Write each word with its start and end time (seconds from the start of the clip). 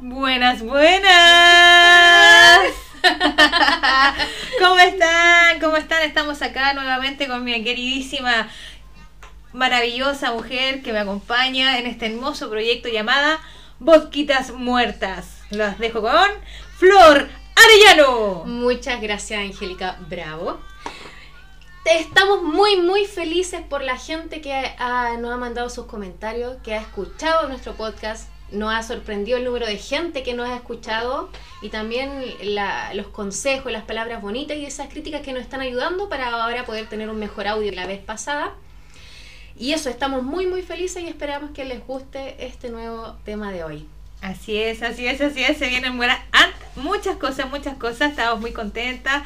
Buenas, 0.00 0.62
buenas. 0.62 1.10
¿Cómo 4.58 4.78
están? 4.78 5.60
¿Cómo 5.60 5.76
están? 5.76 6.02
Estamos 6.04 6.40
acá 6.42 6.72
nuevamente 6.72 7.28
con 7.28 7.44
mi 7.44 7.62
queridísima, 7.62 8.48
maravillosa 9.52 10.32
mujer 10.32 10.82
que 10.82 10.92
me 10.92 10.98
acompaña 10.98 11.78
en 11.78 11.86
este 11.86 12.06
hermoso 12.06 12.50
proyecto 12.50 12.88
llamada 12.88 13.40
Bosquitas 13.78 14.52
Muertas. 14.52 15.40
Los 15.50 15.78
dejo 15.78 16.02
con 16.02 16.30
Flor 16.76 17.28
Arellano. 17.54 18.44
Muchas 18.44 19.00
gracias, 19.00 19.40
Angélica 19.40 19.96
Bravo. 20.08 20.58
Estamos 21.84 22.42
muy, 22.42 22.78
muy 22.78 23.04
felices 23.04 23.62
por 23.62 23.82
la 23.82 23.96
gente 23.96 24.40
que 24.40 24.74
nos 25.20 25.32
ha 25.32 25.36
mandado 25.36 25.70
sus 25.70 25.86
comentarios, 25.86 26.56
que 26.64 26.74
ha 26.74 26.80
escuchado 26.80 27.48
nuestro 27.48 27.74
podcast. 27.74 28.28
Nos 28.50 28.74
ha 28.74 28.82
sorprendido 28.82 29.38
el 29.38 29.44
número 29.44 29.66
de 29.66 29.76
gente 29.76 30.22
que 30.22 30.34
nos 30.34 30.48
ha 30.48 30.56
escuchado 30.56 31.30
y 31.62 31.68
también 31.68 32.24
los 32.94 33.06
consejos, 33.08 33.70
las 33.70 33.84
palabras 33.84 34.20
bonitas 34.20 34.56
y 34.56 34.66
esas 34.66 34.88
críticas 34.88 35.22
que 35.22 35.32
nos 35.32 35.42
están 35.42 35.60
ayudando 35.60 36.08
para 36.08 36.30
ahora 36.30 36.64
poder 36.64 36.88
tener 36.88 37.08
un 37.08 37.18
mejor 37.18 37.46
audio 37.46 37.70
que 37.70 37.76
la 37.76 37.86
vez 37.86 38.02
pasada. 38.02 38.54
Y 39.58 39.72
eso, 39.72 39.88
estamos 39.88 40.22
muy, 40.22 40.46
muy 40.46 40.62
felices 40.62 41.02
y 41.02 41.08
esperamos 41.08 41.50
que 41.52 41.64
les 41.64 41.84
guste 41.86 42.44
este 42.46 42.68
nuevo 42.70 43.16
tema 43.24 43.52
de 43.52 43.64
hoy. 43.64 43.88
Así 44.20 44.56
es, 44.60 44.82
así 44.82 45.06
es, 45.06 45.20
así 45.20 45.42
es. 45.42 45.56
Se 45.58 45.68
vienen 45.68 45.96
buenas, 45.96 46.18
muchas 46.76 47.16
cosas, 47.16 47.48
muchas 47.48 47.76
cosas. 47.76 48.10
Estamos 48.10 48.40
muy 48.40 48.52
contentas. 48.52 49.22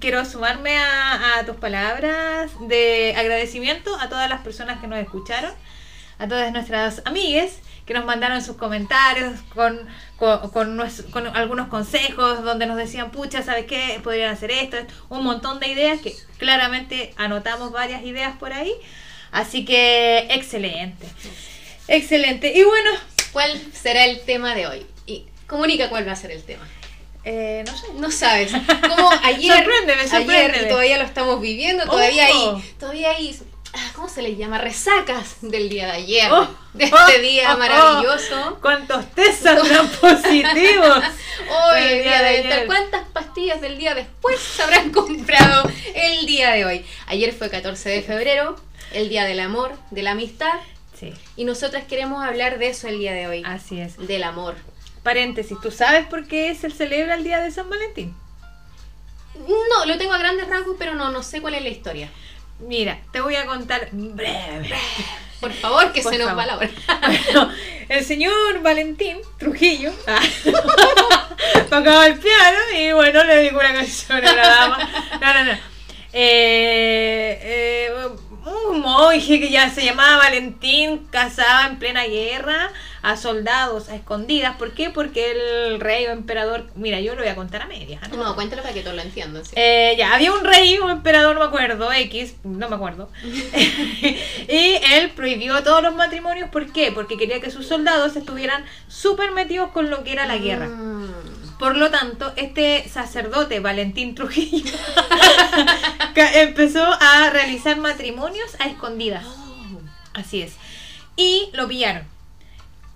Quiero 0.00 0.24
sumarme 0.24 0.76
a, 0.78 1.38
a 1.38 1.46
tus 1.46 1.56
palabras 1.56 2.50
de 2.68 3.14
agradecimiento 3.16 3.94
a 4.00 4.08
todas 4.08 4.28
las 4.28 4.40
personas 4.42 4.80
que 4.80 4.86
nos 4.86 4.98
escucharon, 4.98 5.52
a 6.18 6.28
todas 6.28 6.52
nuestras 6.52 7.02
amigues 7.04 7.58
que 7.86 7.94
nos 7.94 8.04
mandaron 8.04 8.42
sus 8.42 8.56
comentarios 8.56 9.40
con, 9.54 9.78
con, 10.16 10.50
con 10.50 10.78
nues- 10.78 11.08
con 11.10 11.26
algunos 11.26 11.68
consejos 11.68 12.44
donde 12.44 12.66
nos 12.66 12.76
decían, 12.76 13.10
pucha, 13.10 13.42
¿sabes 13.42 13.66
qué? 13.66 13.98
Podrían 14.04 14.30
hacer 14.32 14.50
esto", 14.52 14.76
un 15.08 15.24
montón 15.24 15.58
de 15.58 15.68
ideas 15.68 16.00
que 16.00 16.14
claramente 16.38 17.12
anotamos 17.16 17.72
varias 17.72 18.02
ideas 18.04 18.36
por 18.36 18.52
ahí. 18.52 18.72
Así 19.32 19.64
que 19.64 20.18
excelente, 20.30 21.06
excelente. 21.88 22.52
Y 22.54 22.62
bueno, 22.64 22.90
¿Cuál 23.32 23.58
será 23.72 24.04
el 24.04 24.20
tema 24.20 24.54
de 24.54 24.66
hoy? 24.66 24.86
Y 25.06 25.24
comunica 25.46 25.88
cuál 25.88 26.06
va 26.06 26.12
a 26.12 26.16
ser 26.16 26.32
el 26.32 26.42
tema. 26.42 26.68
eh, 27.24 27.64
no 27.66 27.74
sé. 27.76 27.86
No 27.94 28.10
sabes. 28.10 28.52
Como 28.52 29.10
ayer, 29.22 29.56
Sorpréndeme, 29.56 30.02
sorpréndeme. 30.02 30.38
ayer 30.54 30.62
y 30.66 30.68
todavía 30.68 30.98
lo 30.98 31.04
estamos 31.04 31.40
viviendo, 31.40 31.84
todavía 31.86 32.26
Oh. 32.30 32.56
hay, 32.56 32.62
todavía 32.78 33.10
hay, 33.12 33.38
ah, 33.72 33.90
¿cómo 33.94 34.08
se 34.10 34.20
le 34.20 34.36
llama? 34.36 34.58
Resacas 34.58 35.36
del 35.40 35.70
día 35.70 35.86
de 35.86 35.92
ayer, 35.92 36.30
Oh, 36.30 36.46
de 36.74 36.90
oh, 36.92 36.96
este 37.08 37.20
día 37.22 37.54
oh, 37.54 37.58
maravilloso. 37.58 38.58
¿Cuántos 38.60 39.10
test 39.14 39.44
saldrán 39.44 39.88
positivos? 39.88 40.98
Hoy, 41.72 41.82
el 41.84 42.02
día 42.02 42.20
de 42.22 42.28
ayer. 42.28 42.52
ayer. 42.52 42.66
¿Cuántas 42.66 43.06
pastillas 43.14 43.62
del 43.62 43.78
día 43.78 43.94
después 43.94 44.38
se 44.38 44.62
habrán 44.62 44.90
comprado 44.92 45.70
el 45.94 46.26
día 46.26 46.50
de 46.50 46.66
hoy? 46.66 46.84
Ayer 47.06 47.32
fue 47.32 47.48
14 47.48 47.88
de 47.88 48.02
febrero, 48.02 48.56
el 48.94 49.08
día 49.08 49.24
del 49.24 49.40
amor, 49.40 49.72
de 49.90 50.02
la 50.02 50.12
amistad, 50.12 50.52
Sí, 50.98 51.12
y 51.36 51.44
nosotras 51.44 51.84
queremos 51.84 52.24
hablar 52.24 52.58
de 52.58 52.68
eso 52.68 52.86
el 52.86 52.98
día 52.98 53.12
de 53.12 53.26
hoy, 53.26 53.42
así 53.44 53.80
es. 53.80 53.96
del 54.06 54.22
amor. 54.22 54.54
Paréntesis, 55.02 55.58
¿tú 55.60 55.72
sabes 55.72 56.06
por 56.06 56.28
qué 56.28 56.54
se 56.54 56.70
celebra 56.70 57.14
el 57.14 57.24
día 57.24 57.40
de 57.40 57.50
San 57.50 57.68
Valentín? 57.68 58.14
No, 59.34 59.86
lo 59.86 59.98
tengo 59.98 60.12
a 60.12 60.18
grandes 60.18 60.46
rasgos, 60.48 60.76
pero 60.78 60.94
no, 60.94 61.10
no 61.10 61.22
sé 61.22 61.40
cuál 61.40 61.54
es 61.54 61.62
la 61.62 61.70
historia. 61.70 62.08
Mira, 62.60 63.00
te 63.12 63.20
voy 63.20 63.34
a 63.34 63.46
contar 63.46 63.88
breve. 63.90 64.70
Por 65.40 65.52
favor, 65.52 65.90
que 65.92 66.02
Por 66.02 66.12
se 66.12 66.18
nos 66.20 66.38
va 66.38 66.46
la 66.46 66.56
hora. 66.56 66.70
Bueno, 67.32 67.50
el 67.88 68.04
señor 68.04 68.62
Valentín 68.62 69.18
Trujillo 69.38 69.92
tocaba 71.68 72.06
el 72.06 72.16
piano 72.16 72.58
y 72.78 72.92
bueno, 72.92 73.24
le 73.24 73.36
dedicó 73.36 73.58
una 73.58 73.74
canción 73.74 74.24
a 74.24 74.32
la 74.32 74.48
dama. 74.48 74.90
No, 75.20 75.34
no, 75.34 75.44
no. 75.46 75.52
Eh, 76.12 77.38
eh, 77.42 77.90
un 78.44 78.80
monje 78.80 79.40
que 79.40 79.50
ya 79.50 79.70
se 79.70 79.84
llamaba 79.84 80.18
Valentín 80.18 81.06
cazaba 81.10 81.66
en 81.66 81.78
plena 81.78 82.04
guerra 82.04 82.70
a 83.02 83.16
soldados 83.16 83.88
a 83.88 83.96
escondidas. 83.96 84.56
¿Por 84.56 84.72
qué? 84.72 84.90
Porque 84.90 85.32
el 85.32 85.80
rey 85.80 86.06
o 86.06 86.10
emperador, 86.10 86.70
mira, 86.74 87.00
yo 87.00 87.14
lo 87.14 87.20
voy 87.20 87.28
a 87.28 87.34
contar 87.34 87.62
a 87.62 87.66
medias. 87.66 88.02
¿ah? 88.02 88.08
No, 88.08 88.34
cuéntalo 88.34 88.62
para 88.62 88.74
que 88.74 88.80
todos 88.80 88.96
lo 88.96 89.02
entiendan. 89.02 89.44
¿sí? 89.44 89.52
Eh, 89.56 89.94
ya, 89.98 90.14
había 90.14 90.32
un 90.32 90.44
rey, 90.44 90.78
un 90.78 90.90
emperador, 90.90 91.34
no 91.34 91.40
me 91.40 91.46
acuerdo, 91.46 91.92
X, 91.92 92.36
no 92.44 92.68
me 92.68 92.76
acuerdo. 92.76 93.10
y 93.22 94.78
él 94.92 95.10
prohibió 95.14 95.62
todos 95.62 95.82
los 95.82 95.94
matrimonios, 95.94 96.48
¿por 96.50 96.72
qué? 96.72 96.92
Porque 96.92 97.16
quería 97.16 97.40
que 97.40 97.50
sus 97.50 97.66
soldados 97.66 98.16
estuvieran 98.16 98.64
súper 98.88 99.32
metidos 99.32 99.70
con 99.70 99.90
lo 99.90 100.04
que 100.04 100.12
era 100.12 100.26
la 100.26 100.38
guerra. 100.38 100.68
Mm. 100.68 101.31
Por 101.62 101.76
lo 101.76 101.92
tanto, 101.92 102.32
este 102.34 102.88
sacerdote, 102.88 103.60
Valentín 103.60 104.16
Trujillo, 104.16 104.76
empezó 106.34 106.82
a 106.82 107.30
realizar 107.30 107.76
matrimonios 107.76 108.56
a 108.58 108.66
escondidas. 108.66 109.24
Oh. 109.24 109.80
Así 110.12 110.42
es. 110.42 110.56
Y 111.14 111.50
lo 111.52 111.68
pillaron. 111.68 112.02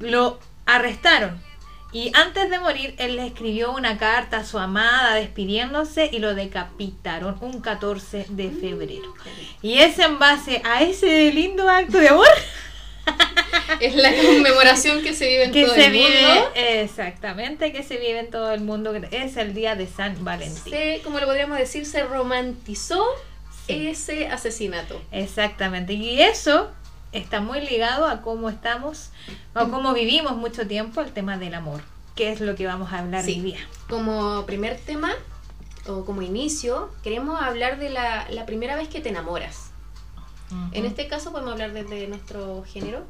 Lo 0.00 0.40
arrestaron. 0.66 1.40
Y 1.92 2.10
antes 2.16 2.50
de 2.50 2.58
morir, 2.58 2.96
él 2.98 3.14
le 3.14 3.28
escribió 3.28 3.70
una 3.70 3.98
carta 3.98 4.38
a 4.38 4.44
su 4.44 4.58
amada 4.58 5.14
despidiéndose 5.14 6.10
y 6.12 6.18
lo 6.18 6.34
decapitaron 6.34 7.36
un 7.42 7.60
14 7.60 8.26
de 8.30 8.50
febrero. 8.50 9.14
Y 9.62 9.78
es 9.78 9.96
en 10.00 10.18
base 10.18 10.60
a 10.64 10.82
ese 10.82 11.32
lindo 11.32 11.70
acto 11.70 11.98
de 11.98 12.08
amor 12.08 12.26
Es 13.80 13.94
la 13.94 14.10
conmemoración 14.14 15.02
que 15.02 15.12
se 15.14 15.28
vive 15.28 15.44
en 15.44 15.52
que 15.52 15.64
todo 15.64 15.74
se 15.74 15.86
el 15.86 15.92
vive, 15.92 16.22
mundo. 16.22 16.50
exactamente, 16.54 17.72
que 17.72 17.82
se 17.82 17.96
vive 17.96 18.20
en 18.20 18.30
todo 18.30 18.52
el 18.52 18.60
mundo. 18.60 18.94
Es 19.10 19.36
el 19.36 19.54
día 19.54 19.74
de 19.76 19.86
San 19.86 20.24
Valentín. 20.24 20.72
Se, 20.72 21.00
como 21.04 21.18
lo 21.20 21.26
podríamos 21.26 21.58
decir, 21.58 21.84
se 21.86 22.02
romantizó 22.04 23.04
Sí. 23.66 23.88
ese 23.88 24.28
asesinato. 24.28 25.00
Exactamente. 25.10 25.94
Y 25.94 26.20
eso 26.22 26.70
está 27.12 27.40
muy 27.40 27.60
ligado 27.60 28.06
a 28.06 28.22
cómo 28.22 28.48
estamos 28.48 29.10
o 29.54 29.68
cómo 29.70 29.92
vivimos 29.92 30.36
mucho 30.36 30.66
tiempo 30.68 31.00
el 31.00 31.10
tema 31.12 31.36
del 31.36 31.54
amor, 31.54 31.82
que 32.14 32.30
es 32.30 32.40
lo 32.40 32.54
que 32.54 32.66
vamos 32.66 32.92
a 32.92 33.00
hablar 33.00 33.24
Sí. 33.24 33.32
hoy 33.34 33.40
día. 33.40 33.58
Como 33.88 34.46
primer 34.46 34.76
tema, 34.78 35.12
o 35.88 36.04
como 36.04 36.22
inicio, 36.22 36.90
queremos 37.02 37.40
hablar 37.42 37.78
de 37.80 37.90
la, 37.90 38.26
la 38.30 38.46
primera 38.46 38.76
vez 38.76 38.86
que 38.88 39.00
te 39.00 39.08
enamoras. 39.08 39.70
En 40.72 40.84
este 40.86 41.08
caso 41.08 41.32
podemos 41.32 41.52
hablar 41.54 41.72
desde 41.72 42.06
nuestro 42.06 42.62
género. 42.72 43.02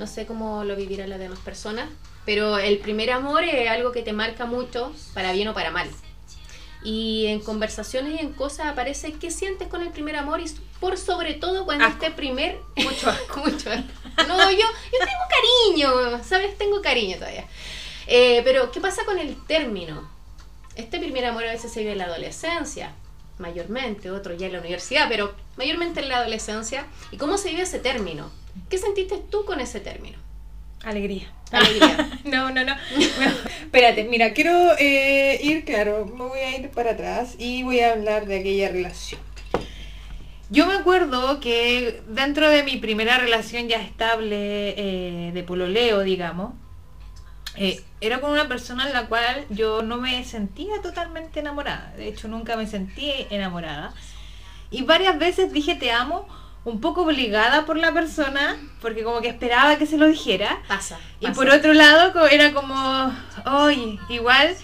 No 0.00 0.06
sé 0.06 0.24
cómo 0.24 0.64
lo 0.64 0.76
vivirán 0.76 1.10
las 1.10 1.18
demás 1.18 1.38
personas, 1.40 1.86
pero 2.24 2.56
el 2.56 2.78
primer 2.78 3.10
amor 3.10 3.44
es 3.44 3.68
algo 3.68 3.92
que 3.92 4.00
te 4.00 4.14
marca 4.14 4.46
mucho, 4.46 4.94
para 5.12 5.32
bien 5.32 5.46
o 5.48 5.52
para 5.52 5.70
mal. 5.70 5.90
Y 6.82 7.26
en 7.26 7.40
conversaciones 7.40 8.14
y 8.18 8.24
en 8.24 8.32
cosas 8.32 8.68
aparece 8.68 9.12
qué 9.12 9.30
sientes 9.30 9.68
con 9.68 9.82
el 9.82 9.90
primer 9.90 10.16
amor 10.16 10.40
y 10.40 10.46
por 10.80 10.96
sobre 10.96 11.34
todo 11.34 11.66
cuando 11.66 11.84
Asco. 11.84 12.02
este 12.02 12.16
primer... 12.16 12.56
Mucho 12.76 13.10
asco, 13.10 13.40
mucho 13.40 13.70
asco. 13.70 13.92
No, 14.26 14.50
yo, 14.50 14.56
yo 14.56 14.98
tengo 15.00 15.76
cariño, 15.76 16.24
¿sabes? 16.24 16.56
Tengo 16.56 16.80
cariño 16.80 17.18
todavía. 17.18 17.44
Eh, 18.06 18.40
pero, 18.42 18.72
¿qué 18.72 18.80
pasa 18.80 19.04
con 19.04 19.18
el 19.18 19.36
término? 19.44 20.10
Este 20.76 20.98
primer 20.98 21.26
amor 21.26 21.44
a 21.44 21.52
veces 21.52 21.70
se 21.70 21.80
vive 21.80 21.92
en 21.92 21.98
la 21.98 22.04
adolescencia, 22.04 22.94
mayormente, 23.36 24.10
otro 24.10 24.32
ya 24.32 24.46
en 24.46 24.54
la 24.54 24.60
universidad, 24.60 25.10
pero 25.10 25.34
mayormente 25.58 26.00
en 26.00 26.08
la 26.08 26.20
adolescencia. 26.20 26.86
¿Y 27.10 27.18
cómo 27.18 27.36
se 27.36 27.50
vive 27.50 27.62
ese 27.62 27.80
término? 27.80 28.39
¿Qué 28.68 28.78
sentiste 28.78 29.18
tú 29.30 29.44
con 29.44 29.60
ese 29.60 29.80
término? 29.80 30.18
Alegría. 30.82 31.30
Alegría. 31.52 32.10
no, 32.24 32.50
no, 32.50 32.64
no. 32.64 32.74
Bueno, 33.16 33.32
espérate, 33.62 34.04
mira, 34.04 34.32
quiero 34.32 34.76
eh, 34.78 35.40
ir, 35.42 35.64
claro, 35.64 36.06
me 36.06 36.24
voy 36.24 36.38
a 36.38 36.58
ir 36.58 36.70
para 36.70 36.92
atrás 36.92 37.34
y 37.38 37.62
voy 37.62 37.80
a 37.80 37.92
hablar 37.92 38.26
de 38.26 38.40
aquella 38.40 38.70
relación. 38.70 39.20
Yo 40.48 40.66
me 40.66 40.74
acuerdo 40.74 41.38
que 41.38 42.02
dentro 42.08 42.50
de 42.50 42.64
mi 42.64 42.76
primera 42.78 43.18
relación 43.18 43.68
ya 43.68 43.80
estable 43.80 44.74
eh, 44.76 45.30
de 45.32 45.42
pololeo, 45.44 46.00
digamos, 46.00 46.54
eh, 47.56 47.80
era 48.00 48.20
con 48.20 48.32
una 48.32 48.48
persona 48.48 48.86
en 48.86 48.92
la 48.92 49.06
cual 49.06 49.46
yo 49.50 49.82
no 49.82 49.98
me 49.98 50.24
sentía 50.24 50.80
totalmente 50.82 51.40
enamorada. 51.40 51.92
De 51.96 52.08
hecho, 52.08 52.26
nunca 52.26 52.56
me 52.56 52.66
sentí 52.66 53.12
enamorada. 53.30 53.94
Y 54.70 54.82
varias 54.82 55.18
veces 55.18 55.52
dije 55.52 55.74
te 55.74 55.92
amo, 55.92 56.26
un 56.64 56.80
poco 56.80 57.02
obligada 57.02 57.64
por 57.64 57.76
la 57.76 57.92
persona, 57.92 58.56
porque 58.80 59.02
como 59.02 59.20
que 59.20 59.28
esperaba 59.28 59.76
que 59.76 59.86
se 59.86 59.96
lo 59.96 60.06
dijera. 60.06 60.60
Pasa. 60.68 60.98
Y 61.20 61.26
pasa. 61.26 61.34
por 61.34 61.50
otro 61.50 61.72
lado, 61.72 62.26
era 62.26 62.52
como, 62.52 63.14
oye, 63.46 63.98
igual 64.08 64.56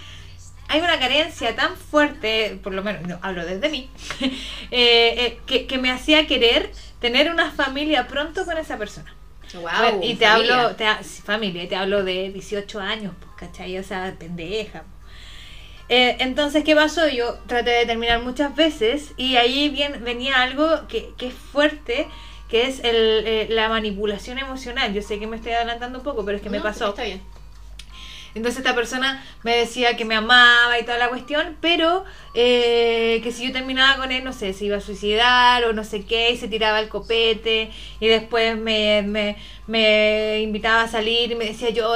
hay 0.68 0.80
una 0.80 0.98
carencia 0.98 1.54
tan 1.54 1.76
fuerte, 1.76 2.58
por 2.62 2.74
lo 2.74 2.82
menos, 2.82 3.06
no, 3.06 3.18
hablo 3.22 3.44
desde 3.44 3.68
mí, 3.68 3.88
eh, 4.20 4.30
eh, 4.70 5.40
que, 5.46 5.66
que 5.66 5.78
me 5.78 5.90
hacía 5.90 6.26
querer 6.26 6.72
tener 7.00 7.30
una 7.30 7.50
familia 7.50 8.06
pronto 8.08 8.44
con 8.44 8.58
esa 8.58 8.76
persona. 8.76 9.14
Wow, 9.54 10.02
y 10.02 10.16
te 10.16 10.26
familia. 10.26 10.60
hablo, 10.60 10.76
te, 10.76 10.86
familia, 11.04 11.68
te 11.68 11.76
hablo 11.76 12.04
de 12.04 12.30
18 12.32 12.80
años, 12.80 13.14
pues, 13.20 13.32
¿cachai? 13.36 13.78
O 13.78 13.84
sea, 13.84 14.14
pendeja. 14.18 14.84
Eh, 15.88 16.16
entonces, 16.20 16.64
¿qué 16.64 16.74
pasó? 16.74 17.08
Yo 17.08 17.34
traté 17.46 17.70
de 17.70 17.86
terminar 17.86 18.22
muchas 18.22 18.54
veces 18.56 19.12
y 19.16 19.36
ahí 19.36 19.68
bien, 19.68 20.02
venía 20.04 20.42
algo 20.42 20.88
que, 20.88 21.10
que 21.16 21.28
es 21.28 21.34
fuerte, 21.34 22.08
que 22.48 22.66
es 22.66 22.80
el, 22.80 23.24
eh, 23.26 23.46
la 23.50 23.68
manipulación 23.68 24.38
emocional. 24.38 24.92
Yo 24.92 25.02
sé 25.02 25.18
que 25.18 25.26
me 25.26 25.36
estoy 25.36 25.52
adelantando 25.52 25.98
un 25.98 26.04
poco, 26.04 26.24
pero 26.24 26.38
es 26.38 26.42
que 26.42 26.50
me 26.50 26.60
pasó. 26.60 26.88
Está 26.88 27.04
bien. 27.04 27.22
Entonces 28.34 28.58
esta 28.58 28.74
persona 28.74 29.24
me 29.44 29.56
decía 29.56 29.96
que 29.96 30.04
me 30.04 30.14
amaba 30.14 30.78
y 30.78 30.84
toda 30.84 30.98
la 30.98 31.08
cuestión, 31.08 31.56
pero 31.62 32.04
eh, 32.34 33.20
que 33.24 33.32
si 33.32 33.46
yo 33.46 33.52
terminaba 33.52 33.96
con 33.96 34.12
él, 34.12 34.24
no 34.24 34.34
sé, 34.34 34.52
se 34.52 34.66
iba 34.66 34.76
a 34.76 34.80
suicidar 34.82 35.64
o 35.64 35.72
no 35.72 35.84
sé 35.84 36.04
qué, 36.04 36.32
y 36.32 36.36
se 36.36 36.46
tiraba 36.46 36.80
el 36.80 36.90
copete, 36.90 37.70
y 37.98 38.08
después 38.08 38.58
me, 38.58 39.00
me, 39.00 39.36
me 39.66 40.40
invitaba 40.42 40.82
a 40.82 40.88
salir 40.88 41.32
y 41.32 41.34
me 41.34 41.46
decía 41.46 41.70
yo, 41.70 41.94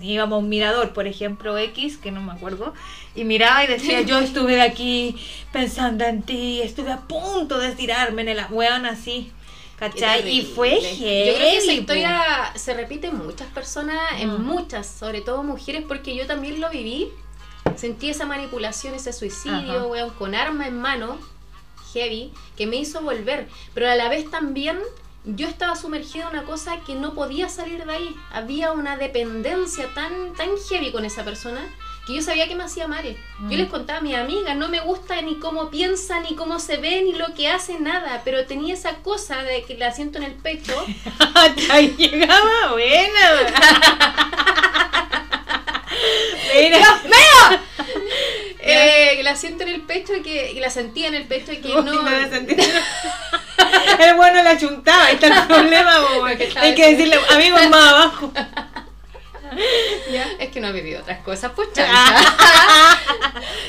íbamos 0.00 0.36
a 0.36 0.38
un 0.40 0.48
mirador, 0.48 0.92
por 0.92 1.06
ejemplo, 1.06 1.56
X, 1.58 1.96
que 1.96 2.10
no 2.10 2.20
me 2.20 2.32
acuerdo, 2.32 2.74
y 3.14 3.24
miraba 3.24 3.64
y 3.64 3.66
decía, 3.66 4.00
yo 4.02 4.18
estuve 4.18 4.60
aquí 4.60 5.16
pensando 5.52 6.04
en 6.04 6.22
ti, 6.22 6.60
estuve 6.62 6.92
a 6.92 7.00
punto 7.00 7.58
de 7.58 7.72
tirarme 7.74 8.22
en 8.22 8.28
el 8.28 8.40
weón 8.50 8.86
así. 8.86 9.32
¿Cachai? 9.78 10.28
Y 10.28 10.42
fue 10.42 10.80
Yo 10.80 10.80
creo 10.80 11.38
que 11.38 11.56
esa 11.58 11.66
heavy, 11.66 11.78
historia 11.80 12.52
se 12.56 12.74
repite 12.74 13.06
en 13.08 13.18
muchas 13.18 13.46
personas, 13.48 13.96
en 14.20 14.30
Mm. 14.30 14.44
muchas, 14.44 14.88
sobre 14.88 15.20
todo 15.20 15.44
mujeres, 15.44 15.84
porque 15.86 16.16
yo 16.16 16.26
también 16.26 16.60
lo 16.60 16.68
viví. 16.68 17.08
Sentí 17.76 18.10
esa 18.10 18.26
manipulación, 18.26 18.94
ese 18.94 19.10
Ajá. 19.10 19.18
suicidio, 19.18 19.86
weón, 19.86 20.10
con 20.10 20.34
arma 20.34 20.66
en 20.66 20.80
mano, 20.80 21.18
heavy, 21.92 22.32
que 22.56 22.66
me 22.66 22.74
hizo 22.76 23.02
volver. 23.02 23.46
Pero 23.72 23.88
a 23.88 23.94
la 23.94 24.08
vez 24.08 24.28
también 24.30 24.78
yo 25.24 25.48
estaba 25.48 25.76
sumergida 25.76 26.24
en 26.24 26.30
una 26.30 26.44
cosa 26.44 26.80
que 26.86 26.94
no 26.94 27.14
podía 27.14 27.48
salir 27.48 27.84
de 27.84 27.92
ahí. 27.92 28.16
Había 28.32 28.72
una 28.72 28.96
dependencia 28.96 29.92
tan, 29.94 30.32
tan 30.34 30.50
heavy 30.68 30.92
con 30.92 31.04
esa 31.04 31.24
persona 31.24 31.60
que 32.06 32.14
yo 32.14 32.22
sabía 32.22 32.48
que 32.48 32.54
me 32.54 32.64
hacía 32.64 32.88
mal. 32.88 33.04
Mm. 33.38 33.50
Yo 33.50 33.58
les 33.58 33.68
contaba 33.68 33.98
a 33.98 34.02
mi 34.02 34.14
amiga, 34.14 34.54
no 34.54 34.68
me 34.68 34.80
gusta 34.80 35.20
ni 35.20 35.38
cómo 35.38 35.68
piensa, 35.68 36.20
ni 36.20 36.34
cómo 36.34 36.58
se 36.58 36.78
ve, 36.78 37.02
ni 37.02 37.12
lo 37.12 37.34
que 37.34 37.48
hace, 37.48 37.78
nada. 37.78 38.22
Pero 38.24 38.46
tenía 38.46 38.72
esa 38.72 38.96
cosa 39.02 39.42
de 39.42 39.64
que 39.64 39.76
la 39.76 39.92
siento 39.92 40.16
en 40.18 40.24
el 40.24 40.32
pecho. 40.32 40.72
Ahí 41.70 41.94
llegaba 41.98 42.72
buena. 42.72 43.54
Mira, 46.54 47.02
eh, 48.60 49.14
que 49.16 49.22
la 49.22 49.36
siento 49.36 49.62
en 49.64 49.70
el 49.70 49.82
pecho 49.82 50.14
y 50.14 50.22
que 50.22 50.52
y 50.52 50.60
la 50.60 50.70
sentía 50.70 51.08
en 51.08 51.14
el 51.14 51.26
pecho 51.26 51.52
y 51.52 51.58
que 51.58 51.68
Uy, 51.68 51.84
no. 51.84 52.02
la. 52.02 52.26
El 54.00 54.14
bueno 54.16 54.42
la 54.42 54.56
chuntaba, 54.58 55.06
ahí 55.06 55.14
está 55.14 55.26
el 55.28 55.46
problema, 55.46 55.92
Hay 56.56 56.74
que 56.74 56.90
decirle, 56.90 57.18
amigos 57.30 57.68
más 57.68 57.92
abajo. 57.92 58.32
Es 60.38 60.50
que 60.50 60.60
no 60.60 60.68
he 60.68 60.72
vivido 60.72 61.00
otras 61.00 61.20
cosas, 61.20 61.52
pues. 61.56 61.68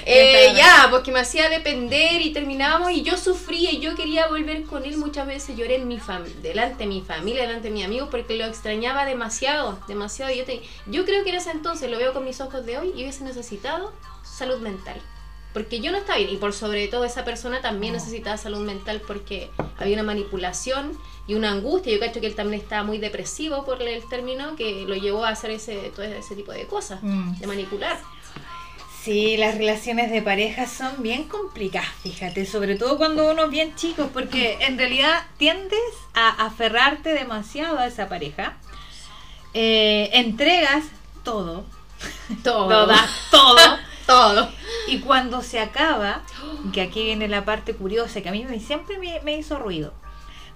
Eh, 0.05 0.53
ya, 0.55 0.87
porque 0.89 1.11
me 1.11 1.19
hacía 1.19 1.49
depender 1.49 2.21
y 2.21 2.31
terminábamos 2.33 2.91
y 2.91 3.01
yo 3.03 3.17
sufría 3.17 3.71
y 3.71 3.79
yo 3.79 3.95
quería 3.95 4.27
volver 4.27 4.63
con 4.63 4.83
él 4.85 4.97
muchas 4.97 5.27
veces. 5.27 5.55
Lloré 5.55 5.75
en 5.75 5.87
mi 5.87 5.99
delante 6.41 6.79
de 6.79 6.87
mi 6.87 7.01
familia, 7.01 7.43
delante 7.43 7.69
de 7.69 7.73
mis 7.73 7.85
amigos 7.85 8.09
porque 8.11 8.35
lo 8.35 8.45
extrañaba 8.45 9.05
demasiado, 9.05 9.79
demasiado. 9.87 10.33
Yo, 10.33 10.43
te- 10.45 10.61
yo 10.87 11.05
creo 11.05 11.23
que 11.23 11.29
en 11.29 11.35
ese 11.37 11.51
entonces, 11.51 11.89
lo 11.89 11.97
veo 11.97 12.13
con 12.13 12.25
mis 12.25 12.41
ojos 12.41 12.65
de 12.65 12.77
hoy, 12.77 12.89
y 12.95 13.03
hubiese 13.03 13.23
necesitado 13.23 13.93
salud 14.39 14.59
mental. 14.59 14.99
Porque 15.53 15.79
yo 15.79 15.91
no 15.91 15.97
estaba 15.97 16.17
bien 16.19 16.29
y 16.29 16.37
por 16.37 16.53
sobre 16.53 16.87
todo 16.87 17.05
esa 17.05 17.25
persona 17.25 17.59
también 17.61 17.93
necesitaba 17.93 18.37
salud 18.37 18.59
mental 18.65 19.01
porque 19.07 19.49
había 19.79 19.95
una 19.95 20.03
manipulación 20.03 20.95
y 21.27 21.33
una 21.33 21.49
angustia. 21.51 21.91
Yo 21.93 21.99
cacho 21.99 22.21
que 22.21 22.27
él 22.27 22.35
también 22.35 22.61
estaba 22.61 22.83
muy 22.83 22.99
depresivo 22.99 23.65
por 23.65 23.81
el 23.81 24.07
término 24.09 24.55
que 24.55 24.85
lo 24.87 24.95
llevó 24.95 25.25
a 25.25 25.29
hacer 25.29 25.49
ese, 25.51 25.75
todo 25.95 26.03
ese 26.05 26.35
tipo 26.35 26.51
de 26.51 26.65
cosas, 26.67 26.99
Mm. 27.01 27.39
de 27.39 27.47
manipular. 27.47 27.97
Sí, 29.03 29.37
las 29.37 29.57
relaciones 29.57 30.11
de 30.11 30.21
pareja 30.21 30.67
son 30.67 31.01
bien 31.01 31.23
complicadas, 31.23 31.89
fíjate, 32.03 32.45
sobre 32.45 32.75
todo 32.75 32.97
cuando 32.97 33.31
uno 33.31 33.45
es 33.45 33.49
bien 33.49 33.73
chico, 33.75 34.09
porque 34.13 34.57
en 34.61 34.77
realidad 34.77 35.23
tiendes 35.37 35.79
a 36.13 36.29
aferrarte 36.45 37.09
demasiado 37.13 37.79
a 37.79 37.87
esa 37.87 38.07
pareja, 38.09 38.57
eh, 39.53 40.09
entregas 40.13 40.83
todo, 41.23 41.65
Todo. 42.43 42.69
lo 42.69 42.85
das 42.87 43.09
todo, 43.31 43.57
Todo. 44.09 44.49
y 44.87 44.99
cuando 44.99 45.41
se 45.43 45.59
acaba, 45.59 46.23
que 46.73 46.81
aquí 46.81 47.03
viene 47.03 47.27
la 47.27 47.45
parte 47.45 47.73
curiosa 47.75 48.21
que 48.21 48.29
a 48.29 48.31
mí 48.31 48.43
me- 48.45 48.59
siempre 48.59 48.97
me, 48.97 49.21
me 49.21 49.37
hizo 49.37 49.57
ruido, 49.59 49.93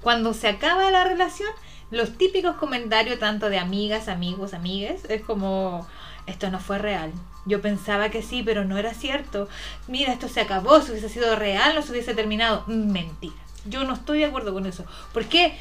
cuando 0.01 0.33
se 0.33 0.47
acaba 0.47 0.89
la 0.91 1.03
relación, 1.03 1.49
los 1.91 2.17
típicos 2.17 2.55
comentarios 2.57 3.19
tanto 3.19 3.49
de 3.49 3.59
amigas, 3.59 4.07
amigos, 4.07 4.53
amigues, 4.53 5.05
es 5.09 5.21
como, 5.21 5.87
esto 6.25 6.49
no 6.49 6.59
fue 6.59 6.79
real. 6.79 7.11
Yo 7.45 7.61
pensaba 7.61 8.09
que 8.09 8.21
sí, 8.23 8.41
pero 8.43 8.63
no 8.65 8.77
era 8.77 8.93
cierto. 8.93 9.47
Mira, 9.87 10.13
esto 10.13 10.27
se 10.29 10.41
acabó, 10.41 10.81
si 10.81 10.91
hubiese 10.91 11.09
sido 11.09 11.35
real, 11.35 11.75
no 11.75 11.81
se 11.81 11.91
hubiese 11.91 12.15
terminado. 12.15 12.63
Mentira. 12.67 13.35
Yo 13.65 13.83
no 13.83 13.93
estoy 13.93 14.19
de 14.19 14.25
acuerdo 14.25 14.53
con 14.53 14.65
eso. 14.65 14.85
Porque 15.13 15.57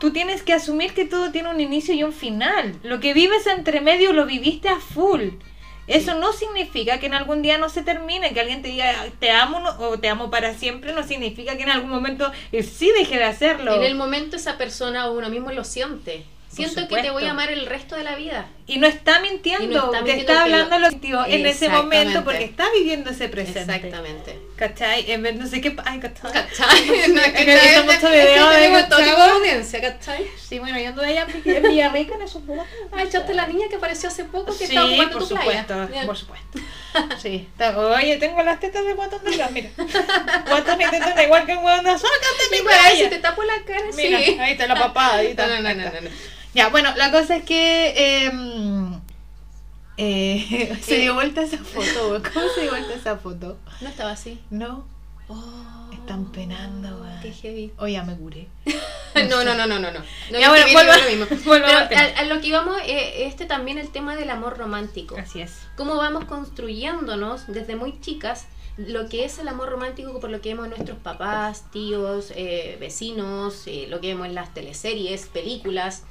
tú 0.00 0.10
tienes 0.12 0.42
que 0.42 0.54
asumir 0.54 0.94
que 0.94 1.04
todo 1.04 1.30
tiene 1.30 1.50
un 1.50 1.60
inicio 1.60 1.94
y 1.94 2.02
un 2.02 2.12
final. 2.12 2.78
Lo 2.82 3.00
que 3.00 3.12
vives 3.14 3.46
entre 3.46 3.80
medio 3.82 4.12
lo 4.14 4.24
viviste 4.26 4.68
a 4.70 4.80
full. 4.80 5.28
Eso 5.86 6.14
no 6.14 6.32
significa 6.32 7.00
que 7.00 7.06
en 7.06 7.14
algún 7.14 7.42
día 7.42 7.58
no 7.58 7.68
se 7.68 7.82
termine, 7.82 8.32
que 8.32 8.40
alguien 8.40 8.62
te 8.62 8.68
diga 8.68 8.94
te 9.18 9.30
amo 9.30 9.60
no- 9.60 9.76
o 9.78 9.98
te 9.98 10.08
amo 10.08 10.30
para 10.30 10.54
siempre, 10.54 10.92
no 10.92 11.02
significa 11.02 11.56
que 11.56 11.64
en 11.64 11.70
algún 11.70 11.90
momento 11.90 12.30
sí 12.62 12.90
deje 12.96 13.16
de 13.18 13.24
hacerlo. 13.24 13.74
En 13.74 13.82
el 13.82 13.94
momento 13.96 14.36
esa 14.36 14.56
persona 14.58 15.08
o 15.08 15.12
uno 15.18 15.28
mismo 15.28 15.50
lo 15.50 15.64
siente. 15.64 16.24
Siento 16.52 16.86
que 16.86 17.00
te 17.02 17.10
voy 17.10 17.24
a 17.24 17.30
amar 17.30 17.50
el 17.50 17.64
resto 17.66 17.96
de 17.96 18.04
la 18.04 18.14
vida. 18.14 18.46
Y 18.66 18.78
no 18.78 18.86
está 18.86 19.20
mintiendo, 19.20 19.66
no 19.66 19.84
está 19.86 19.98
te 20.04 20.04
mintiendo 20.04 20.32
está 20.32 20.44
que 20.44 20.50
lo- 20.50 20.56
hablando 20.56 20.78
lo 20.78 20.90
sentido 20.90 21.24
en 21.26 21.46
ese 21.46 21.68
momento 21.68 22.24
porque 22.24 22.44
está 22.44 22.66
viviendo 22.72 23.10
ese 23.10 23.28
presente. 23.28 23.60
Exactamente. 23.74 24.38
¿Cachai? 24.56 25.10
En 25.10 25.22
vez, 25.22 25.34
no 25.34 25.46
sé 25.46 25.60
qué. 25.60 25.74
Ay, 25.84 25.98
¿cachai? 25.98 26.30
¿Cachai? 26.32 27.08
No, 27.12 27.20
es 27.20 27.32
que 27.32 27.44
Que 27.44 27.54
está- 27.54 27.74
somos 27.80 27.94
es 27.94 28.00
que 28.00 28.06
video 28.10 28.50
de 28.50 28.82
todo 28.84 28.98
tipo 28.98 29.10
de 29.10 29.16
¿cachai? 29.16 29.30
audiencia, 29.30 29.80
¿cachai? 29.80 30.26
Sí, 30.48 30.58
bueno, 30.58 30.78
yo 30.78 30.88
anduve 30.90 31.06
allá 31.06 31.26
en 31.44 31.62
Villarrica 31.62 32.14
en 32.14 32.22
esos 32.22 32.42
juegos. 32.44 32.66
Ah, 32.92 33.02
echaste 33.02 33.34
la 33.34 33.46
niña 33.46 33.66
que 33.68 33.76
apareció 33.76 34.08
hace 34.08 34.24
poco 34.24 34.52
que 34.52 34.58
Sí, 34.58 34.64
estaba 34.64 34.88
jugando 34.88 35.18
por 35.18 35.28
tu 35.28 35.34
playa. 35.34 35.62
supuesto, 35.66 35.94
Ya. 35.94 36.06
por 36.06 36.16
supuesto. 36.16 36.58
Sí. 37.22 37.48
Está- 37.50 37.76
Oye, 37.78 38.18
tengo 38.18 38.42
las 38.42 38.60
tetas 38.60 38.84
de 38.84 38.92
guatón 38.92 39.24
detrás, 39.24 39.50
mira. 39.50 39.70
Guatón 40.46 40.80
y 40.80 40.84
tetas 40.90 41.22
igual 41.24 41.46
que 41.46 41.56
un 41.56 41.64
de 41.64 41.90
sácate 41.98 42.44
mi 42.50 42.58
playa. 42.60 43.08
te 43.10 43.18
tapo 43.18 43.42
la 43.42 43.54
cara, 43.66 43.84
Mira, 43.96 44.18
sí. 44.18 44.36
ahí 44.38 44.52
está 44.52 44.66
la 44.66 44.74
papada, 44.74 45.14
ahí 45.16 45.28
está. 45.28 45.46
No, 45.46 45.60
no, 45.62 45.74
no, 45.74 45.84
no. 46.00 46.10
Ya, 46.54 46.68
bueno, 46.68 46.90
la 46.96 47.10
cosa 47.10 47.36
es 47.36 47.44
que 47.44 48.26
eh, 48.26 48.32
eh, 49.96 50.78
se 50.82 50.96
dio 50.98 51.14
vuelta 51.14 51.42
esa 51.42 51.58
foto. 51.58 52.22
¿Cómo 52.32 52.46
se 52.54 52.62
dio 52.62 52.70
vuelta 52.70 52.94
esa 52.94 53.16
foto? 53.16 53.58
No 53.80 53.88
estaba 53.88 54.10
así. 54.12 54.40
No, 54.50 54.86
Oh, 55.28 55.88
están 55.92 56.30
penando, 56.32 56.88
weón. 57.00 57.20
Qué 57.22 57.32
heavy. 57.32 57.72
Oye, 57.78 57.94
ya 57.94 58.02
me 58.02 58.16
curé. 58.16 58.48
No, 59.28 59.44
no, 59.44 59.54
no, 59.54 59.66
no, 59.66 59.78
no, 59.78 59.90
no. 59.92 60.00
No, 60.30 60.38
Ya, 60.38 60.48
bueno, 60.48 60.64
vuelva- 60.72 60.96
digo 60.96 61.18
lo 61.18 61.26
mismo. 61.26 61.42
Pero 61.52 61.66
a, 61.66 62.18
a 62.20 62.24
lo 62.24 62.40
que 62.40 62.46
íbamos, 62.48 62.78
eh, 62.86 63.26
este 63.26 63.44
también 63.44 63.76
el 63.76 63.90
tema 63.90 64.16
del 64.16 64.30
amor 64.30 64.56
romántico. 64.56 65.16
Así 65.18 65.42
es. 65.42 65.52
Cómo 65.76 65.96
vamos 65.96 66.24
construyéndonos 66.24 67.46
desde 67.48 67.76
muy 67.76 68.00
chicas 68.00 68.46
lo 68.78 69.10
que 69.10 69.26
es 69.26 69.38
el 69.38 69.48
amor 69.48 69.68
romántico 69.68 70.18
por 70.18 70.30
lo 70.30 70.40
que 70.40 70.48
vemos 70.54 70.68
nuestros 70.68 70.96
papás, 70.98 71.70
tíos, 71.70 72.32
eh, 72.36 72.78
vecinos, 72.80 73.64
eh, 73.66 73.86
lo 73.90 74.00
que 74.00 74.08
vemos 74.08 74.26
en 74.26 74.34
las 74.34 74.54
teleseries, 74.54 75.26
películas. 75.26 76.04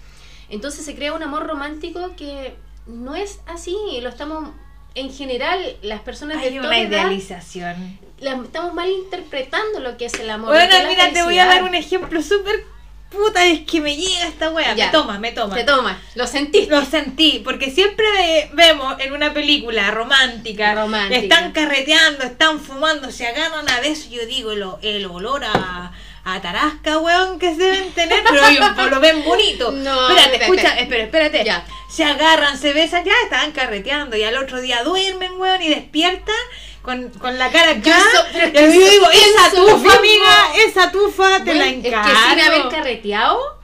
Entonces 0.51 0.85
se 0.85 0.95
crea 0.95 1.13
un 1.13 1.23
amor 1.23 1.47
romántico 1.47 2.15
que 2.15 2.53
no 2.85 3.15
es 3.15 3.39
así, 3.47 3.75
lo 4.01 4.09
estamos 4.09 4.49
en 4.93 5.13
general 5.13 5.59
las 5.81 6.01
personas 6.01 6.41
de 6.41 6.47
Hay 6.49 6.55
toda 6.57 6.67
una 6.67 6.79
edad 6.79 6.89
idealización. 7.05 7.97
la- 8.19 8.35
estamos 8.43 8.73
mal 8.73 8.89
interpretando 8.89 9.79
lo 9.79 9.97
que 9.97 10.05
es 10.05 10.13
el 10.15 10.29
amor. 10.29 10.49
Bueno, 10.49 10.75
mira, 10.87 11.11
te 11.11 11.23
voy 11.23 11.37
a 11.39 11.45
dar 11.45 11.63
un 11.63 11.73
ejemplo 11.75 12.21
súper 12.21 12.65
puta, 13.09 13.45
es 13.45 13.61
que 13.61 13.81
me 13.81 13.95
llega 13.95 14.25
esta 14.27 14.49
wea. 14.51 14.73
Ya. 14.75 14.85
Me 14.87 14.91
toma, 14.91 15.19
me 15.19 15.31
toma. 15.33 15.55
Te 15.55 15.63
toma, 15.65 15.99
lo 16.15 16.27
sentiste. 16.27 16.73
Lo 16.73 16.83
sentí, 16.85 17.41
porque 17.43 17.69
siempre 17.71 18.05
ve- 18.11 18.49
vemos 18.53 18.95
en 18.99 19.13
una 19.13 19.33
película 19.33 19.91
romántica, 19.91 20.75
Romántica. 20.75 21.19
están 21.21 21.51
carreteando, 21.51 22.23
están 22.23 22.59
fumando, 22.59 23.11
se 23.11 23.27
agarran 23.27 23.69
a 23.69 23.79
besos, 23.81 24.09
yo 24.09 24.25
digo, 24.25 24.51
el, 24.51 24.63
el 24.81 25.05
olor 25.07 25.43
a, 25.43 25.91
a 26.23 26.39
tarasca, 26.41 26.97
weón, 26.99 27.39
que 27.39 27.55
se 27.55 27.61
deben 27.63 27.91
tener, 27.93 28.23
pero 28.29 28.45
ellos 28.47 28.91
lo 28.91 28.99
ven 28.99 29.23
bonito. 29.23 29.71
No, 29.81 30.09
espérate, 30.09 30.35
espérate. 30.35 30.43
escucha, 30.43 30.79
espera, 30.79 31.03
espérate. 31.03 31.43
Ya. 31.45 31.65
Se 31.89 32.03
agarran, 32.03 32.57
se 32.57 32.73
besan, 32.73 33.03
ya 33.03 33.13
estaban 33.23 33.51
carreteando, 33.51 34.15
y 34.15 34.23
al 34.23 34.37
otro 34.37 34.61
día 34.61 34.83
duermen, 34.83 35.33
weón, 35.39 35.61
y 35.61 35.69
despiertan 35.69 36.35
con, 36.81 37.09
con 37.09 37.37
la 37.37 37.49
cara 37.51 37.71
acá. 37.71 37.81
Yo 37.83 37.93
so- 37.93 38.25
pero 38.31 38.45
es 38.45 38.49
y 38.75 38.79
que 38.79 38.85
yo 38.85 38.89
digo, 38.91 39.07
esa 39.11 39.51
tufa, 39.55 39.97
amiga, 39.97 40.51
esa 40.67 40.91
tufa 40.91 41.37
te 41.39 41.43
Bueno, 41.45 41.59
la 41.59 41.67
es 41.67 41.81
que 41.81 41.87
encargo. 41.89 42.09
sin 42.29 42.39
haber 42.39 42.69
carreteado, 42.69 43.60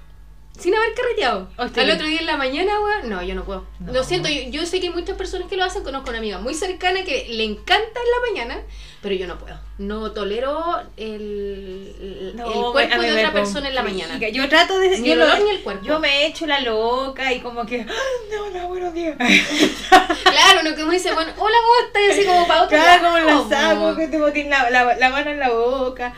sin 0.60 0.76
haber 0.76 0.94
carreteado, 0.94 1.50
Oh, 1.58 1.66
estoy 1.66 1.84
al 1.84 1.92
otro 1.92 2.08
día 2.08 2.20
en 2.20 2.26
la 2.26 2.38
mañana, 2.38 2.74
weón, 2.82 3.10
no, 3.10 3.22
yo 3.24 3.36
no 3.36 3.44
puedo. 3.44 3.66
No. 3.80 3.94
Lo 3.94 4.04
siento, 4.04 4.28
yo, 4.30 4.42
yo 4.50 4.66
sé 4.66 4.80
que 4.80 4.88
hay 4.88 4.94
muchas 4.94 5.16
personas 5.18 5.48
que 5.48 5.56
lo 5.58 5.64
hacen, 5.64 5.84
conozco 5.84 6.10
una 6.10 6.18
amiga 6.20 6.40
muy 6.40 6.54
cercana 6.54 7.04
que 7.04 7.28
le 7.30 7.44
encanta 7.44 8.00
en 8.00 8.12
la 8.12 8.32
mañana, 8.46 8.64
pero 9.02 9.16
yo 9.16 9.28
no 9.28 9.38
puedo. 9.38 9.58
No 9.78 10.12
tolero 10.12 10.82
el, 10.98 12.34
No, 12.36 12.72
cuerpo 12.72 13.02
de 13.02 13.12
otra 13.12 13.32
persona 13.32 13.70
en 13.70 13.76
la 13.76 13.84
mañana. 13.84 14.18
Yo 14.18 14.50
trato 14.50 14.80
de... 14.80 14.98
Ni 15.00 15.08
yo 15.10 15.14
el 15.14 15.20
lo- 15.20 15.38
ni 15.44 15.50
el 15.52 15.62
cuerpo. 15.62 15.86
Yo 15.86 16.00
me 16.00 16.24
he 16.24 16.28
hecho 16.28 16.48
la 16.48 16.60
loca 16.62 17.32
y 17.32 17.40
como 17.40 17.66
que... 17.66 17.82
"Ah, 17.88 17.94
No, 18.36 18.50
no, 18.50 18.68
buenos 18.70 18.94
días. 18.94 19.16
Claro, 20.24 20.60
uno 20.62 20.76
que 20.76 20.84
uno 20.84 20.92
dice, 20.92 21.14
bueno, 21.14 21.32
hola, 21.38 21.58
¿cómo 21.62 21.88
estás? 21.88 22.02
Y 22.08 22.12
así 22.20 22.26
como 22.28 22.48
para 22.48 22.64
otro 22.64 22.78
Claro, 22.78 23.04
como 23.04 23.18
la 23.18 23.50
saco, 23.50 23.96
que 23.96 24.08
te 24.08 24.20
botín 24.20 24.50
la, 24.50 24.70
la, 24.70 24.96
la 24.96 25.10
mano 25.10 25.32
en 25.32 25.40
la 25.40 25.50
boca. 25.50 26.14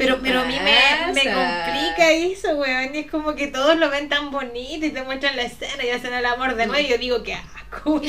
Pero, 0.00 0.18
pero 0.22 0.40
a 0.40 0.44
mí 0.44 0.54
me, 0.58 1.12
me 1.12 1.24
complica 1.24 2.10
eso, 2.10 2.56
weón. 2.56 2.94
Y 2.94 3.00
es 3.00 3.10
como 3.10 3.34
que 3.34 3.48
todos 3.48 3.76
lo 3.76 3.90
ven 3.90 4.08
tan 4.08 4.30
bonito 4.30 4.86
y 4.86 4.90
te 4.90 5.02
muestran 5.02 5.36
la 5.36 5.42
escena 5.42 5.84
y 5.84 5.90
hacen 5.90 6.14
el 6.14 6.24
amor 6.24 6.54
de 6.54 6.66
nuevo. 6.66 6.82
Y 6.82 6.88
yo 6.88 6.96
digo, 6.96 7.22
qué 7.22 7.34
asco. 7.34 8.00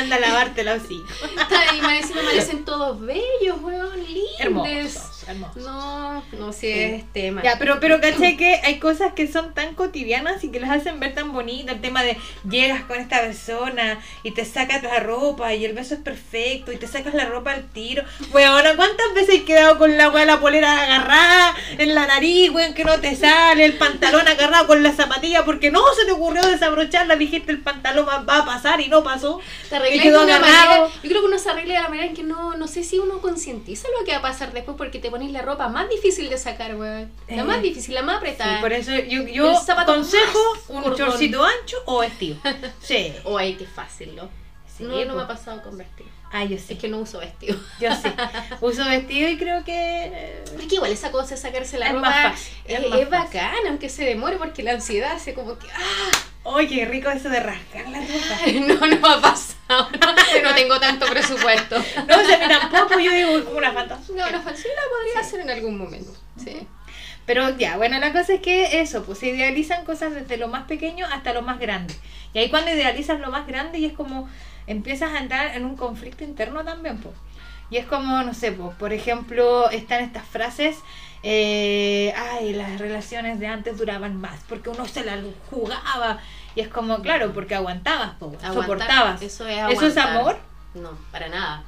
Anda 0.00 0.16
a 0.16 0.20
lavarte 0.20 0.64
la 0.64 0.74
hocico. 0.74 1.06
Y 1.72 1.80
me 1.80 2.02
parecen 2.24 2.64
todos 2.64 3.00
bellos, 3.00 3.60
weón, 3.60 4.04
lindos. 4.04 4.40
Hermosos, 4.40 5.15
hermosos. 5.28 5.62
No, 5.62 6.22
no 6.38 6.52
sé, 6.52 6.60
Sí. 6.60 6.70
es 6.72 7.12
tema. 7.12 7.42
Ya, 7.42 7.56
pero, 7.58 7.78
pero 7.80 8.00
caché 8.00 8.36
que 8.36 8.60
hay 8.64 8.78
cosas 8.78 9.12
que 9.14 9.26
son 9.30 9.54
tan 9.54 9.74
cotidianas 9.74 10.42
y 10.44 10.50
que 10.50 10.60
las 10.60 10.70
hacen 10.70 11.00
ver 11.00 11.14
tan 11.14 11.32
bonitas. 11.32 11.74
El 11.76 11.80
tema 11.80 12.02
de 12.02 12.16
llegas 12.48 12.82
con 12.84 12.98
esta 12.98 13.20
persona 13.20 13.98
y 14.22 14.30
te 14.32 14.44
sacas 14.44 14.82
la 14.82 15.00
ropa 15.00 15.54
y 15.54 15.64
el 15.64 15.72
beso 15.74 15.94
es 15.94 16.00
perfecto 16.00 16.72
y 16.72 16.76
te 16.76 16.86
sacas 16.86 17.14
la 17.14 17.26
ropa 17.26 17.52
al 17.52 17.64
tiro. 17.70 18.02
Weón, 18.32 18.64
¿cuántas 18.76 19.14
veces 19.14 19.36
he 19.36 19.44
quedado 19.44 19.78
con 19.78 19.96
la 19.96 20.08
weá 20.10 20.24
la 20.24 20.40
polera 20.40 20.82
agarrada 20.82 21.54
en 21.78 21.94
la 21.94 22.06
nariz, 22.06 22.50
weón, 22.50 22.74
que 22.74 22.84
no 22.84 22.98
te 23.00 23.14
sale, 23.16 23.64
el 23.64 23.76
pantalón 23.78 24.26
agarrado 24.28 24.66
con 24.66 24.82
la 24.82 24.92
zapatilla 24.92 25.44
porque 25.44 25.70
no 25.70 25.82
se 25.98 26.04
te 26.06 26.12
ocurrió 26.12 26.42
desabrocharla, 26.46 27.16
dijiste 27.16 27.52
el 27.52 27.60
pantalón 27.60 28.06
va 28.06 28.38
a 28.38 28.44
pasar 28.44 28.80
y 28.80 28.88
no 28.88 29.02
pasó. 29.02 29.40
Te 29.68 29.94
Y 29.96 30.00
quedó 30.00 30.20
de 30.20 30.26
una 30.26 30.36
agarrado. 30.36 30.82
manera. 30.82 31.00
Yo 31.02 31.08
creo 31.10 31.20
que 31.22 31.28
uno 31.28 31.38
se 31.38 31.50
arregla 31.50 31.74
de 31.74 31.80
la 31.82 31.88
manera 31.88 32.06
en 32.06 32.14
que 32.14 32.22
no, 32.22 32.56
no 32.56 32.66
sé 32.68 32.82
si 32.84 32.98
uno 32.98 33.20
concientiza 33.20 33.88
lo 33.98 34.04
que 34.04 34.12
va 34.12 34.18
a 34.18 34.22
pasar 34.22 34.52
después 34.52 34.76
porque 34.76 34.98
te 34.98 35.10
pones 35.16 35.32
la 35.32 35.42
ropa 35.42 35.68
más 35.68 35.88
difícil 35.88 36.28
de 36.28 36.38
sacar, 36.38 36.76
weón. 36.76 37.10
La 37.28 37.36
Eh, 37.36 37.44
más 37.44 37.62
difícil, 37.62 37.94
la 37.94 38.02
más 38.02 38.16
Sí, 38.16 38.18
apretada. 38.18 38.60
por 38.60 38.72
eso 38.72 38.92
yo, 38.92 39.22
yo 39.26 39.52
más 39.52 39.64
un 40.68 40.82
cordón. 40.82 40.96
chorcito 40.96 41.44
ancho 41.44 41.76
o 41.86 42.00
vestido. 42.00 42.36
Sí. 42.82 43.12
Oh, 43.24 43.38
ay, 43.38 43.54
qué 43.54 43.66
fácil, 43.66 44.14
¿no? 44.14 44.28
Sí, 44.76 44.84
no, 44.84 45.04
no 45.06 45.14
me 45.14 45.22
ha 45.22 45.26
pasado 45.26 45.62
con 45.62 45.78
vestido. 45.78 46.10
Ah, 46.32 46.44
yo 46.44 46.58
sí. 46.58 46.74
Es 46.74 46.78
que 46.78 46.88
no 46.88 46.98
uso 46.98 47.20
vestido. 47.20 47.56
Yo 47.80 47.88
sí. 47.94 48.08
Uso 48.60 48.84
vestido 48.84 49.28
y 49.30 49.38
creo 49.38 49.64
que. 49.64 49.72
eh, 49.72 50.44
Es 50.58 50.66
que 50.66 50.74
igual 50.74 50.90
esa 50.92 51.10
cosa 51.10 51.30
de 51.34 51.40
sacarse 51.40 51.78
la 51.78 51.86
Es 51.86 51.92
ropa 51.94 52.08
más 52.10 52.32
fácil, 52.32 52.52
es, 52.66 52.78
es 52.84 52.90
más 52.90 52.98
es 53.00 53.10
bacana, 53.10 53.68
aunque 53.68 53.88
se 53.88 54.04
demore 54.04 54.36
porque 54.36 54.62
la 54.62 54.72
ansiedad 54.72 55.12
hace 55.12 55.32
como 55.34 55.56
que 55.58 55.66
¡ah! 55.70 56.54
¡Ay, 56.56 56.66
qué 56.68 56.84
rico 56.84 57.08
eso 57.10 57.28
de 57.30 57.40
rascar 57.40 57.88
la 57.88 58.00
ropa! 58.00 58.52
No, 58.66 58.86
no 58.86 58.86
me 58.86 59.08
ha 59.08 59.20
pasado. 59.20 59.55
No 59.68 60.54
tengo 60.54 60.78
tanto 60.78 61.06
presupuesto. 61.06 61.76
No, 61.76 62.16
o 62.16 62.24
sea, 62.24 62.36
a 62.36 62.38
mí 62.38 62.46
tampoco, 62.48 63.00
yo 63.00 63.10
digo 63.10 63.44
como 63.44 63.58
una 63.58 63.72
fantasía. 63.72 64.14
No, 64.14 64.30
no, 64.30 64.56
sí 64.56 64.68
la 64.68 64.82
podría 64.88 65.20
hacer 65.20 65.40
en 65.40 65.50
algún 65.50 65.78
momento. 65.78 66.12
Sí. 66.36 66.66
Pero 67.26 67.56
ya, 67.58 67.76
bueno, 67.76 67.98
la 67.98 68.12
cosa 68.12 68.34
es 68.34 68.40
que 68.40 68.80
eso, 68.80 69.04
pues 69.04 69.18
se 69.18 69.28
idealizan 69.28 69.84
cosas 69.84 70.14
desde 70.14 70.36
lo 70.36 70.46
más 70.46 70.64
pequeño 70.64 71.06
hasta 71.06 71.32
lo 71.32 71.42
más 71.42 71.58
grande. 71.58 71.94
Y 72.32 72.38
ahí 72.38 72.50
cuando 72.50 72.70
idealizas 72.70 73.18
lo 73.18 73.30
más 73.30 73.46
grande 73.46 73.78
y 73.78 73.86
es 73.86 73.92
como 73.92 74.28
empiezas 74.68 75.12
a 75.12 75.18
entrar 75.18 75.56
en 75.56 75.64
un 75.64 75.76
conflicto 75.76 76.22
interno 76.22 76.64
también, 76.64 76.98
pues. 76.98 77.14
Y 77.68 77.78
es 77.78 77.86
como, 77.86 78.22
no 78.22 78.32
sé, 78.32 78.52
pues, 78.52 78.76
por 78.76 78.92
ejemplo, 78.92 79.68
están 79.70 80.04
estas 80.04 80.24
frases, 80.24 80.76
eh, 81.24 82.14
ay, 82.16 82.52
las 82.52 82.78
relaciones 82.78 83.40
de 83.40 83.48
antes 83.48 83.76
duraban 83.76 84.20
más, 84.20 84.38
porque 84.48 84.70
uno 84.70 84.86
se 84.86 85.04
la 85.04 85.18
jugaba. 85.50 86.20
Y 86.56 86.60
es 86.62 86.68
como, 86.68 87.00
claro, 87.02 87.32
porque 87.32 87.54
aguantabas, 87.54 88.14
Aguantar, 88.20 88.54
soportabas. 88.54 89.22
Eso 89.22 89.46
es 89.46 89.58
¿Eso 89.72 89.86
es 89.86 89.96
aguantar. 89.96 90.20
amor? 90.20 90.36
No, 90.74 90.90
para 91.12 91.28
nada. 91.28 91.62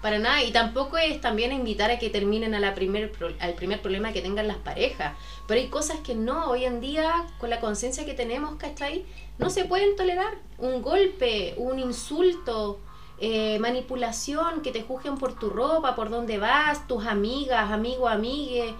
Para 0.00 0.18
nada. 0.18 0.42
Y 0.42 0.52
tampoco 0.52 0.96
es 0.96 1.20
también 1.20 1.52
invitar 1.52 1.90
a 1.90 1.98
que 1.98 2.08
terminen 2.08 2.54
a 2.54 2.60
la 2.60 2.74
primer 2.74 3.12
pro- 3.12 3.34
al 3.40 3.54
primer 3.54 3.80
problema 3.82 4.12
que 4.12 4.22
tengan 4.22 4.48
las 4.48 4.56
parejas. 4.56 5.12
Pero 5.46 5.60
hay 5.60 5.68
cosas 5.68 5.98
que 5.98 6.14
no, 6.14 6.46
hoy 6.46 6.64
en 6.64 6.80
día, 6.80 7.26
con 7.38 7.50
la 7.50 7.60
conciencia 7.60 8.04
que 8.06 8.14
tenemos, 8.14 8.54
¿cachai? 8.56 9.04
No 9.38 9.50
se 9.50 9.64
pueden 9.64 9.94
tolerar. 9.96 10.34
Un 10.58 10.82
golpe, 10.82 11.54
un 11.56 11.78
insulto, 11.80 12.80
eh, 13.18 13.58
manipulación, 13.60 14.62
que 14.62 14.72
te 14.72 14.82
juzguen 14.82 15.18
por 15.18 15.38
tu 15.38 15.50
ropa, 15.50 15.94
por 15.94 16.10
dónde 16.10 16.38
vas, 16.38 16.86
tus 16.88 17.06
amigas, 17.06 17.70
amigos, 17.70 18.10
amigues. 18.10 18.72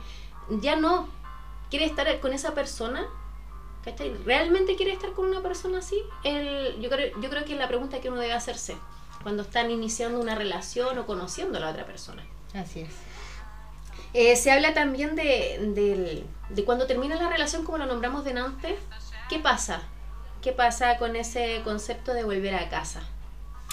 Ya 0.60 0.76
no. 0.76 1.08
¿Quieres 1.70 1.90
estar 1.90 2.18
con 2.20 2.32
esa 2.32 2.52
persona? 2.54 3.06
¿Cachai? 3.84 4.14
¿Realmente 4.24 4.76
quieres 4.76 4.94
estar 4.94 5.12
con 5.12 5.26
una 5.26 5.42
persona 5.42 5.78
así? 5.78 6.00
El, 6.24 6.80
yo, 6.80 6.88
creo, 6.88 7.20
yo 7.20 7.30
creo 7.30 7.44
que 7.44 7.52
es 7.52 7.58
la 7.58 7.68
pregunta 7.68 8.00
que 8.00 8.08
uno 8.08 8.20
debe 8.20 8.32
hacerse 8.32 8.76
cuando 9.22 9.42
están 9.42 9.70
iniciando 9.70 10.20
una 10.20 10.34
relación 10.34 10.98
o 10.98 11.06
conociendo 11.06 11.58
a 11.58 11.60
la 11.60 11.70
otra 11.70 11.86
persona. 11.86 12.24
Así 12.54 12.80
es. 12.80 12.90
Eh, 14.14 14.36
se 14.36 14.50
habla 14.50 14.74
también 14.74 15.16
de, 15.16 16.24
cuando 16.66 16.86
termina 16.86 17.16
la 17.16 17.30
relación, 17.30 17.64
como 17.64 17.78
lo 17.78 17.86
nombramos 17.86 18.24
delante, 18.24 18.78
¿qué 19.28 19.38
pasa? 19.38 19.82
¿Qué 20.42 20.52
pasa 20.52 20.98
con 20.98 21.16
ese 21.16 21.62
concepto 21.64 22.12
de 22.12 22.24
volver 22.24 22.54
a 22.54 22.68
casa? 22.68 23.02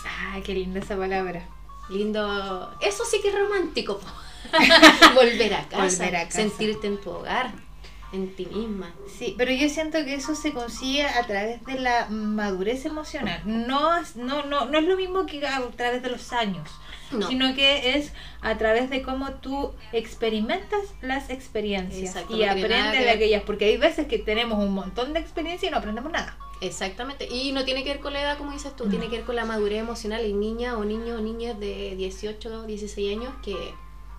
Ay, 0.05 0.41
qué 0.41 0.53
linda 0.53 0.79
esa 0.79 0.95
palabra. 0.95 1.45
Lindo. 1.89 2.73
Eso 2.79 3.03
sí 3.03 3.19
que 3.21 3.29
es 3.29 3.35
romántico. 3.37 3.99
volver 5.15 5.53
a 5.55 5.67
casa. 5.67 5.83
Volver 5.83 6.15
a 6.15 6.25
casa. 6.25 6.37
Sentirte 6.37 6.87
en 6.87 7.01
tu 7.01 7.09
hogar, 7.09 7.51
en 8.11 8.35
ti 8.35 8.45
misma. 8.47 8.91
Sí, 9.07 9.35
pero 9.37 9.51
yo 9.51 9.69
siento 9.69 10.03
que 10.03 10.15
eso 10.15 10.33
se 10.35 10.51
consigue 10.53 11.05
a 11.05 11.25
través 11.27 11.63
de 11.65 11.79
la 11.79 12.07
madurez 12.09 12.85
emocional. 12.85 13.41
No, 13.45 14.01
no, 14.15 14.45
no, 14.45 14.65
no 14.65 14.77
es 14.79 14.85
lo 14.85 14.95
mismo 14.97 15.25
que 15.25 15.45
a 15.45 15.61
través 15.75 16.01
de 16.01 16.09
los 16.09 16.33
años, 16.33 16.69
No. 17.11 17.27
sino 17.27 17.53
que 17.53 17.97
es 17.97 18.11
a 18.41 18.57
través 18.57 18.89
de 18.89 19.01
cómo 19.03 19.31
tú 19.35 19.73
experimentas 19.93 20.81
las 21.01 21.29
experiencias 21.29 22.15
Exacto, 22.15 22.35
y 22.35 22.43
aprendes 22.43 22.99
de 22.99 23.09
aquellas, 23.11 23.43
porque 23.43 23.65
hay 23.65 23.77
veces 23.77 24.07
que 24.07 24.17
tenemos 24.17 24.57
un 24.59 24.73
montón 24.73 25.13
de 25.13 25.19
experiencia 25.19 25.67
y 25.67 25.71
no 25.71 25.77
aprendemos 25.77 26.11
nada. 26.11 26.37
Exactamente. 26.61 27.27
Y 27.31 27.51
no 27.53 27.63
tiene 27.63 27.83
que 27.83 27.91
ver 27.91 27.99
con 28.01 28.11
la 28.13 28.21
edad, 28.21 28.37
como 28.37 28.51
dices 28.51 28.75
tú, 28.75 28.85
No. 28.85 28.89
tiene 28.89 29.07
que 29.07 29.17
ver 29.17 29.25
con 29.25 29.35
la 29.35 29.45
madurez 29.45 29.79
emocional. 29.79 30.21
Hay 30.21 30.33
niñas 30.33 30.73
o 30.73 30.83
niños 30.83 31.19
o 31.19 31.21
niñas 31.21 31.59
de 31.59 31.95
18 31.95 32.49
o 32.49 32.63
16 32.65 33.17
años 33.17 33.33
que 33.43 33.55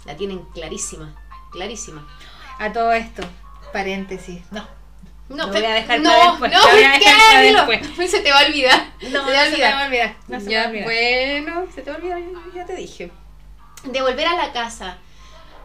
la 0.06 0.16
tienen 0.16 0.38
clarísima. 0.54 1.14
Clarísima. 1.52 2.06
A 2.58 2.72
todo 2.72 2.92
esto, 2.92 3.22
paréntesis, 3.72 4.40
no. 4.50 4.66
No, 5.28 5.46
Lo 5.46 5.52
voy 5.52 5.64
a 5.64 5.74
dejar 5.74 6.00
no, 6.00 6.10
para 6.10 6.30
después, 6.30 6.52
No, 6.52 6.58
voy 6.72 6.82
a 6.82 6.90
dejar 6.98 7.16
para 7.28 7.42
después. 7.76 8.10
Se 8.10 8.20
te 8.20 8.32
va 8.32 8.40
a 8.40 8.46
olvidar. 8.46 8.86
No, 9.12 9.26
se 9.26 9.30
te 9.30 9.32
va 9.32 9.40
a 9.42 9.46
no 9.46 9.50
se 9.50 9.58
me 9.58 9.62
va 9.70 9.80
a 9.82 9.86
olvidar. 9.86 10.16
No 10.26 10.40
se 10.40 10.46
me 10.46 10.54
va 10.56 10.60
a 10.60 10.64
Ya, 10.64 10.68
olvidar. 10.68 10.84
bueno, 10.84 11.66
se 11.72 11.82
te 11.82 11.90
va 11.90 11.96
a 11.96 11.98
olvidar, 12.00 12.18
yo 12.20 12.52
ya 12.54 12.66
te 12.66 12.74
dije. 12.74 13.12
De 13.84 14.02
volver 14.02 14.26
a 14.26 14.34
la 14.34 14.52
casa, 14.52 14.98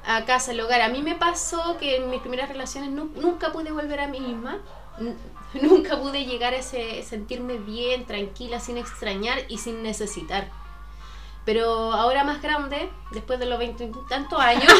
a 0.05 0.23
casa, 0.25 0.51
al 0.51 0.59
hogar. 0.59 0.81
A 0.81 0.89
mí 0.89 1.01
me 1.01 1.15
pasó 1.15 1.77
que 1.79 1.95
en 1.95 2.11
mis 2.11 2.21
primeras 2.21 2.47
relaciones 2.47 2.91
nu- 2.91 3.11
nunca 3.15 3.51
pude 3.51 3.71
volver 3.71 3.99
a 4.01 4.07
mí 4.07 4.19
misma. 4.19 4.59
Nunca 5.61 5.97
pude 6.01 6.25
llegar 6.25 6.53
a 6.53 6.57
ese 6.57 7.01
sentirme 7.03 7.57
bien, 7.57 8.05
tranquila, 8.05 8.59
sin 8.59 8.77
extrañar 8.77 9.39
y 9.47 9.57
sin 9.57 9.83
necesitar. 9.83 10.49
Pero 11.45 11.93
ahora 11.93 12.23
más 12.23 12.41
grande, 12.41 12.89
después 13.11 13.39
de 13.39 13.45
los 13.45 13.59
veintitantos 13.59 14.39
años, 14.39 14.71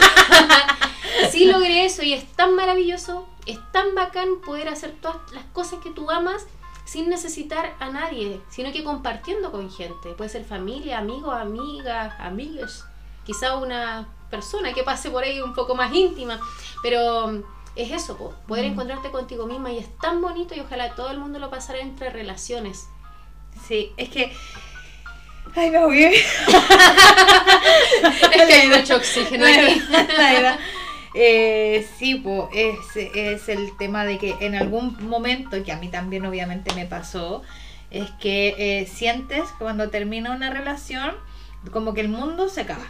sí 1.31 1.45
logré 1.45 1.85
eso 1.85 2.01
y 2.03 2.13
es 2.13 2.25
tan 2.33 2.55
maravilloso, 2.55 3.27
es 3.45 3.59
tan 3.71 3.93
bacán 3.95 4.41
poder 4.43 4.67
hacer 4.69 4.95
todas 4.99 5.17
las 5.31 5.43
cosas 5.53 5.79
que 5.83 5.91
tú 5.91 6.09
amas 6.09 6.45
sin 6.85 7.09
necesitar 7.09 7.75
a 7.79 7.89
nadie, 7.89 8.41
sino 8.49 8.71
que 8.71 8.83
compartiendo 8.83 9.51
con 9.51 9.71
gente. 9.71 10.09
Puede 10.13 10.29
ser 10.29 10.45
familia, 10.45 10.99
amigos, 10.99 11.35
amigas, 11.35 12.13
amigos, 12.19 12.85
quizá 13.25 13.57
una 13.57 14.07
persona 14.29 14.73
que 14.73 14.83
pase 14.83 15.09
por 15.11 15.23
ahí 15.23 15.39
un 15.41 15.53
poco 15.53 15.75
más 15.75 15.93
íntima, 15.93 16.39
pero 16.81 17.27
mm, 17.27 17.43
es 17.75 17.91
eso, 17.91 18.17
po, 18.17 18.33
poder 18.47 18.65
Mm. 18.65 18.71
encontrarte 18.73 19.11
contigo 19.11 19.45
misma 19.45 19.71
y 19.71 19.77
es 19.79 19.97
tan 19.99 20.21
bonito 20.21 20.55
y 20.55 20.61
ojalá 20.61 20.95
todo 20.95 21.09
el 21.11 21.19
mundo 21.19 21.39
lo 21.39 21.49
pasara 21.49 21.79
entre 21.79 22.09
relaciones. 22.09 22.87
Sí, 23.67 23.93
es 23.97 24.09
que. 24.09 24.35
Ay, 25.55 25.71
me 25.71 25.77
ahogué. 25.77 26.13
Es 28.31 28.45
que 28.45 28.53
hay 28.53 28.67
mucho 28.67 28.95
oxígeno 28.95 29.45
aquí. 29.45 29.81
Eh, 31.17 31.87
sí, 31.97 32.15
po, 32.15 32.49
es, 32.53 32.75
es 32.97 33.47
el 33.47 33.77
tema 33.77 34.03
de 34.03 34.17
que 34.17 34.35
en 34.41 34.53
algún 34.53 34.97
momento, 35.07 35.63
que 35.63 35.71
a 35.71 35.77
mí 35.77 35.87
también 35.87 36.25
obviamente 36.25 36.75
me 36.75 36.85
pasó, 36.85 37.41
es 37.89 38.11
que 38.19 38.53
eh, 38.57 38.85
sientes 38.85 39.43
que 39.43 39.57
cuando 39.59 39.89
termina 39.89 40.35
una 40.35 40.49
relación, 40.49 41.13
como 41.71 41.93
que 41.93 42.01
el 42.01 42.09
mundo 42.09 42.49
se 42.49 42.61
acaba. 42.61 42.85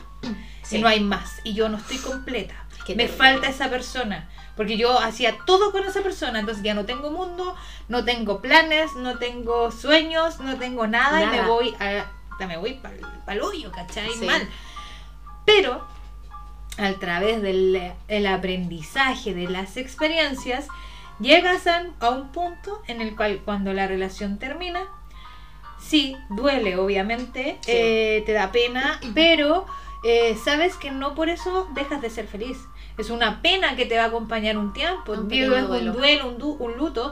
Sí. 0.63 0.77
Y 0.77 0.81
no 0.81 0.87
hay 0.87 1.01
más. 1.01 1.39
Y 1.43 1.53
yo 1.53 1.69
no 1.69 1.77
estoy 1.77 1.97
completa. 1.99 2.55
Me 2.87 2.95
terrible. 2.95 3.07
falta 3.09 3.47
esa 3.47 3.69
persona. 3.69 4.27
Porque 4.55 4.77
yo 4.77 4.99
hacía 4.99 5.35
todo 5.45 5.71
con 5.71 5.83
esa 5.83 6.01
persona. 6.01 6.39
Entonces 6.39 6.63
ya 6.63 6.73
no 6.73 6.85
tengo 6.85 7.11
mundo, 7.11 7.55
no 7.89 8.05
tengo 8.05 8.41
planes, 8.41 8.91
no 8.97 9.19
tengo 9.19 9.69
sueños, 9.71 10.39
no 10.39 10.57
tengo 10.57 10.87
nada, 10.87 11.23
y 11.23 11.27
me 11.27 11.41
voy 11.43 11.75
a. 11.79 12.05
Me 12.39 12.57
voy 12.57 12.73
para 12.75 12.95
el 13.35 13.41
hoyo, 13.41 13.71
¿cachai? 13.71 14.11
Sí. 14.11 14.25
Mal. 14.25 14.47
Pero 15.45 15.85
a 16.77 16.93
través 16.99 17.41
del 17.41 17.93
el 18.07 18.27
aprendizaje 18.27 19.33
de 19.33 19.47
las 19.47 19.77
experiencias, 19.77 20.67
llegas 21.19 21.65
a, 21.67 22.09
un 22.09 22.29
punto 22.31 22.81
en 22.87 23.01
el 23.01 23.15
cual 23.15 23.41
cuando 23.45 23.71
la 23.73 23.87
relación 23.87 24.37
termina, 24.39 24.81
sí, 25.79 26.15
duele 26.29 26.77
obviamente, 26.77 27.57
Sí. 27.61 27.71
eh, 27.71 28.23
te 28.25 28.33
da 28.33 28.51
pena, 28.51 28.99
pero 29.15 29.65
eh, 30.03 30.35
sabes 30.43 30.75
que 30.75 30.91
no 30.91 31.15
por 31.15 31.29
eso 31.29 31.67
dejas 31.73 32.01
de 32.01 32.09
ser 32.09 32.27
feliz. 32.27 32.57
Es 32.97 33.09
una 33.09 33.41
pena 33.41 33.75
que 33.75 33.85
te 33.85 33.97
va 33.97 34.03
a 34.03 34.07
acompañar 34.07 34.57
un 34.57 34.71
tiempo. 34.73 35.11
Un 35.13 35.27
Vives 35.27 35.49
pequeño 35.49 35.63
un 35.65 35.67
duelo. 35.69 35.93
duelo, 35.93 36.27
un, 36.29 36.37
du- 36.37 36.57
un 36.59 36.77
luto. 36.77 37.11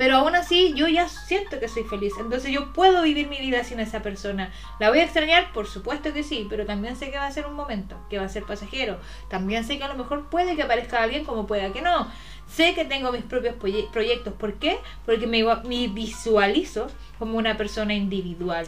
Pero 0.00 0.16
aún 0.16 0.34
así 0.34 0.72
yo 0.74 0.88
ya 0.88 1.10
siento 1.10 1.60
que 1.60 1.68
soy 1.68 1.84
feliz. 1.84 2.14
Entonces 2.18 2.50
yo 2.50 2.72
puedo 2.72 3.02
vivir 3.02 3.28
mi 3.28 3.36
vida 3.36 3.64
sin 3.64 3.80
esa 3.80 4.00
persona. 4.00 4.50
¿La 4.78 4.88
voy 4.88 5.00
a 5.00 5.04
extrañar? 5.04 5.52
Por 5.52 5.66
supuesto 5.66 6.14
que 6.14 6.22
sí. 6.22 6.46
Pero 6.48 6.64
también 6.64 6.96
sé 6.96 7.10
que 7.10 7.18
va 7.18 7.26
a 7.26 7.30
ser 7.30 7.44
un 7.46 7.52
momento. 7.52 7.96
Que 8.08 8.16
va 8.18 8.24
a 8.24 8.28
ser 8.30 8.44
pasajero. 8.44 8.98
También 9.28 9.62
sé 9.62 9.76
que 9.76 9.84
a 9.84 9.88
lo 9.88 9.96
mejor 9.96 10.30
puede 10.30 10.56
que 10.56 10.62
aparezca 10.62 11.02
alguien 11.02 11.26
como 11.26 11.46
pueda 11.46 11.70
que 11.74 11.82
no. 11.82 12.10
Sé 12.48 12.74
que 12.74 12.86
tengo 12.86 13.12
mis 13.12 13.24
propios 13.24 13.56
proye- 13.56 13.90
proyectos. 13.90 14.32
¿Por 14.32 14.54
qué? 14.54 14.78
Porque 15.04 15.26
me, 15.26 15.44
me 15.64 15.88
visualizo 15.88 16.86
como 17.18 17.36
una 17.36 17.58
persona 17.58 17.92
individual. 17.92 18.66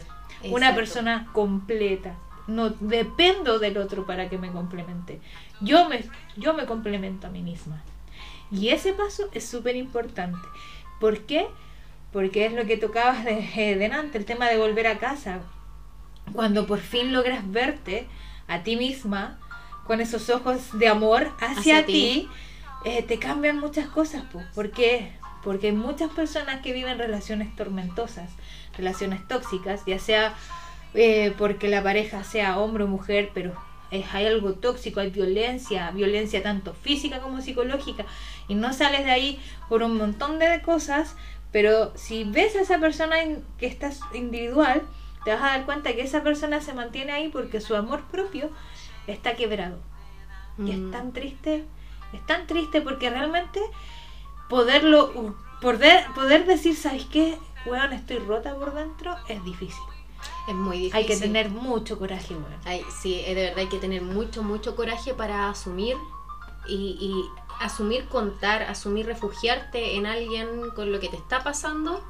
Una 0.51 0.75
persona 0.75 1.29
completa. 1.33 2.15
No 2.45 2.69
dependo 2.69 3.57
del 3.57 3.79
otro 3.79 4.05
para 4.05 4.29
que 4.29 4.37
me 4.37 4.51
complemente. 4.51 5.19
Yo 5.61 5.89
me, 5.89 6.05
yo 6.37 6.53
me 6.53 6.67
complemento 6.67 7.25
a 7.25 7.31
mí 7.31 7.41
misma. 7.41 7.81
Y 8.51 8.69
ese 8.69 8.93
paso 8.93 9.29
es 9.33 9.47
súper 9.47 9.75
importante. 9.75 10.37
¿Por 11.03 11.25
qué? 11.25 11.47
Porque 12.13 12.45
es 12.45 12.53
lo 12.53 12.63
que 12.65 12.77
tocabas 12.77 13.25
de, 13.25 13.37
eh, 13.57 13.75
delante, 13.75 14.17
el 14.17 14.23
tema 14.23 14.47
de 14.47 14.55
volver 14.57 14.87
a 14.87 14.99
casa. 14.99 15.41
Cuando 16.31 16.65
por 16.65 16.79
fin 16.79 17.11
logras 17.11 17.51
verte 17.51 18.07
a 18.47 18.63
ti 18.63 18.77
misma 18.77 19.37
con 19.85 19.99
esos 19.99 20.29
ojos 20.29 20.79
de 20.79 20.87
amor 20.87 21.29
hacia, 21.41 21.79
Hacia 21.79 21.85
ti. 21.85 22.29
eh, 22.85 23.03
te 23.03 23.19
cambian 23.19 23.59
muchas 23.59 23.87
cosas. 23.89 24.23
po. 24.31 24.41
¿Por 24.55 24.71
qué? 24.71 25.11
Porque 25.43 25.67
hay 25.67 25.73
muchas 25.73 26.09
personas 26.09 26.61
que 26.61 26.71
viven 26.71 26.97
relaciones 26.97 27.53
tormentosas, 27.57 28.29
relaciones 28.77 29.27
tóxicas, 29.27 29.83
ya 29.85 29.99
sea 29.99 30.33
eh, 30.93 31.33
porque 31.37 31.67
la 31.67 31.83
pareja 31.83 32.23
sea 32.23 32.57
hombre 32.59 32.85
o 32.85 32.87
mujer, 32.87 33.31
pero 33.33 33.51
hay 34.11 34.25
algo 34.25 34.53
tóxico, 34.53 34.99
hay 34.99 35.11
violencia, 35.11 35.91
violencia 35.91 36.41
tanto 36.41 36.73
física 36.73 37.19
como 37.19 37.41
psicológica, 37.41 38.05
y 38.47 38.55
no 38.55 38.73
sales 38.73 39.03
de 39.05 39.11
ahí 39.11 39.39
por 39.69 39.83
un 39.83 39.97
montón 39.97 40.39
de 40.39 40.61
cosas, 40.61 41.15
pero 41.51 41.91
si 41.95 42.23
ves 42.23 42.55
a 42.55 42.61
esa 42.61 42.79
persona 42.79 43.17
que 43.59 43.67
estás 43.67 43.99
individual, 44.13 44.81
te 45.23 45.31
vas 45.31 45.41
a 45.43 45.47
dar 45.57 45.65
cuenta 45.65 45.93
que 45.93 46.01
esa 46.01 46.23
persona 46.23 46.59
se 46.61 46.73
mantiene 46.73 47.11
ahí 47.11 47.29
porque 47.29 47.61
su 47.61 47.75
amor 47.75 48.01
propio 48.11 48.49
está 49.07 49.35
quebrado. 49.35 49.77
Y 50.57 50.71
es 50.71 50.77
Mm. 50.77 50.91
tan 50.91 51.13
triste, 51.13 51.63
es 52.13 52.25
tan 52.25 52.47
triste 52.47 52.81
porque 52.81 53.09
realmente 53.09 53.59
poderlo, 54.49 55.35
poder, 55.61 56.05
poder 56.15 56.45
decir, 56.45 56.75
¿sabes 56.75 57.05
qué? 57.05 57.37
Weón, 57.65 57.93
estoy 57.93 58.17
rota 58.19 58.55
por 58.55 58.73
dentro, 58.73 59.15
es 59.29 59.43
difícil. 59.43 59.83
Es 60.47 60.53
muy 60.55 60.77
difícil. 60.77 60.97
Hay 60.97 61.05
que 61.05 61.15
tener 61.17 61.49
mucho 61.49 61.97
coraje, 61.97 62.33
weón. 62.35 62.55
Ay, 62.65 62.83
sí, 63.01 63.21
eh, 63.25 63.33
de 63.33 63.43
verdad 63.43 63.59
hay 63.59 63.67
que 63.67 63.77
tener 63.77 64.01
mucho, 64.01 64.43
mucho 64.43 64.75
coraje 64.75 65.13
para 65.13 65.49
asumir 65.49 65.95
y, 66.67 66.97
y 66.99 67.25
asumir 67.61 68.05
contar, 68.09 68.63
asumir 68.63 69.05
refugiarte 69.05 69.95
en 69.95 70.05
alguien 70.05 70.69
con 70.75 70.91
lo 70.91 70.99
que 70.99 71.07
te 71.09 71.15
está 71.15 71.43
pasando. 71.43 72.03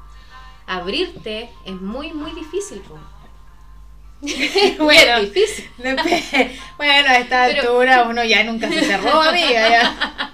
Abrirte 0.66 1.50
es 1.64 1.80
muy, 1.80 2.12
muy 2.12 2.32
difícil. 2.32 2.82
Bueno. 4.78 5.20
difícil. 5.20 5.68
bueno, 6.78 7.08
a 7.10 7.18
esta 7.18 7.46
Pero- 7.46 7.60
altura 7.60 8.06
uno 8.08 8.24
ya 8.24 8.42
nunca 8.44 8.68
se 8.68 8.82
cerró, 8.84 9.20
amiga. 9.20 9.68
Ya. 9.70 10.30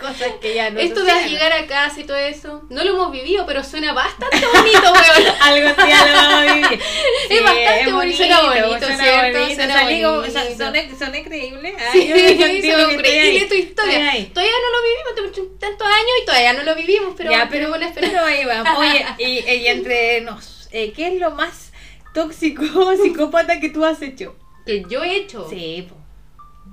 Cosas 0.00 0.32
que 0.40 0.54
ya 0.54 0.70
no 0.70 0.80
Esto 0.80 1.02
de 1.04 1.28
llegar 1.28 1.52
a 1.52 1.66
casa 1.66 2.00
y 2.00 2.04
todo 2.04 2.16
eso, 2.16 2.62
no 2.70 2.82
lo 2.82 2.90
hemos 2.90 3.12
vivido, 3.12 3.44
pero 3.46 3.62
suena 3.62 3.92
bastante 3.92 4.40
bonito, 4.46 4.80
weón. 4.92 5.34
Algún 5.40 5.86
día 5.86 6.06
lo 6.06 6.12
vamos 6.14 6.34
a 6.50 6.54
vivir. 6.54 6.80
Es 7.30 7.42
bastante 7.42 7.92
bonito, 7.92 8.16
suena 8.16 8.40
bonito, 8.40 8.86
¿cierto? 8.86 9.54
Suena 9.54 9.74
Salí 9.74 10.02
como- 10.02 10.16
bonito. 10.16 10.40
son- 10.40 10.58
son, 10.58 10.98
son 10.98 11.14
increíbles. 11.14 11.74
Ay, 11.78 11.92
Sí, 11.92 12.08
me 12.08 12.36
contigo 12.36 12.38
son 12.40 12.50
que 12.50 12.60
estoy 12.62 12.94
increíble 12.94 13.40
ahí. 13.40 13.48
tu 13.48 13.54
historia. 13.54 13.98
Todavía 14.32 14.52
no 14.64 14.70
lo 14.76 14.82
vivimos, 14.82 15.58
tantos 15.60 15.86
años 15.86 16.10
y 16.22 16.26
todavía 16.26 16.52
no 16.54 16.62
lo 16.62 16.74
vivimos, 16.74 17.14
pero, 17.16 17.30
ya, 17.30 17.48
pero, 17.50 17.74
esperanza. 17.76 18.00
pero 18.00 18.24
ahí 18.24 18.44
vamos. 18.44 18.78
Oye, 18.78 19.06
y, 19.18 19.50
y 19.50 19.66
entre 19.68 20.20
nos, 20.22 20.68
eh, 20.72 20.92
¿qué 20.96 21.08
es 21.08 21.14
lo 21.20 21.30
más 21.32 21.72
tóxico, 22.14 22.64
psicópata 23.02 23.60
que 23.60 23.68
tú 23.68 23.84
has 23.84 24.00
hecho? 24.02 24.34
Que 24.66 24.82
yo 24.88 25.04
he 25.04 25.16
hecho. 25.16 25.46
Sí, 25.48 25.86
po. 25.88 25.96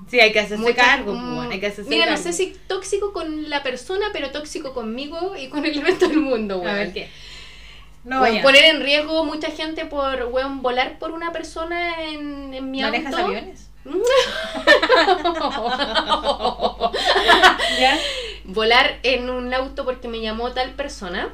Sí, 0.09 0.19
hay 0.19 0.31
que 0.31 0.39
hacerse 0.39 0.63
Muchas- 0.63 0.85
cargo, 0.85 1.13
po, 1.13 1.19
mm, 1.19 1.51
hay 1.51 1.59
que 1.59 1.67
hacerse 1.67 1.89
Mira, 1.89 2.09
no 2.09 2.17
sé 2.17 2.31
si 2.33 2.55
tóxico 2.67 3.11
con 3.13 3.49
la 3.49 3.61
persona, 3.63 4.07
pero 4.13 4.31
tóxico 4.31 4.73
conmigo 4.73 5.35
y 5.35 5.49
con 5.49 5.65
el 5.65 5.81
resto 5.81 6.07
del 6.07 6.19
mundo, 6.19 6.55
A 6.55 6.59
weón. 6.59 6.75
ver 6.75 6.93
qué. 6.93 7.09
No, 8.05 8.21
Weón, 8.21 8.41
poner 8.41 8.63
en 8.65 8.81
riesgo 8.83 9.25
mucha 9.25 9.51
gente 9.51 9.85
por 9.85 10.29
weón, 10.31 10.61
volar 10.61 10.97
por 10.97 11.11
una 11.11 11.33
persona 11.33 12.05
en, 12.05 12.53
en 12.53 12.71
mi 12.71 12.81
¿Manejas 12.81 13.13
auto. 13.13 13.25
aviones? 13.25 13.69
¿Ya? 17.79 17.97
volar 18.45 18.99
en 19.03 19.29
un 19.29 19.53
auto 19.53 19.85
porque 19.85 20.07
me 20.07 20.19
llamó 20.21 20.51
tal 20.51 20.71
persona. 20.71 21.29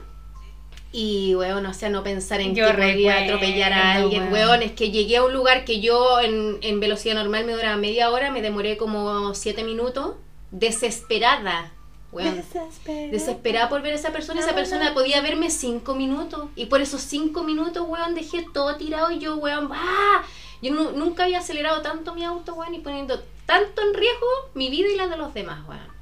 Y, 0.95 1.34
weón, 1.34 1.65
o 1.65 1.73
sea, 1.73 1.89
no 1.89 2.03
pensar 2.03 2.39
en 2.39 2.53
Yo 2.53 2.67
que 2.67 2.73
podría 2.73 3.15
recuerdo, 3.15 3.34
atropellar 3.36 3.73
a 3.73 3.93
alguien. 3.93 4.32
weón. 4.32 4.34
Weón, 4.49 4.62
es 4.62 4.73
que 4.73 4.91
llegué 4.91 5.17
a 5.17 5.23
un 5.25 5.34
lugar 5.34 5.65
que 5.65 5.82
yo 5.82 6.19
en, 6.21 6.60
en 6.62 6.79
velocidad 6.79 7.15
normal 7.15 7.45
me 7.45 7.53
duraba 7.53 7.75
media 7.77 8.12
hora, 8.12 8.29
me 8.32 8.43
demoré 8.43 8.77
como 8.77 9.34
siete 9.34 9.63
minutos. 9.63 10.13
Desesperada. 10.51 11.71
Weón. 12.12 12.36
Desesperada. 12.36 13.08
Desesperada 13.08 13.69
por 13.69 13.82
ver 13.82 13.93
a 13.93 13.95
esa 13.95 14.12
persona, 14.12 14.39
esa 14.41 14.53
persona 14.53 14.93
podía 14.93 15.19
verme 15.21 15.49
cinco 15.49 15.95
minutos. 15.95 16.49
Y 16.56 16.67
por 16.67 16.79
esos 16.82 17.01
cinco 17.01 17.43
minutos, 17.43 17.86
weón, 17.88 18.13
dejé 18.13 18.45
todo 18.53 18.75
tirado 18.75 19.10
y 19.12 19.17
yo, 19.19 19.36
weón, 19.38 19.69
¡ah! 19.73 20.21
Yo 20.62 20.73
nu- 20.73 20.91
nunca 20.91 21.23
había 21.23 21.39
acelerado 21.39 21.82
tanto 21.82 22.13
mi 22.13 22.23
auto, 22.23 22.53
weón, 22.53 22.75
y 22.75 22.79
poniendo 22.79 23.19
tanto 23.47 23.82
en 23.82 23.93
riesgo 23.95 24.27
mi 24.53 24.69
vida 24.69 24.88
y 24.93 24.95
la 24.95 25.08
de 25.08 25.17
los 25.17 25.34
demás, 25.34 25.67
weón. 25.67 25.92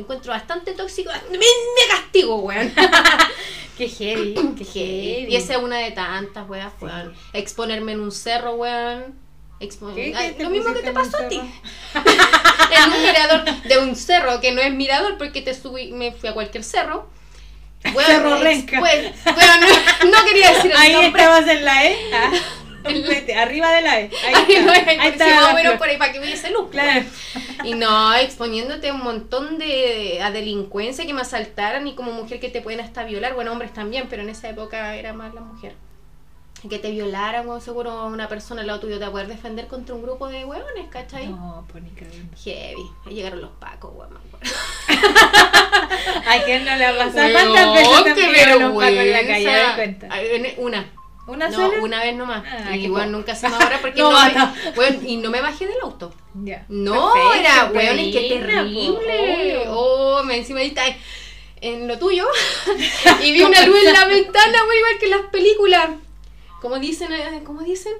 Lo 0.00 0.04
encuentro 0.04 0.32
bastante 0.32 0.72
tóxico. 0.72 1.10
Me, 1.30 1.36
me 1.36 1.44
castigo, 1.90 2.36
weón. 2.36 2.72
Qué 3.76 3.86
heavy, 3.86 4.34
qué 4.58 4.64
heavy. 4.64 5.32
Y 5.32 5.36
esa 5.36 5.54
es 5.56 5.62
una 5.62 5.76
de 5.78 5.90
tantas, 5.90 6.48
weón. 6.48 7.14
Exponerme 7.34 7.92
en 7.92 8.00
un 8.00 8.10
cerro, 8.10 8.54
weón. 8.54 9.14
Expo- 9.60 9.94
¿Qué? 9.94 10.14
Ay, 10.16 10.28
¿Qué 10.30 10.34
te 10.36 10.42
lo 10.44 10.50
mismo 10.50 10.72
que 10.72 10.80
te 10.80 10.92
pasó 10.92 11.18
a 11.18 11.28
ti. 11.28 11.36
en 11.94 12.92
un 12.92 13.02
mirador 13.02 13.44
de 13.62 13.78
un 13.78 13.94
cerro 13.94 14.40
que 14.40 14.52
no 14.52 14.62
es 14.62 14.72
mirador 14.72 15.18
porque 15.18 15.42
te 15.42 15.52
subí, 15.54 15.92
me 15.92 16.12
fui 16.12 16.30
a 16.30 16.32
cualquier 16.32 16.64
cerro. 16.64 17.10
Weón, 17.94 18.06
Cerro 18.06 18.38
Renca. 18.38 18.80
weón, 18.80 19.04
weón, 19.26 19.60
no, 20.04 20.10
no 20.18 20.24
quería 20.26 20.52
decir 20.54 20.70
el 20.70 20.76
Ahí 20.78 20.92
nombre. 20.94 21.08
estabas 21.22 21.46
en 21.48 21.64
la 21.64 21.84
E. 21.86 21.96
Vete, 23.08 23.34
arriba 23.34 23.70
de 23.72 23.82
la 23.82 24.00
E. 24.00 24.10
Ahí 24.26 24.54
está. 24.54 24.62
no, 24.62 24.72
Ahí 24.72 24.84
porque 24.84 25.08
está 25.08 25.24
si 25.24 25.30
más 25.34 25.42
la 25.42 25.50
o 25.50 25.54
menos 25.54 25.62
flor. 25.72 25.78
por 25.78 25.88
ahí 25.88 25.96
para 25.96 26.12
que 26.12 26.20
hubiese 26.20 26.50
luz. 26.50 26.70
Claro. 26.70 27.04
Y 27.64 27.74
no, 27.74 28.14
exponiéndote 28.14 28.88
a 28.88 28.94
un 28.94 29.02
montón 29.02 29.58
de 29.58 30.20
a 30.22 30.30
delincuencia 30.30 31.06
que 31.06 31.12
me 31.12 31.20
asaltaran 31.20 31.86
y 31.86 31.94
como 31.94 32.12
mujer 32.12 32.40
que 32.40 32.48
te 32.48 32.60
pueden 32.62 32.80
hasta 32.80 33.04
violar, 33.04 33.34
bueno, 33.34 33.52
hombres 33.52 33.72
también, 33.72 34.06
pero 34.08 34.22
en 34.22 34.30
esa 34.30 34.48
época 34.48 34.94
era 34.96 35.12
más 35.12 35.34
la 35.34 35.40
mujer. 35.42 35.74
Que 36.68 36.78
te 36.78 36.90
violaran, 36.90 37.48
o 37.48 37.58
seguro 37.58 38.04
una 38.06 38.28
persona 38.28 38.60
al 38.60 38.66
lado 38.66 38.80
tuyo 38.80 38.96
te 38.98 39.00
va 39.04 39.08
a 39.08 39.12
poder 39.12 39.28
defender 39.28 39.66
contra 39.66 39.94
un 39.94 40.02
grupo 40.02 40.28
de 40.28 40.44
hueones, 40.44 40.88
¿cachai? 40.90 41.28
No, 41.28 41.66
pues 41.72 41.82
ni 41.82 41.88
cagando. 41.90 42.36
Heavy. 42.44 42.82
Ahí 43.06 43.14
llegaron 43.14 43.40
los 43.40 43.50
pacos, 43.52 43.92
weón. 43.94 44.10
me 44.12 44.18
acuerdo. 44.18 44.54
¿A 46.28 46.44
quién 46.44 46.64
no 46.66 46.76
le 46.76 46.84
ha 46.84 46.96
pasado? 46.98 47.32
¿Cuántas 47.32 47.72
veces 47.72 48.14
te 48.14 48.58
los 48.58 48.72
pacos 48.72 48.84
en 48.90 49.12
la 49.12 49.26
calle? 49.26 50.54
Una. 50.58 50.86
¿Una 51.30 51.48
no, 51.48 51.56
sola? 51.56 51.80
una 51.80 52.00
vez 52.00 52.14
nomás. 52.16 52.42
Ah, 52.46 52.76
y 52.76 52.88
nunca 52.88 53.34
se 53.34 53.48
me 53.48 53.54
ahora 53.54 53.78
porque 53.80 54.00
No, 54.02 54.10
no, 54.10 54.24
me- 54.26 54.32
no. 54.34 54.52
weón, 54.76 55.08
y 55.08 55.16
no 55.16 55.30
me 55.30 55.40
bajé 55.40 55.66
del 55.66 55.80
auto. 55.82 56.12
Ya. 56.34 56.64
No, 56.68 57.12
Perfecto, 57.12 57.38
era, 57.38 57.70
weón, 57.72 57.98
es 57.98 58.14
que 58.14 58.28
terrible. 58.28 59.64
Oh, 59.68 60.22
me 60.24 60.36
encima 60.38 60.60
ahí 60.60 60.68
está 60.68 60.82
en 61.60 61.86
lo 61.88 61.98
tuyo. 61.98 62.26
y 63.24 63.32
vi 63.32 63.42
una 63.42 63.64
luz 63.66 63.78
en 63.84 63.92
la 63.92 64.04
ventana, 64.06 64.58
weón, 64.64 64.78
igual 64.78 64.98
que 64.98 65.04
en 65.06 65.10
las 65.12 65.30
películas. 65.30 65.90
¿Cómo 66.60 66.78
dicen? 66.78 67.12
eh, 67.12 67.42
¿Cómo 67.44 67.62
dicen? 67.62 67.92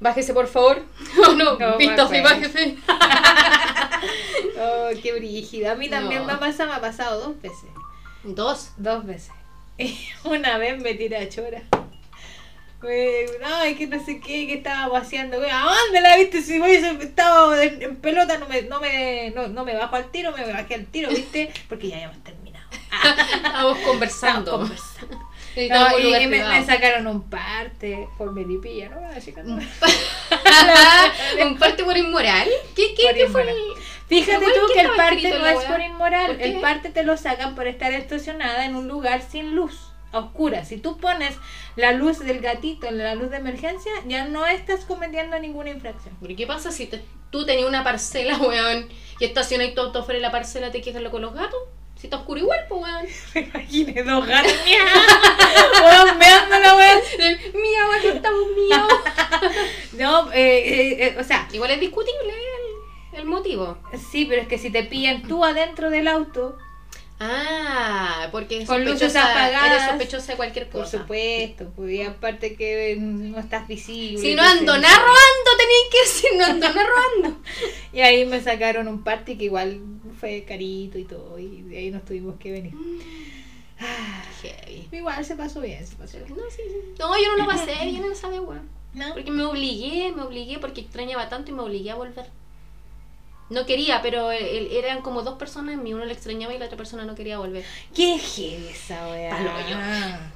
Bájese, 0.00 0.34
por 0.34 0.48
favor. 0.48 0.82
Oh, 1.24 1.32
no, 1.34 1.56
No, 1.58 1.76
visto 1.78 2.08
sí, 2.08 2.20
bájese. 2.20 2.76
Oh, 4.58 4.88
qué 5.02 5.12
brígida. 5.12 5.72
A 5.72 5.74
mí 5.76 5.88
también 5.88 6.26
me 6.26 6.32
ha 6.32 6.40
pasado, 6.40 6.70
me 6.70 6.76
ha 6.76 6.80
pasado 6.80 7.20
dos 7.20 7.40
veces. 7.40 7.70
Dos. 8.24 8.70
Dos 8.76 9.06
veces. 9.06 9.30
Y 9.78 9.98
una 10.24 10.58
vez 10.58 10.80
me 10.80 10.94
tiré 10.94 11.16
a 11.16 11.28
chora. 11.28 11.62
Me- 12.82 13.26
No, 13.40 13.62
es 13.62 13.76
que 13.78 13.86
no 13.86 14.04
sé 14.04 14.20
qué, 14.20 14.46
que 14.46 14.54
estaba 14.54 14.92
paseando. 14.92 15.38
güey. 15.38 15.50
¿A 15.50 15.62
dónde 15.64 16.00
la 16.00 16.16
viste? 16.16 16.42
Si 16.42 16.60
hubiese 16.60 16.90
estado 17.02 17.58
en, 17.60 17.82
en 17.82 17.96
pelota, 17.96 18.38
no 18.38 18.48
me, 18.48 18.62
no, 18.62 18.80
me, 18.80 19.30
no, 19.34 19.48
no 19.48 19.64
me 19.64 19.74
bajo 19.74 19.96
al 19.96 20.10
tiro, 20.10 20.32
me 20.32 20.44
bajé 20.52 20.74
al 20.74 20.86
tiro, 20.86 21.10
¿viste? 21.10 21.52
Porque 21.68 21.88
ya 21.88 21.96
habíamos 21.96 22.22
terminado. 22.24 22.66
Estábamos 23.36 23.78
conversando. 23.78 24.40
Estábamos 24.64 24.70
conversando. 24.70 25.32
No, 25.54 25.98
y 25.98 26.26
me, 26.28 26.64
sacaron 26.64 27.06
un 27.06 27.28
parte 27.28 28.08
por 28.16 28.32
melipilla, 28.32 28.88
¿no? 28.88 29.02
¿Un 31.44 31.58
parte 31.58 31.84
por 31.84 31.94
inmoral? 31.94 32.48
¿Qué, 32.74 32.94
qué, 32.94 33.02
Por 33.02 33.14
qué 33.14 33.26
fue? 33.28 33.42
el- 33.42 33.56
Fíjate 34.08 34.46
tú 34.46 34.60
¿qué 34.68 34.72
que 34.74 34.80
el 34.80 34.86
estaba 34.86 35.08
parte 35.10 35.30
no 35.38 35.46
es 35.46 35.64
por 35.64 35.80
inmoral, 35.80 36.40
el 36.40 36.58
parte 36.60 36.88
te 36.90 37.02
lo 37.02 37.16
sacan 37.18 37.54
por 37.54 37.66
estar 37.66 37.92
estacionada 37.92 38.64
en 38.64 38.76
un 38.76 38.88
lugar 38.88 39.20
sin 39.22 39.54
luz. 39.54 39.91
A 40.12 40.18
oscuras. 40.18 40.68
Si 40.68 40.76
tú 40.78 40.98
pones 40.98 41.34
la 41.76 41.92
luz 41.92 42.18
del 42.20 42.40
gatito 42.40 42.86
en 42.86 42.98
la 42.98 43.14
luz 43.14 43.30
de 43.30 43.38
emergencia, 43.38 43.92
ya 44.06 44.26
no 44.26 44.46
estás 44.46 44.84
cometiendo 44.84 45.38
ninguna 45.38 45.70
infracción. 45.70 46.16
¿Pero 46.20 46.36
qué 46.36 46.46
pasa 46.46 46.70
si 46.70 46.86
te- 46.86 47.02
tú 47.30 47.44
tenías 47.46 47.68
una 47.68 47.82
parcela, 47.82 48.36
weón, 48.38 48.88
y 49.18 49.24
estacionas 49.24 49.74
tu 49.74 49.80
auto 49.80 50.04
fuera 50.04 50.18
de 50.18 50.22
la 50.22 50.30
parcela, 50.32 50.70
te 50.70 50.80
quejas 50.82 51.02
con 51.10 51.22
los 51.22 51.32
gatos? 51.34 51.58
Si 51.96 52.06
está 52.08 52.16
oscuro 52.16 52.40
igual, 52.40 52.58
pues, 52.68 52.82
weón. 52.82 53.06
Me 53.34 53.40
imaginé 53.42 54.02
dos 54.02 54.26
gatos. 54.26 54.52
Weón, 55.82 56.18
meando 56.18 56.58
la 56.58 56.76
weón. 56.76 57.00
Miau, 57.54 57.92
aquí 57.98 58.08
estamos 58.08 58.40
miau. 58.56 58.88
No, 59.98 60.32
eh, 60.32 60.58
eh, 60.58 61.06
eh, 61.06 61.16
o 61.20 61.24
sea, 61.24 61.48
Igual 61.52 61.70
es 61.72 61.80
discutible 61.80 62.32
el, 63.12 63.20
el 63.20 63.24
motivo. 63.26 63.78
sí, 64.10 64.24
pero 64.26 64.42
es 64.42 64.48
que 64.48 64.58
si 64.58 64.70
te 64.70 64.82
pillan 64.84 65.22
tú 65.22 65.44
adentro 65.44 65.90
del 65.90 66.08
auto, 66.08 66.56
Ah, 67.24 68.28
porque 68.32 68.62
es 68.62 68.68
Con 68.68 68.84
luces 68.84 69.12
sospechosa- 69.12 69.30
apagadas. 69.30 69.66
eres 69.72 69.84
sospechosa 69.90 70.32
de 70.32 70.36
cualquier 70.36 70.68
por 70.68 70.82
cosa. 70.82 70.98
supuesto, 70.98 71.72
pues 71.76 71.92
y 71.92 72.02
aparte 72.02 72.56
que 72.56 72.96
no 72.98 73.38
estás 73.38 73.68
visible. 73.68 74.18
Si 74.18 74.34
no 74.34 74.42
ando 74.42 74.74
yo. 74.74 74.80
robando, 74.82 75.50
tenéis 75.56 75.86
que 75.90 76.00
decir, 76.02 76.30
no 76.36 76.44
ando 76.46 76.68
nada 76.68 76.86
robando. 76.86 77.40
Y 77.92 78.00
ahí 78.00 78.24
me 78.24 78.40
sacaron 78.40 78.88
un 78.88 79.04
party 79.04 79.36
que 79.36 79.44
igual 79.44 79.80
fue 80.18 80.44
carito 80.48 80.98
y 80.98 81.04
todo, 81.04 81.38
y 81.38 81.62
de 81.62 81.78
ahí 81.78 81.90
nos 81.90 82.04
tuvimos 82.04 82.36
que 82.40 82.50
venir. 82.50 82.72
Ah, 83.78 84.24
Heavy. 84.42 84.88
igual 84.92 85.24
se 85.24 85.36
pasó 85.36 85.60
bien, 85.60 85.86
se 85.86 85.94
pasó 85.96 86.16
bien. 86.18 86.30
No, 86.30 86.42
sí, 86.50 86.62
sí. 86.66 86.94
no, 86.98 87.16
yo 87.20 87.36
no 87.36 87.44
lo 87.44 87.46
pasé 87.46 87.72
bien 87.84 88.04
en 88.04 88.12
esa 88.12 88.28
weón. 88.28 88.68
¿No? 88.94 89.12
Porque 89.14 89.30
me 89.30 89.44
obligué, 89.44 90.12
me 90.12 90.22
obligué 90.22 90.58
porque 90.58 90.82
extrañaba 90.82 91.28
tanto 91.28 91.50
y 91.50 91.54
me 91.54 91.62
obligué 91.62 91.90
a 91.90 91.94
volver. 91.94 92.26
No 93.52 93.66
quería, 93.66 94.00
pero 94.02 94.30
el- 94.32 94.72
eran 94.72 95.02
como 95.02 95.22
dos 95.22 95.38
personas 95.38 95.74
en 95.74 95.82
mí, 95.82 95.92
uno 95.94 96.04
le 96.04 96.12
extrañaba 96.12 96.54
y 96.54 96.58
la 96.58 96.66
otra 96.66 96.76
persona 96.78 97.04
no 97.04 97.14
quería 97.14 97.38
volver. 97.38 97.64
Qué 97.94 98.18
heavy 98.18 98.68
esa 98.68 99.08
weá. 99.08 99.30
Paloyo. 99.30 99.76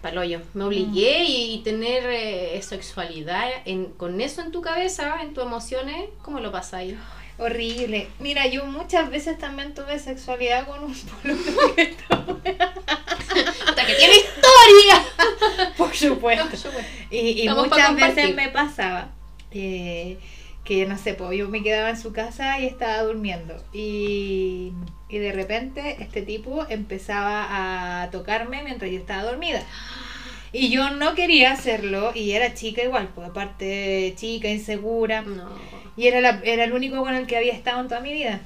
Paloyo. 0.02 0.40
Me 0.54 0.64
obligué 0.64 1.24
y, 1.24 1.54
y 1.54 1.58
tener 1.62 2.04
eh, 2.06 2.60
sexualidad 2.62 3.48
en, 3.64 3.86
con 3.86 4.20
eso 4.20 4.42
en 4.42 4.52
tu 4.52 4.60
cabeza, 4.60 5.16
en 5.22 5.32
tus 5.34 5.44
emociones, 5.44 6.08
¿cómo 6.22 6.40
lo 6.40 6.52
pasáis? 6.52 6.94
Horrible. 7.38 8.08
Mira, 8.18 8.46
yo 8.46 8.64
muchas 8.64 9.10
veces 9.10 9.38
también 9.38 9.74
tuve 9.74 9.98
sexualidad 9.98 10.66
con 10.66 10.84
un 10.84 10.94
que 11.74 11.82
estaba- 11.82 12.24
¡Hasta 13.68 13.86
que 13.86 13.94
tiene 13.94 14.14
historia! 14.16 15.04
Por 15.76 15.94
supuesto. 15.94 16.70
Y, 17.10 17.42
y 17.42 17.48
muchas 17.48 17.94
veces 17.94 18.34
me 18.34 18.48
pasaba 18.48 19.08
eh, 19.52 20.18
que, 20.66 20.84
no 20.86 20.98
sé, 20.98 21.14
pues 21.14 21.38
yo 21.38 21.48
me 21.48 21.62
quedaba 21.62 21.88
en 21.90 21.98
su 21.98 22.12
casa 22.12 22.58
y 22.60 22.66
estaba 22.66 23.02
durmiendo. 23.02 23.56
Y, 23.72 24.72
y 25.08 25.18
de 25.18 25.32
repente 25.32 25.96
este 26.00 26.20
tipo 26.22 26.66
empezaba 26.68 28.02
a 28.02 28.10
tocarme 28.10 28.62
mientras 28.64 28.90
yo 28.90 28.98
estaba 28.98 29.22
dormida. 29.22 29.62
Y 30.52 30.70
yo 30.70 30.90
no 30.90 31.14
quería 31.14 31.52
hacerlo 31.52 32.12
y 32.14 32.32
era 32.32 32.54
chica 32.54 32.82
igual, 32.82 33.08
pues 33.14 33.28
aparte 33.28 34.14
chica, 34.16 34.48
insegura. 34.48 35.22
No. 35.22 35.48
Y 35.96 36.06
era, 36.08 36.20
la- 36.20 36.40
era 36.44 36.64
el 36.64 36.72
único 36.72 36.98
con 37.02 37.14
el 37.14 37.26
que 37.26 37.36
había 37.36 37.52
estado 37.54 37.80
en 37.80 37.88
toda 37.88 38.00
mi 38.00 38.12
vida. 38.12 38.40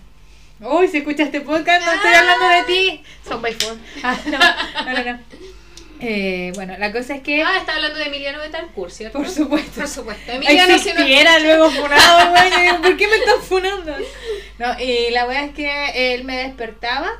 Uy, 0.60 0.88
si 0.88 0.98
escuchas 0.98 1.26
este 1.26 1.40
podcast, 1.40 1.84
no 1.86 1.92
estoy 1.92 2.10
hablando 2.12 2.48
de 2.48 2.62
ti. 2.64 3.02
Son 3.26 3.40
by 3.40 3.52
four. 3.54 3.76
Ah, 4.02 4.16
no, 4.26 4.92
no, 4.92 5.04
no. 5.04 5.12
no. 5.12 5.18
Eh, 6.00 6.52
bueno, 6.54 6.76
la 6.78 6.92
cosa 6.92 7.14
es 7.16 7.22
que, 7.22 7.42
Ah, 7.42 7.58
está 7.58 7.74
hablando 7.76 7.98
de 7.98 8.06
Emiliano 8.06 8.38
Betancourt, 8.38 8.90
¿cierto? 8.90 9.18
por 9.18 9.28
supuesto, 9.28 9.80
Por 9.80 9.88
supuesto. 9.88 10.32
Emiliano 10.32 10.78
si 10.78 10.92
no- 10.92 11.40
luego 11.42 11.70
funado, 11.70 12.30
güey, 12.30 12.50
yo 12.50 12.58
digo, 12.60 12.82
¿por 12.82 12.96
qué 12.96 13.06
me 13.08 13.16
están 13.16 13.40
funando? 13.42 13.94
No, 14.58 14.80
y 14.80 15.10
la 15.10 15.26
wea 15.26 15.44
es 15.44 15.52
que 15.54 16.14
él 16.14 16.24
me 16.24 16.36
despertaba 16.36 17.10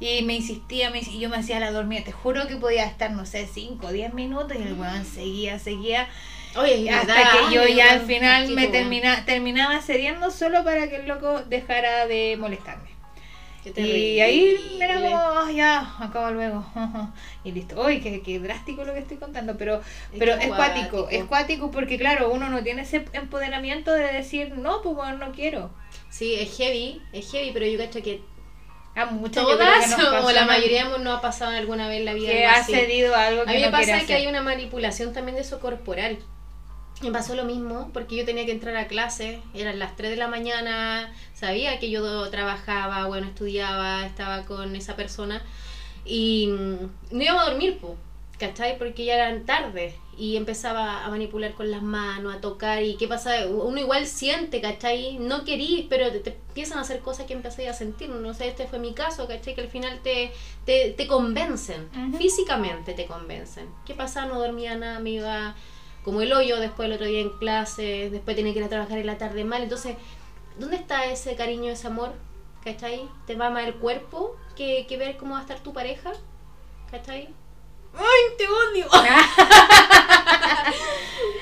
y 0.00 0.22
me 0.22 0.34
insistía, 0.34 0.90
me, 0.90 1.00
y 1.00 1.18
yo 1.20 1.28
me 1.30 1.38
hacía 1.38 1.58
la 1.60 1.70
dormida. 1.70 2.04
Te 2.04 2.12
juro 2.12 2.46
que 2.46 2.56
podía 2.56 2.84
estar, 2.84 3.10
no 3.10 3.24
sé, 3.26 3.48
5 3.52 3.86
o 3.86 3.92
10 3.92 4.12
minutos 4.12 4.56
y 4.58 4.62
el 4.62 4.74
weón 4.74 5.04
seguía, 5.06 5.58
seguía. 5.58 6.08
Oye, 6.56 6.88
Hasta 6.90 7.14
¿verdad? 7.14 7.30
que 7.48 7.54
yo 7.54 7.66
ya 7.66 7.92
al 7.92 8.06
final 8.06 8.48
me 8.50 8.66
termina, 8.68 9.24
terminaba 9.26 9.80
cediendo 9.82 10.30
solo 10.30 10.64
para 10.64 10.88
que 10.88 10.96
el 10.96 11.06
loco 11.08 11.42
dejara 11.42 12.06
de 12.06 12.36
molestarme. 12.38 12.95
Y 13.74 14.20
ahí 14.20 14.56
era 14.80 15.00
como, 15.00 15.16
"Ah, 15.16 15.50
ya, 15.52 15.94
acaba 15.98 16.30
luego. 16.30 16.64
y 17.44 17.52
listo. 17.52 17.80
Uy, 17.84 18.00
qué, 18.00 18.22
qué 18.22 18.38
drástico 18.38 18.84
lo 18.84 18.92
que 18.92 19.00
estoy 19.00 19.16
contando, 19.16 19.56
pero, 19.56 19.76
Es 20.12 20.18
pero 20.18 20.34
es 20.34 20.46
cuático, 20.48 21.08
es 21.10 21.24
cuático 21.24 21.70
porque 21.70 21.98
claro, 21.98 22.30
uno 22.30 22.48
no 22.48 22.62
tiene 22.62 22.82
ese 22.82 23.04
empoderamiento 23.12 23.92
de 23.92 24.12
decir, 24.12 24.56
no, 24.56 24.82
pues 24.82 24.94
bueno, 24.94 25.18
no 25.18 25.32
quiero. 25.32 25.70
Sí, 26.10 26.34
es 26.34 26.56
heavy, 26.56 27.02
es 27.12 27.30
heavy, 27.30 27.50
pero 27.52 27.66
yo 27.66 27.78
cacho 27.78 28.02
que 28.02 28.20
A 28.94 29.06
muchas 29.06 29.42
yo 29.42 29.56
creo 29.56 29.58
todas 29.58 29.92
o 30.24 30.32
la 30.32 30.40
¿no? 30.42 30.46
mayoría 30.46 30.84
nos 30.98 31.18
ha 31.18 31.20
pasado 31.20 31.50
alguna 31.56 31.88
vez 31.88 31.98
en 32.00 32.04
la 32.06 32.14
vida 32.14 32.28
que 32.30 32.44
ha 32.46 32.64
cedido 32.64 33.14
a 33.14 33.26
algo 33.26 33.44
que 33.44 33.50
A 33.50 33.52
mí 33.52 33.60
me 33.60 33.66
no 33.66 33.72
pasa 33.72 33.86
que 33.98 34.02
hacer. 34.04 34.16
hay 34.16 34.26
una 34.26 34.42
manipulación 34.42 35.12
también 35.12 35.36
de 35.36 35.42
eso 35.42 35.60
corporal. 35.60 36.18
Me 37.02 37.10
pasó 37.10 37.34
lo 37.34 37.44
mismo 37.44 37.90
porque 37.92 38.16
yo 38.16 38.24
tenía 38.24 38.46
que 38.46 38.52
entrar 38.52 38.74
a 38.76 38.88
clase, 38.88 39.40
eran 39.52 39.78
las 39.78 39.96
3 39.96 40.10
de 40.10 40.16
la 40.16 40.28
mañana, 40.28 41.12
sabía 41.34 41.78
que 41.78 41.90
yo 41.90 42.30
trabajaba, 42.30 43.06
bueno, 43.06 43.26
estudiaba, 43.26 44.06
estaba 44.06 44.46
con 44.46 44.74
esa 44.74 44.96
persona 44.96 45.42
y 46.06 46.46
mm, 46.46 47.16
no 47.16 47.22
iba 47.22 47.38
a 47.38 47.50
dormir, 47.50 47.78
po, 47.78 47.96
¿cachai? 48.38 48.78
Porque 48.78 49.04
ya 49.04 49.14
eran 49.14 49.44
tarde 49.44 49.94
y 50.16 50.36
empezaba 50.36 51.04
a 51.04 51.10
manipular 51.10 51.52
con 51.52 51.70
las 51.70 51.82
manos, 51.82 52.34
a 52.34 52.40
tocar 52.40 52.82
y 52.82 52.96
qué 52.96 53.06
pasa, 53.06 53.46
uno 53.46 53.78
igual 53.78 54.06
siente, 54.06 54.62
¿cachai? 54.62 55.18
No 55.18 55.44
querís, 55.44 55.84
pero 55.90 56.10
te, 56.10 56.20
te 56.20 56.30
empiezan 56.30 56.78
a 56.78 56.80
hacer 56.80 57.00
cosas 57.00 57.26
que 57.26 57.34
empecé 57.34 57.68
a 57.68 57.74
sentir, 57.74 58.08
no 58.08 58.32
sé, 58.32 58.48
este 58.48 58.66
fue 58.66 58.78
mi 58.78 58.94
caso, 58.94 59.28
¿cachai? 59.28 59.54
Que 59.54 59.60
al 59.60 59.68
final 59.68 60.00
te, 60.02 60.32
te, 60.64 60.94
te 60.96 61.06
convencen, 61.06 61.90
físicamente 62.16 62.94
te 62.94 63.04
convencen. 63.04 63.68
¿Qué 63.84 63.92
pasa? 63.92 64.24
No 64.24 64.38
dormía 64.38 64.74
nada, 64.76 64.98
me 65.00 65.10
iba 65.10 65.54
como 66.06 66.20
el 66.20 66.32
hoyo 66.32 66.60
después 66.60 66.86
el 66.86 66.92
otro 66.92 67.06
día 67.06 67.20
en 67.20 67.30
clase, 67.30 68.10
después 68.10 68.36
tenía 68.36 68.52
que 68.52 68.60
ir 68.60 68.64
a 68.64 68.68
trabajar 68.68 68.96
en 68.98 69.06
la 69.06 69.18
tarde 69.18 69.42
mal, 69.42 69.64
entonces, 69.64 69.96
¿dónde 70.56 70.76
está 70.76 71.04
ese 71.06 71.34
cariño, 71.34 71.72
ese 71.72 71.88
amor? 71.88 72.12
¿Cachai? 72.62 73.08
Te 73.26 73.34
va 73.34 73.50
más 73.50 73.66
el 73.66 73.74
cuerpo 73.74 74.36
que, 74.54 74.86
que 74.88 74.98
ver 74.98 75.16
cómo 75.16 75.32
va 75.32 75.40
a 75.40 75.42
estar 75.42 75.58
tu 75.58 75.72
pareja, 75.72 76.12
¿cachai? 76.92 77.28
¡Ay, 77.92 78.36
te 78.38 78.44
odio! 78.48 78.86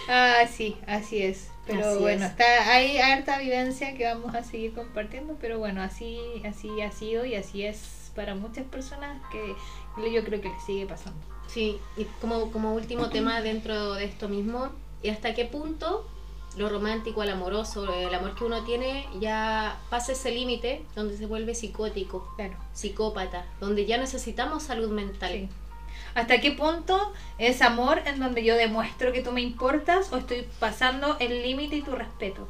ah, 0.08 0.44
sí, 0.50 0.78
así 0.86 1.22
es. 1.22 1.50
Pero 1.66 1.86
Así 1.86 1.98
bueno, 1.98 2.24
es. 2.24 2.30
está 2.30 2.70
hay 2.72 2.96
harta 2.98 3.38
vivencia 3.38 3.94
que 3.94 4.06
vamos 4.06 4.34
a 4.34 4.44
seguir 4.44 4.72
compartiendo, 4.72 5.36
pero 5.40 5.58
bueno, 5.58 5.82
así 5.82 6.18
así 6.46 6.80
ha 6.80 6.90
sido 6.90 7.26
y 7.26 7.34
así 7.34 7.66
es 7.66 8.10
para 8.14 8.34
muchas 8.34 8.64
personas 8.64 9.20
que 9.30 9.54
yo 10.10 10.24
creo 10.24 10.40
que 10.40 10.48
les 10.48 10.64
sigue 10.64 10.86
pasando. 10.86 11.33
Sí, 11.48 11.78
y 11.96 12.04
como, 12.20 12.50
como 12.50 12.74
último 12.74 13.10
tema 13.10 13.40
dentro 13.40 13.94
de 13.94 14.04
esto 14.04 14.28
mismo, 14.28 14.70
y 15.02 15.10
hasta 15.10 15.34
qué 15.34 15.44
punto 15.44 16.06
lo 16.56 16.68
romántico, 16.68 17.22
el 17.22 17.30
amoroso, 17.30 17.92
el 17.92 18.14
amor 18.14 18.34
que 18.34 18.44
uno 18.44 18.64
tiene, 18.64 19.06
ya 19.20 19.80
pasa 19.90 20.12
ese 20.12 20.30
límite 20.30 20.84
donde 20.94 21.16
se 21.16 21.26
vuelve 21.26 21.54
psicótico, 21.54 22.32
Claro. 22.36 22.56
psicópata, 22.72 23.44
donde 23.60 23.86
ya 23.86 23.98
necesitamos 23.98 24.62
salud 24.62 24.90
mental. 24.90 25.32
Sí. 25.32 25.48
¿Hasta 26.14 26.40
qué 26.40 26.52
punto 26.52 27.12
es 27.38 27.60
amor 27.60 28.02
en 28.06 28.20
donde 28.20 28.44
yo 28.44 28.54
demuestro 28.54 29.12
que 29.12 29.20
tú 29.20 29.32
me 29.32 29.40
importas 29.40 30.12
o 30.12 30.16
estoy 30.16 30.46
pasando 30.60 31.16
el 31.18 31.42
límite 31.42 31.76
y 31.76 31.82
tu 31.82 31.92
respeto? 31.92 32.46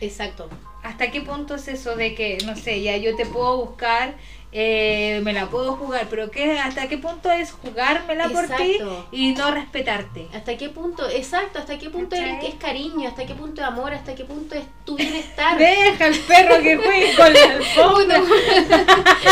Exacto. 0.00 0.48
¿Hasta 0.84 1.10
qué 1.10 1.22
punto 1.22 1.54
es 1.54 1.66
eso 1.68 1.96
de 1.96 2.14
que, 2.14 2.38
no 2.44 2.54
sé, 2.56 2.82
ya 2.82 2.96
yo 2.98 3.16
te 3.16 3.24
puedo 3.24 3.56
buscar, 3.56 4.14
eh, 4.52 5.20
me 5.24 5.32
la 5.32 5.46
puedo 5.46 5.76
jugar, 5.76 6.06
pero 6.10 6.30
qué, 6.30 6.58
¿hasta 6.58 6.88
qué 6.88 6.98
punto 6.98 7.30
es 7.30 7.52
jugármela 7.52 8.28
por 8.28 8.46
ti 8.48 8.78
y 9.10 9.32
no 9.32 9.50
respetarte? 9.50 10.28
¿Hasta 10.34 10.58
qué 10.58 10.68
punto? 10.68 11.08
Exacto, 11.08 11.58
¿hasta 11.58 11.78
qué 11.78 11.88
punto 11.88 12.14
es, 12.14 12.54
cariño? 12.56 13.08
¿Hasta 13.08 13.24
qué 13.24 13.34
punto 13.34 13.62
es 13.62 13.66
amor? 13.66 13.94
¿Hasta 13.94 14.14
qué 14.14 14.24
punto 14.24 14.54
es 14.54 14.64
tu 14.84 14.94
bienestar? 14.94 15.58
Deja 15.58 16.04
al 16.04 16.14
perro 16.14 16.62
que 16.62 16.76
juegue 16.76 17.14
con 17.16 17.32
la 17.32 17.44
alfombra. 17.44 18.22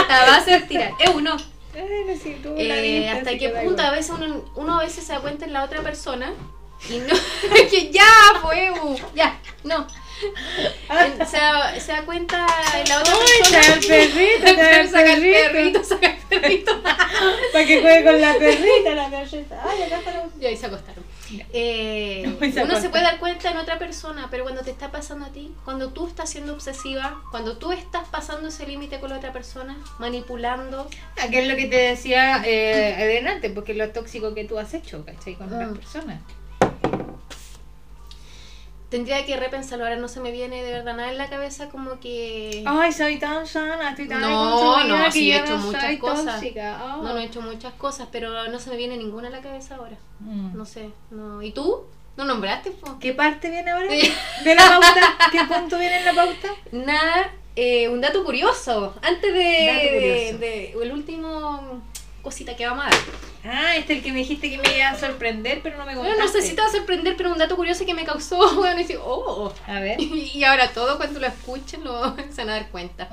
La 0.08 0.24
vas 0.26 0.48
a 0.48 0.66
tirar. 0.66 0.92
Es 0.98 1.10
uno. 1.10 1.36
Tú 2.42 2.54
la 2.56 2.76
Eh, 2.78 3.08
hasta 3.10 3.36
qué 3.36 3.50
punto 3.50 3.82
a 3.82 3.90
veces 3.90 4.10
uno, 4.10 4.44
uno 4.56 4.80
a 4.80 4.82
veces 4.82 5.04
se 5.04 5.12
da 5.12 5.20
cuenta 5.20 5.44
en 5.44 5.52
la 5.52 5.64
otra 5.64 5.82
persona 5.82 6.32
y 6.88 6.98
no 6.98 7.14
que 7.70 7.90
ya 7.90 8.04
fue 8.40 8.72
uh, 8.72 8.96
ya 9.14 9.38
no 9.64 9.86
se, 11.26 11.36
da, 11.36 11.80
se 11.80 11.92
da 11.92 12.04
cuenta 12.04 12.46
en 12.80 12.88
la 12.88 12.98
otra 13.00 13.12
Ay, 13.14 13.38
persona 13.38 13.62
saca 13.62 13.74
el 13.74 13.86
perrito, 13.86 14.46
saca 14.48 14.80
el 14.80 14.88
saca 14.90 15.12
el 15.12 15.20
perrito. 15.52 15.84
saca 15.84 16.06
el 16.08 16.40
perrito 16.40 16.82
Para 17.52 17.64
que 17.66 17.80
juegue 17.80 18.04
con 18.04 18.20
la 18.20 18.34
perrita, 18.34 18.94
la 18.94 19.10
perrita. 19.10 19.62
Ay, 19.68 19.82
acá 19.82 19.98
está 19.98 20.10
la... 20.12 20.24
y 20.40 20.46
ahí 20.46 20.56
se 20.56 20.66
acostaron 20.66 21.04
Eh, 21.52 22.36
No, 22.40 22.52
se 22.52 22.62
uno 22.62 22.80
se 22.80 22.88
puede 22.90 23.04
dar 23.04 23.18
cuenta 23.18 23.50
en 23.50 23.56
otra 23.56 23.78
persona 23.78 24.28
pero 24.30 24.44
cuando 24.44 24.62
te 24.62 24.70
está 24.70 24.90
pasando 24.90 25.26
a 25.26 25.30
ti 25.30 25.52
cuando 25.64 25.88
tú 25.92 26.06
estás 26.06 26.30
siendo 26.30 26.52
obsesiva 26.52 27.22
cuando 27.30 27.56
tú 27.56 27.72
estás 27.72 28.06
pasando 28.08 28.48
ese 28.48 28.66
límite 28.66 29.00
con 29.00 29.10
la 29.10 29.16
otra 29.16 29.32
persona 29.32 29.76
manipulando 29.98 30.88
Ah, 31.20 31.28
que 31.30 31.40
es 31.40 31.48
lo 31.48 31.56
que 31.56 31.66
te 31.66 31.76
decía 31.76 32.42
eh, 32.44 32.94
adelante, 32.98 33.50
porque 33.50 33.72
es 33.72 33.78
lo 33.78 33.88
tóxico 33.90 34.34
que 34.34 34.44
tú 34.44 34.58
has 34.58 34.74
hecho, 34.74 35.04
¿cachai? 35.04 35.34
Con 35.36 35.46
otras 35.52 35.70
Mm. 35.70 35.74
personas. 35.76 36.20
Tendría 38.92 39.26
que 39.26 39.36
repensarlo. 39.36 39.84
Ahora 39.84 39.96
no 39.96 40.06
se 40.06 40.20
me 40.20 40.30
viene 40.30 40.62
de 40.62 40.70
verdad 40.70 40.94
nada 40.94 41.10
en 41.10 41.18
la 41.18 41.28
cabeza 41.28 41.68
como 41.68 41.98
que... 41.98 42.62
Ay, 42.64 42.92
soy 42.92 43.18
tan 43.18 43.44
sana, 43.46 43.90
estoy 43.90 44.06
tan 44.06 44.20
No, 44.20 44.84
no, 44.86 45.10
sí, 45.10 45.32
he 45.32 45.38
hecho 45.40 45.56
no 45.56 45.64
muchas 45.64 45.96
cosas. 45.98 46.40
Ah. 46.60 46.98
No, 47.02 47.12
no 47.14 47.18
he 47.18 47.24
hecho 47.24 47.40
muchas 47.42 47.72
cosas, 47.74 48.06
pero 48.12 48.46
no 48.48 48.58
se 48.60 48.70
me 48.70 48.76
viene 48.76 48.96
ninguna 48.96 49.26
a 49.28 49.30
la 49.32 49.40
cabeza 49.40 49.74
ahora. 49.76 49.96
Mm. 50.20 50.56
No 50.56 50.64
sé. 50.64 50.90
No. 51.10 51.42
¿Y 51.42 51.50
tú? 51.50 51.84
¿No 52.16 52.24
nombraste? 52.26 52.70
po? 52.72 52.98
¿Qué 53.00 53.14
parte 53.14 53.50
viene 53.50 53.70
ahora? 53.72 53.88
¿De 54.44 54.54
la 54.54 54.62
pauta? 54.68 55.18
¿Qué 55.32 55.38
punto 55.44 55.78
viene 55.78 55.98
en 55.98 56.04
la 56.04 56.12
pauta? 56.14 56.48
Nada, 56.70 57.30
eh, 57.56 57.88
un 57.88 58.00
dato 58.02 58.22
curioso. 58.24 58.94
Antes 59.02 59.32
de, 59.32 59.66
Dato 59.66 59.94
curioso. 59.94 60.38
de- 60.38 60.72
de- 60.74 60.82
el 60.82 60.92
último 60.92 61.82
cosita 62.22 62.56
que 62.56 62.66
vamos 62.66 62.86
a 62.86 62.90
dar. 62.90 62.98
Ah, 63.44 63.76
este 63.76 63.94
es 63.94 63.98
el 63.98 64.04
que 64.04 64.12
me 64.12 64.18
dijiste 64.20 64.48
que 64.50 64.58
me 64.58 64.76
iba 64.76 64.88
a 64.88 64.98
sorprender, 64.98 65.60
pero 65.62 65.76
no 65.76 65.84
me 65.84 65.94
contaste. 65.94 66.20
no 66.20 66.28
sé 66.28 66.42
si 66.42 66.54
te 66.54 66.62
va 66.62 66.68
a 66.68 66.70
sorprender, 66.70 67.16
pero 67.16 67.32
un 67.32 67.38
dato 67.38 67.56
curioso 67.56 67.84
que 67.84 67.94
me 67.94 68.04
causó, 68.04 68.54
bueno, 68.56 68.80
y 68.80 68.86
oh. 69.04 69.52
A 69.66 69.80
ver. 69.80 70.00
Y 70.00 70.44
ahora 70.44 70.68
todo 70.72 70.96
cuando 70.96 71.20
lo 71.20 71.26
escuchen 71.26 71.84
lo 71.84 72.16
se 72.30 72.36
van 72.42 72.50
a 72.50 72.52
dar 72.54 72.70
cuenta. 72.70 73.08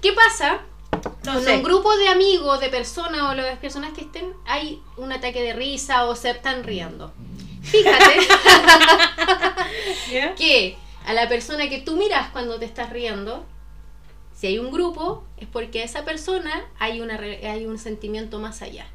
¿Qué 0.00 0.12
pasa? 0.12 0.60
No 0.92 1.32
Cuando 1.32 1.42
sé. 1.44 1.56
un 1.56 1.62
grupo 1.62 1.96
de 1.96 2.08
amigos, 2.08 2.60
de 2.60 2.68
personas 2.68 3.22
o 3.22 3.34
las 3.34 3.58
personas 3.58 3.92
que 3.92 4.02
estén, 4.02 4.32
hay 4.44 4.80
un 4.96 5.12
ataque 5.12 5.42
de 5.42 5.52
risa 5.52 6.04
o 6.04 6.14
se 6.14 6.30
están 6.30 6.64
riendo. 6.64 7.12
Fíjate 7.62 8.18
que 10.36 10.76
a 11.06 11.12
la 11.12 11.28
persona 11.28 11.68
que 11.68 11.78
tú 11.78 11.96
miras 11.96 12.30
cuando 12.30 12.58
te 12.58 12.64
estás 12.64 12.90
riendo, 12.90 13.46
si 14.42 14.48
hay 14.48 14.58
un 14.58 14.72
grupo, 14.72 15.22
es 15.36 15.46
porque 15.46 15.82
a 15.82 15.84
esa 15.84 16.04
persona 16.04 16.64
hay, 16.80 17.00
una, 17.00 17.14
hay 17.16 17.64
un 17.64 17.78
sentimiento 17.78 18.40
más 18.40 18.60
allá. 18.60 18.88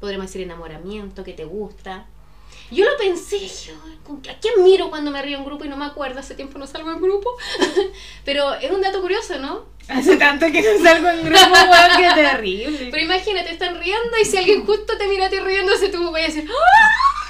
Podríamos 0.00 0.28
decir 0.28 0.40
enamoramiento, 0.40 1.22
que 1.22 1.34
te 1.34 1.44
gusta. 1.44 2.06
Yo 2.70 2.86
lo 2.90 2.96
pensé, 2.96 3.38
yo, 3.46 3.74
¿con 4.06 4.22
qué- 4.22 4.30
¿a 4.30 4.38
quién 4.38 4.64
miro 4.64 4.88
cuando 4.88 5.10
me 5.10 5.20
río 5.20 5.36
en 5.36 5.44
grupo 5.44 5.66
y 5.66 5.68
no 5.68 5.76
me 5.76 5.84
acuerdo? 5.84 6.20
Hace 6.20 6.34
tiempo 6.34 6.58
no 6.58 6.66
salgo 6.66 6.90
en 6.90 7.02
grupo. 7.02 7.28
Pero 8.24 8.54
es 8.54 8.70
un 8.70 8.80
dato 8.80 9.02
curioso, 9.02 9.38
¿no? 9.38 9.66
Hace 9.86 10.16
tanto 10.16 10.46
que 10.50 10.62
no 10.62 10.82
salgo 10.82 11.10
en 11.10 11.24
grupo, 11.26 11.52
weón, 11.52 11.96
que 11.98 12.22
terrible. 12.22 12.88
Pero 12.90 13.02
imagínate, 13.04 13.50
están 13.50 13.78
riendo 13.78 14.16
y 14.18 14.24
si 14.24 14.38
alguien 14.38 14.64
justo 14.64 14.96
te 14.96 15.08
mira 15.08 15.26
a 15.26 15.28
ti 15.28 15.40
riéndose, 15.40 15.90
tú 15.90 16.10
vas 16.10 16.22
a 16.22 16.24
decir, 16.26 16.48
¡Ah! 16.50 17.21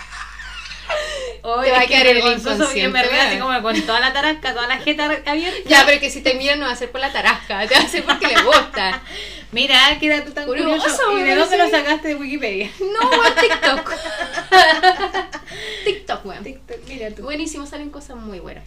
Te 1.42 1.70
va 1.72 1.78
a 1.78 1.80
que 1.80 1.88
quedar 1.88 2.06
el 2.06 2.22
que 2.22 2.32
inconsciente, 2.34 3.02
río 3.02 3.20
así 3.20 3.38
como 3.38 3.62
con 3.62 3.80
toda 3.82 3.98
la 3.98 4.12
tarasca, 4.12 4.54
toda 4.54 4.68
la 4.68 4.78
jeta 4.78 5.06
abierta. 5.26 5.68
Ya, 5.68 5.84
pero 5.84 6.00
que 6.00 6.08
si 6.08 6.20
te 6.22 6.34
miran 6.34 6.60
no 6.60 6.66
va 6.66 6.72
a 6.72 6.76
ser 6.76 6.92
por 6.92 7.00
la 7.00 7.12
tarasca, 7.12 7.66
te 7.66 7.74
va 7.74 7.80
a 7.80 7.88
ser 7.88 8.04
porque 8.04 8.28
le 8.28 8.42
gusta. 8.42 9.02
Mira, 9.52 9.98
qué 10.00 10.08
dato 10.08 10.32
tan 10.32 10.46
Curioso, 10.46 10.80
curioso. 10.80 11.18
¿Y 11.18 11.22
de 11.24 11.34
dónde 11.34 11.58
lo 11.58 11.68
sacaste 11.68 12.08
de 12.08 12.14
Wikipedia? 12.14 12.70
No, 12.80 13.10
weón, 13.10 13.34
TikTok. 13.34 13.92
TikTok, 15.84 16.26
weón. 16.26 16.44
TikTok, 16.44 16.78
mira 16.88 17.10
tú. 17.10 17.22
Buenísimo, 17.22 17.66
salen 17.66 17.90
cosas 17.90 18.16
muy 18.16 18.40
buenas. 18.40 18.64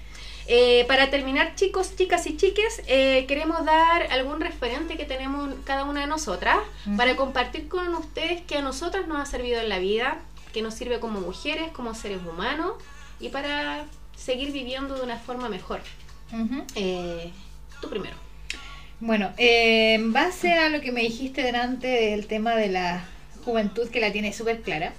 Eh, 0.47 0.85
para 0.87 1.09
terminar, 1.09 1.55
chicos, 1.55 1.95
chicas 1.95 2.27
y 2.27 2.37
chiques, 2.37 2.83
eh, 2.85 3.25
queremos 3.27 3.65
dar 3.65 4.03
algún 4.11 4.41
referente 4.41 4.95
que 4.95 5.05
tenemos 5.05 5.49
cada 5.63 5.85
una 5.85 6.01
de 6.01 6.07
nosotras 6.07 6.57
para 6.97 7.15
compartir 7.15 7.67
con 7.67 7.95
ustedes 7.95 8.43
que 8.43 8.57
a 8.57 8.61
nosotras 8.61 9.07
nos 9.07 9.19
ha 9.19 9.25
servido 9.25 9.59
en 9.59 9.69
la 9.69 9.79
vida, 9.79 10.19
que 10.55 10.61
nos 10.61 10.73
sirve 10.73 11.01
como 11.01 11.19
mujeres, 11.19 11.69
como 11.73 11.93
seres 11.93 12.21
humanos 12.25 12.75
y 13.19 13.27
para 13.27 13.83
seguir 14.15 14.53
viviendo 14.53 14.95
de 14.95 15.03
una 15.03 15.17
forma 15.17 15.49
mejor. 15.49 15.81
Eh, 16.75 17.29
tú 17.81 17.89
primero. 17.89 18.15
Bueno, 19.01 19.33
eh, 19.37 19.95
en 19.95 20.13
base 20.13 20.53
a 20.53 20.69
lo 20.69 20.79
que 20.79 20.93
me 20.93 21.01
dijiste 21.01 21.43
delante 21.43 21.87
del 21.87 22.27
tema 22.27 22.55
de 22.55 22.69
la 22.69 23.03
juventud, 23.43 23.89
que 23.89 23.99
la 23.99 24.13
tiene 24.13 24.31
súper 24.31 24.61
clara, 24.61 24.93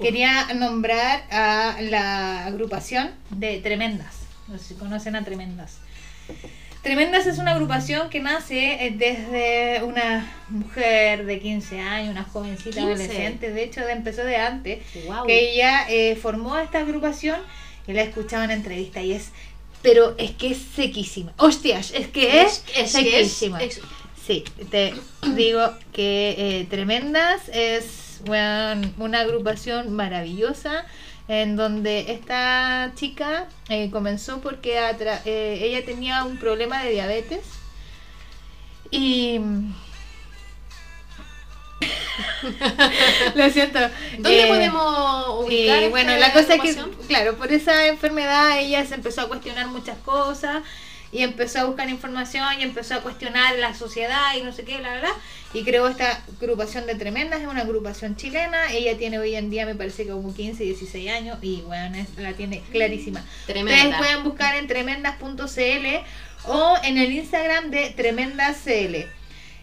quería 0.00 0.54
nombrar 0.54 1.24
a 1.32 1.76
la 1.80 2.46
agrupación 2.46 3.10
de 3.30 3.58
Tremendas. 3.58 4.14
No 4.46 4.58
sé 4.58 4.64
si 4.64 4.74
conocen 4.74 5.16
a 5.16 5.24
Tremendas. 5.24 5.78
Tremendas 6.84 7.26
es 7.26 7.38
una 7.38 7.52
agrupación 7.52 8.10
que 8.10 8.20
nace 8.20 8.86
eh, 8.86 8.94
desde 8.94 9.82
una 9.82 10.30
mujer 10.50 11.24
de 11.24 11.40
15 11.40 11.80
años, 11.80 12.10
una 12.10 12.24
jovencita 12.24 12.76
15. 12.78 12.80
adolescente, 12.82 13.50
de 13.52 13.62
hecho 13.64 13.80
empezó 13.88 14.22
de 14.22 14.36
antes, 14.36 14.80
Wow. 15.06 15.26
que 15.26 15.52
ella 15.52 15.86
eh, 15.88 16.14
formó 16.14 16.58
esta 16.58 16.80
agrupación 16.80 17.40
y 17.88 17.92
la 17.94 18.02
escuchaba 18.02 18.44
en 18.44 18.50
entrevista 18.50 19.00
y 19.02 19.12
es, 19.12 19.30
pero 19.82 20.14
es 20.18 20.32
que 20.32 20.52
es 20.52 20.58
sequísima. 20.76 21.32
Hostias, 21.38 21.90
es 21.92 22.08
que 22.08 22.42
es, 22.42 22.62
es, 22.76 22.92
sequísima. 22.92 23.62
es- 23.62 23.80
Sí, 24.26 24.44
te 24.70 24.94
digo 25.34 25.60
que 25.92 26.34
eh, 26.38 26.66
Tremendas 26.68 27.48
es 27.52 28.20
bueno, 28.26 28.90
una 28.98 29.20
agrupación 29.20 29.92
maravillosa 29.94 30.84
en 31.28 31.56
donde 31.56 32.12
esta 32.12 32.92
chica 32.96 33.48
eh, 33.68 33.90
comenzó 33.90 34.40
porque 34.40 34.78
atra- 34.78 35.20
eh, 35.24 35.58
ella 35.62 35.84
tenía 35.84 36.24
un 36.24 36.36
problema 36.38 36.82
de 36.82 36.90
diabetes 36.90 37.40
y 38.90 39.40
lo 43.34 43.50
siento. 43.50 43.78
¿Dónde 44.18 44.44
eh, 44.44 44.48
podemos 44.48 45.44
ubicar 45.46 45.88
bueno, 45.90 46.16
la 46.16 46.32
cosa 46.32 46.54
es 46.54 46.60
que, 46.76 46.82
claro, 47.08 47.36
por 47.36 47.52
esa 47.52 47.86
enfermedad 47.86 48.58
ella 48.58 48.84
se 48.86 48.94
empezó 48.94 49.22
a 49.22 49.28
cuestionar 49.28 49.66
muchas 49.68 49.98
cosas 49.98 50.62
y 51.14 51.22
empezó 51.22 51.60
a 51.60 51.64
buscar 51.64 51.88
información 51.88 52.44
y 52.60 52.64
empezó 52.64 52.94
a 52.96 53.00
cuestionar 53.00 53.56
la 53.58 53.72
sociedad 53.72 54.34
y 54.36 54.42
no 54.42 54.52
sé 54.52 54.64
qué, 54.64 54.78
bla, 54.78 54.90
bla, 54.90 55.00
bla. 55.00 55.12
Y 55.54 55.62
creó 55.62 55.88
esta 55.88 56.20
agrupación 56.40 56.86
de 56.86 56.96
tremendas, 56.96 57.40
es 57.40 57.46
una 57.46 57.60
agrupación 57.60 58.16
chilena. 58.16 58.72
Ella 58.72 58.98
tiene 58.98 59.20
hoy 59.20 59.36
en 59.36 59.48
día, 59.48 59.64
me 59.64 59.76
parece 59.76 60.04
que 60.04 60.10
como 60.10 60.34
15, 60.34 60.64
16 60.64 61.10
años 61.10 61.38
y 61.40 61.60
bueno, 61.62 61.96
es- 61.96 62.08
la 62.18 62.32
tiene 62.32 62.60
clarísima. 62.72 63.20
Ustedes 63.20 63.64
Tremenda. 63.64 63.96
pueden 63.98 64.24
buscar 64.24 64.56
en 64.56 64.66
tremendas.cl 64.66 65.86
o 66.46 66.76
en 66.82 66.98
el 66.98 67.12
Instagram 67.12 67.70
de 67.70 67.90
tremendascl. 67.90 69.06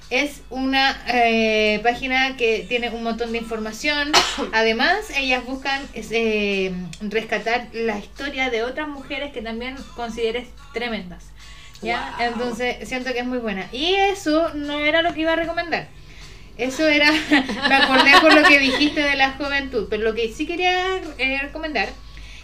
Es 0.10 0.42
una 0.50 1.02
eh, 1.08 1.80
página 1.84 2.36
que 2.36 2.66
tiene 2.68 2.90
un 2.90 3.04
montón 3.04 3.32
de 3.34 3.38
información. 3.38 4.12
Además, 4.54 5.10
ellas 5.16 5.44
buscan 5.46 5.82
eh, 5.94 6.74
rescatar 7.02 7.68
la 7.74 7.98
historia 7.98 8.50
de 8.50 8.64
otras 8.64 8.88
mujeres 8.90 9.32
que 9.32 9.42
también 9.42 9.76
consideres 9.96 10.48
tremendas. 10.74 11.31
¿Ya? 11.82 12.15
Wow. 12.17 12.28
Entonces, 12.28 12.88
siento 12.88 13.12
que 13.13 13.20
es 13.20 13.26
muy 13.26 13.39
buena. 13.39 13.67
Y 13.72 13.96
eso 13.96 14.54
no 14.54 14.80
era 14.80 15.02
lo 15.02 15.13
que 15.13 15.22
iba 15.22 15.34
a 15.34 15.36
recomendar. 15.36 15.88
Eso 16.58 16.88
era, 16.88 17.12
me 17.70 17.76
acordé 17.76 18.12
por 18.22 18.34
lo 18.34 18.48
que 18.48 18.60
dijiste 18.60 19.02
de 19.02 19.15
la 19.15 19.32
juventud, 19.32 19.88
pero 19.89 20.04
lo 20.04 20.13
que 20.13 20.32
sí 20.34 20.46
quería 20.46 20.98
eh, 21.17 21.39
recomendar 21.41 21.89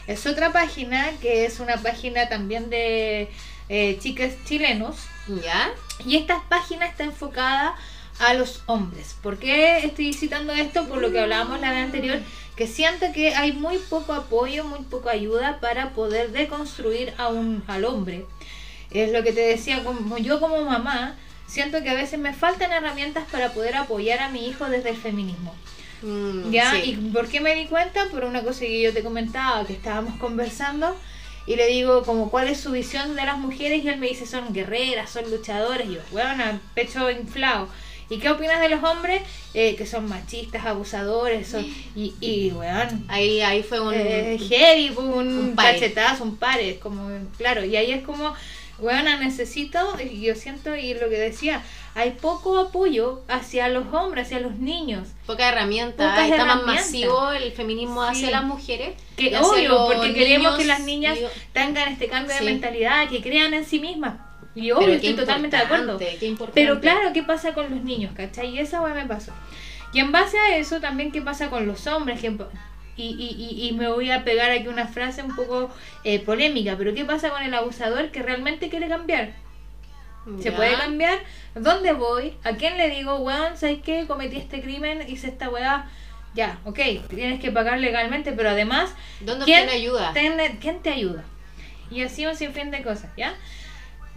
es 0.07 0.25
otra 0.25 0.51
página 0.51 1.11
que 1.21 1.45
es 1.45 1.59
una 1.59 1.77
página 1.77 2.29
también 2.29 2.69
de 2.69 3.29
eh, 3.69 3.97
chicas 3.99 4.33
chilenos 4.45 4.95
¿Ya? 5.43 5.71
y 6.05 6.15
esta 6.15 6.41
página 6.47 6.85
está 6.85 7.03
enfocada 7.03 7.75
a 8.19 8.33
los 8.33 8.63
hombres. 8.65 9.15
¿Por 9.21 9.37
qué 9.37 9.79
estoy 9.79 10.13
citando 10.13 10.53
esto? 10.53 10.87
Por 10.87 10.99
lo 10.99 11.11
que 11.11 11.19
hablábamos 11.19 11.59
la 11.59 11.71
vez 11.71 11.85
anterior, 11.85 12.19
que 12.55 12.65
siento 12.65 13.05
que 13.13 13.35
hay 13.35 13.51
muy 13.51 13.77
poco 13.77 14.13
apoyo, 14.13 14.63
muy 14.63 14.79
poca 14.79 15.11
ayuda 15.11 15.59
para 15.59 15.91
poder 15.91 16.31
deconstruir 16.31 17.13
a 17.17 17.27
un, 17.27 17.63
al 17.67 17.85
hombre. 17.85 18.25
Es 18.91 19.11
lo 19.11 19.23
que 19.23 19.33
te 19.33 19.41
decía, 19.41 19.83
como 19.83 20.17
yo 20.17 20.39
como 20.39 20.61
mamá, 20.63 21.15
siento 21.47 21.81
que 21.83 21.89
a 21.89 21.93
veces 21.93 22.19
me 22.19 22.33
faltan 22.33 22.71
herramientas 22.71 23.25
para 23.31 23.51
poder 23.51 23.75
apoyar 23.75 24.19
a 24.19 24.29
mi 24.29 24.47
hijo 24.47 24.65
desde 24.69 24.89
el 24.91 24.97
feminismo. 24.97 25.53
Mm, 26.01 26.51
¿Ya? 26.51 26.71
sí. 26.71 26.91
¿Y 26.91 26.95
por 27.11 27.27
qué 27.27 27.41
me 27.41 27.55
di 27.55 27.65
cuenta? 27.65 28.05
Por 28.09 28.23
una 28.23 28.43
cosa 28.43 28.61
que 28.61 28.81
yo 28.81 28.93
te 28.93 29.03
comentaba, 29.03 29.65
que 29.65 29.73
estábamos 29.73 30.15
conversando 30.19 30.95
y 31.47 31.55
le 31.55 31.65
digo 31.67 32.03
como 32.03 32.29
cuál 32.29 32.49
es 32.49 32.59
su 32.59 32.71
visión 32.71 33.15
de 33.15 33.25
las 33.25 33.37
mujeres 33.39 33.83
y 33.83 33.89
él 33.89 33.97
me 33.97 34.07
dice 34.07 34.25
son 34.25 34.53
guerreras, 34.53 35.09
son 35.09 35.29
luchadoras 35.31 35.87
y 35.87 35.95
yo, 35.95 36.01
bueno, 36.11 36.43
pecho 36.75 37.09
inflado. 37.09 37.69
¿Y 38.09 38.19
qué 38.19 38.29
opinas 38.29 38.61
de 38.61 38.69
los 38.69 38.81
hombres? 38.83 39.21
Eh, 39.53 39.75
que 39.75 39.85
son 39.85 40.07
machistas, 40.07 40.65
abusadores, 40.65 41.47
son, 41.47 41.65
y, 41.93 42.13
y 42.21 42.51
weón, 42.51 43.05
Ahí, 43.09 43.41
ahí 43.41 43.63
fue 43.63 43.81
un... 43.81 43.93
eh, 43.93 44.37
heavy, 44.47 44.93
un, 44.95 45.27
un 45.27 45.55
cachetazo, 45.55 46.23
un 46.23 46.37
pares, 46.37 46.77
como, 46.77 47.09
claro, 47.37 47.65
y 47.65 47.75
ahí 47.75 47.91
es 47.91 48.03
como, 48.03 48.33
weona, 48.79 49.17
necesito, 49.17 49.97
y 50.01 50.21
yo 50.21 50.35
siento, 50.35 50.75
y 50.75 50.93
lo 50.93 51.09
que 51.09 51.17
decía, 51.17 51.61
hay 51.95 52.11
poco 52.11 52.59
apoyo 52.59 53.23
hacia 53.27 53.67
los 53.69 53.91
hombres, 53.93 54.27
hacia 54.27 54.39
los 54.39 54.55
niños. 54.57 55.07
Poca 55.25 55.49
herramienta, 55.49 56.09
Pocas 56.11 56.29
está 56.29 56.45
más 56.45 56.55
herramientas. 56.57 56.85
masivo 56.85 57.31
el 57.31 57.51
feminismo 57.51 58.03
Sí. 58.03 58.09
hacia 58.11 58.31
las 58.31 58.43
mujeres. 58.43 58.95
Que 59.15 59.35
obvio, 59.37 59.87
porque 59.87 60.13
queremos 60.13 60.43
niños 60.51 60.57
que 60.59 60.65
las 60.65 60.79
niñas 60.81 61.17
tengan 61.53 61.91
este 61.91 62.07
cambio 62.07 62.33
Sí. 62.37 62.45
de 62.45 62.51
mentalidad, 62.51 63.09
que 63.09 63.21
crean 63.21 63.53
en 63.53 63.65
sí 63.65 63.79
mismas. 63.79 64.15
Y 64.55 64.71
obvio, 64.71 64.89
estoy 64.89 65.13
totalmente 65.13 65.55
de 65.57 65.63
acuerdo. 65.63 65.99
Pero 66.53 66.79
claro, 66.79 67.13
¿qué 67.13 67.23
pasa 67.23 67.53
con 67.53 67.69
los 67.69 67.83
niños? 67.83 68.11
¿Cachai? 68.15 68.49
Y 68.55 68.59
esa 68.59 68.81
weá 68.81 68.93
me 68.93 69.05
pasó. 69.05 69.31
Y 69.93 69.99
en 69.99 70.11
base 70.11 70.37
a 70.37 70.57
eso, 70.57 70.79
también 70.79 71.11
qué 71.11 71.21
pasa 71.21 71.49
con 71.49 71.65
los 71.67 71.85
hombres. 71.87 72.19
Que, 72.21 72.35
y, 72.97 73.03
y, 73.09 73.67
y, 73.67 73.71
me 73.73 73.87
voy 73.89 74.09
a 74.11 74.23
pegar 74.23 74.49
aquí 74.51 74.67
una 74.67 74.87
frase 74.87 75.21
un 75.23 75.35
poco 75.35 75.69
eh, 76.03 76.19
polémica, 76.19 76.75
pero 76.77 76.93
¿qué 76.95 77.05
pasa 77.05 77.29
con 77.29 77.41
el 77.43 77.53
abusador 77.53 78.09
que 78.11 78.23
realmente 78.23 78.69
quiere 78.69 78.87
cambiar? 78.87 79.33
¿Se 80.41 80.49
Ya. 80.51 80.55
puede 80.57 80.73
cambiar? 80.75 81.19
¿Dónde 81.55 81.93
voy? 81.93 82.33
¿A 82.43 82.53
quién 82.53 82.75
le 82.77 82.89
digo, 82.89 83.17
weón, 83.17 83.55
¿sabes 83.55 83.79
qué? 83.83 84.05
Cometí 84.07 84.35
este 84.37 84.61
crimen, 84.61 85.05
hice 85.07 85.27
esta 85.27 85.49
weá. 85.49 85.89
ya, 86.33 86.59
ok, 86.65 86.79
tienes 87.09 87.39
que 87.39 87.51
pagar 87.51 87.79
legalmente, 87.79 88.31
pero 88.33 88.49
además, 88.49 88.93
¿Dónde 89.21 89.45
¿quién 89.45 89.69
ayuda? 89.69 90.11
ten- 90.13 90.57
¿quién 90.59 90.81
te 90.81 90.89
ayuda? 90.89 91.23
Y 91.89 92.01
así 92.03 92.25
un 92.25 92.35
sinfín 92.35 92.69
de 92.71 92.83
cosas, 92.83 93.09
¿ya? 93.15 93.33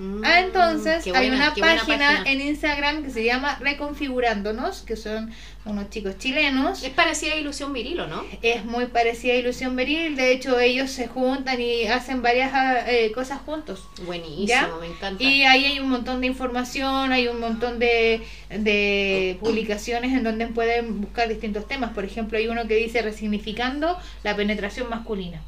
Mm, 0.01 0.23
Ah, 0.25 0.41
entonces 0.41 1.07
hay 1.15 1.29
una 1.29 1.55
página, 1.55 2.23
en 2.25 2.41
Instagram 2.41 3.05
que 3.05 3.11
se 3.11 3.23
llama 3.23 3.59
Reconfigurándonos, 3.61 4.81
que 4.81 4.97
son 4.97 5.31
unos 5.67 5.91
chicos 5.91 6.17
chilenos. 6.17 6.83
Es 6.83 6.91
parecida 6.95 7.35
a 7.35 7.37
Ilusión 7.37 7.75
Virilo, 7.75 8.07
¿no? 8.07 8.25
Es 8.41 8.65
muy 8.65 8.87
parecida 8.87 9.35
a 9.35 9.37
Ilusión 9.37 9.77
Beril, 9.77 10.17
de 10.17 10.33
hecho 10.33 10.59
ellos 10.59 10.91
se 10.91 11.07
juntan 11.07 11.61
y 11.61 11.87
hacen 11.87 12.23
varias 12.23 12.51
eh, 12.89 13.13
cosas 13.15 13.41
juntos. 13.43 13.85
Buenísimo, 14.07 14.47
¿Ya? 14.47 14.71
me 14.81 14.87
encanta. 14.87 15.23
Y 15.23 15.43
ahí 15.43 15.67
hay 15.67 15.81
un 15.81 15.91
montón 15.91 16.23
de 16.23 16.29
información, 16.29 17.13
hay 17.13 17.29
un 17.29 17.39
montón 17.39 17.79
de, 17.79 18.23
de 18.49 19.37
publicaciones 19.41 20.13
en 20.13 20.25
donde 20.25 20.47
pueden 20.47 21.03
buscar 21.03 21.29
distintos 21.29 21.69
temas. 21.69 21.93
Por 21.93 22.07
ejemplo, 22.07 22.39
hay 22.39 22.49
uno 22.49 22.67
que 22.67 22.77
dice 22.77 23.03
resignificando 23.03 23.99
la 24.25 24.35
penetración 24.35 24.89
masculina. 24.89 25.43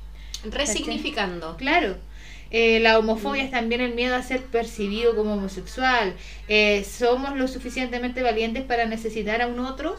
Resignificando. 0.44 1.56
Claro. 1.56 1.96
Eh, 2.54 2.80
la 2.80 2.92
Mm. 2.94 2.98
homofobia 2.98 3.42
es 3.42 3.50
también 3.50 3.80
el 3.80 3.94
miedo 3.94 4.14
a 4.14 4.22
ser 4.22 4.42
percibido 4.42 5.16
como 5.16 5.32
homosexual. 5.34 6.14
Eh, 6.48 6.84
somos 6.84 7.34
lo 7.36 7.48
suficientemente 7.48 8.22
valientes 8.22 8.62
para 8.64 8.84
necesitar 8.84 9.40
a 9.42 9.46
un 9.46 9.58
otro. 9.60 9.96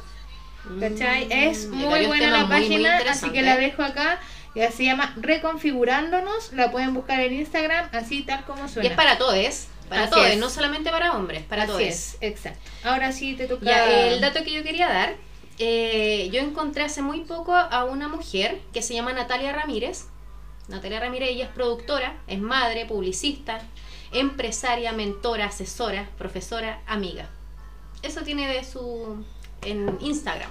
¿Cachai? 0.79 1.25
Mm, 1.25 1.31
Es 1.31 1.67
muy 1.67 2.05
buena 2.05 2.29
la 2.29 2.45
muy, 2.45 2.47
muy 2.47 2.67
página, 2.83 2.97
así 3.09 3.29
que 3.31 3.41
la 3.41 3.57
dejo 3.57 3.83
acá. 3.83 4.19
Ya 4.55 4.71
se 4.71 4.85
llama 4.85 5.13
Reconfigurándonos. 5.17 6.53
La 6.53 6.71
pueden 6.71 6.93
buscar 6.93 7.19
en 7.21 7.33
Instagram, 7.33 7.89
así 7.91 8.21
tal 8.23 8.45
como 8.45 8.65
Y 8.65 8.69
suena. 8.69 8.89
es 8.89 8.95
para 8.95 9.17
todos, 9.17 9.67
para 9.89 10.03
Así 10.03 10.13
todos, 10.13 10.27
es. 10.27 10.37
no 10.37 10.49
solamente 10.49 10.89
para 10.91 11.13
hombres, 11.13 11.43
para 11.43 11.63
Así 11.63 11.71
todos. 11.71 11.81
es, 11.83 12.17
exacto. 12.21 12.59
Ahora 12.83 13.11
sí 13.11 13.33
te 13.33 13.47
toca. 13.47 13.65
Ya, 13.65 14.07
el 14.07 14.21
dato 14.21 14.43
que 14.43 14.53
yo 14.53 14.63
quería 14.63 14.87
dar, 14.87 15.15
eh, 15.59 16.29
yo 16.31 16.39
encontré 16.39 16.83
hace 16.83 17.01
muy 17.01 17.21
poco 17.21 17.53
a 17.55 17.83
una 17.85 18.07
mujer 18.07 18.59
que 18.73 18.81
se 18.81 18.93
llama 18.93 19.11
Natalia 19.13 19.51
Ramírez. 19.53 20.05
Natalia 20.67 20.99
Ramírez, 20.99 21.30
ella 21.30 21.45
es 21.45 21.52
productora, 21.52 22.17
es 22.28 22.39
madre, 22.39 22.86
publicista, 22.86 23.62
empresaria, 24.12 24.91
mentora, 24.93 25.45
asesora, 25.45 26.10
profesora, 26.17 26.82
amiga. 26.86 27.30
Eso 28.02 28.21
tiene 28.21 28.47
de 28.47 28.63
su 28.63 29.26
en 29.62 29.97
Instagram. 30.02 30.49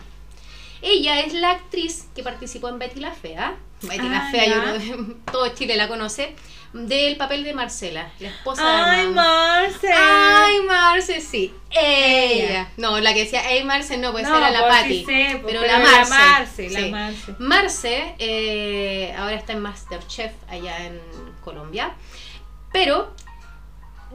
Ella 0.82 1.20
es 1.20 1.32
la 1.32 1.52
actriz 1.52 2.06
que 2.14 2.22
participó 2.22 2.68
en 2.68 2.78
Betty 2.78 3.00
la 3.00 3.12
Fea. 3.12 3.54
Betty 3.82 4.08
la 4.08 4.26
Ah, 4.26 4.30
Fea, 4.30 4.44
yo 4.46 4.54
ya. 4.54 4.62
creo 4.62 4.78
que 4.78 5.14
todo 5.32 5.48
Chile 5.54 5.76
la 5.76 5.88
conoce. 5.88 6.34
Del 6.72 7.18
papel 7.18 7.44
de 7.44 7.52
Marcela, 7.52 8.10
la 8.18 8.28
esposa 8.30 8.62
de 8.64 9.00
Ay. 9.02 9.06
Marce. 9.08 9.92
Ay, 9.92 10.60
Marce, 10.66 11.20
sí. 11.20 11.52
Ella. 11.70 12.44
Ella. 12.48 12.70
No, 12.78 12.98
la 12.98 13.12
que 13.12 13.24
decía, 13.24 13.42
hey, 13.46 13.62
Marce, 13.62 13.98
no, 13.98 14.10
pues 14.12 14.26
No, 14.26 14.38
era 14.38 14.50
la 14.50 14.60
pues 14.66 14.72
Patti. 14.80 14.98
sí 15.00 15.04
pues, 15.04 15.36
pero, 15.44 15.60
pero 15.60 15.60
la 15.66 15.78
la 15.80 16.04
Marce. 16.08 16.70
La 16.70 16.80
sí. 16.80 16.90
Marce. 16.90 17.34
Marce, 17.38 18.14
eh, 18.18 19.14
ahora 19.18 19.34
está 19.34 19.52
en 19.52 19.60
Masterchef 19.60 20.32
allá 20.48 20.86
en 20.86 20.98
Colombia. 21.44 21.92
Pero 22.72 23.14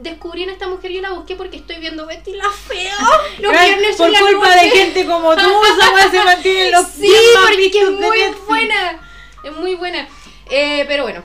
descubrí 0.00 0.42
en 0.44 0.50
esta 0.50 0.68
mujer, 0.68 0.90
yo 0.92 1.00
la 1.00 1.10
busqué 1.10 1.36
porque 1.36 1.56
estoy 1.56 1.76
viendo 1.76 2.06
Betty 2.06 2.32
la 2.34 2.50
Fea. 2.50 2.94
Los 3.38 3.52
viernes 3.52 3.96
por 3.96 4.10
la 4.10 4.20
culpa 4.20 4.48
noche. 4.48 4.64
de 4.64 4.70
gente 4.70 5.06
como 5.06 5.34
tú, 5.36 5.40
esa 5.64 6.10
se 6.10 6.24
mantiene 6.24 6.66
en 6.66 6.72
los 6.72 6.86
Sí, 6.86 7.12
porque 7.42 7.80
es 7.82 7.90
muy 7.90 8.18
Netflix. 8.18 8.46
buena. 8.46 9.00
Es 9.44 9.56
muy 9.56 9.74
buena. 9.74 10.08
Eh, 10.50 10.84
pero 10.88 11.02
bueno. 11.04 11.22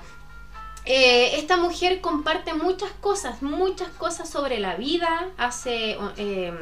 eh, 0.86 1.38
esta 1.38 1.58
mujer 1.58 2.02
comparte 2.02 2.54
muchas 2.54 2.92
cosas, 3.00 3.42
muchas 3.42 3.88
cosas 3.90 4.30
sobre 4.30 4.60
la 4.60 4.76
vida, 4.76 5.30
hace, 5.38 5.98
eh, 6.18 6.54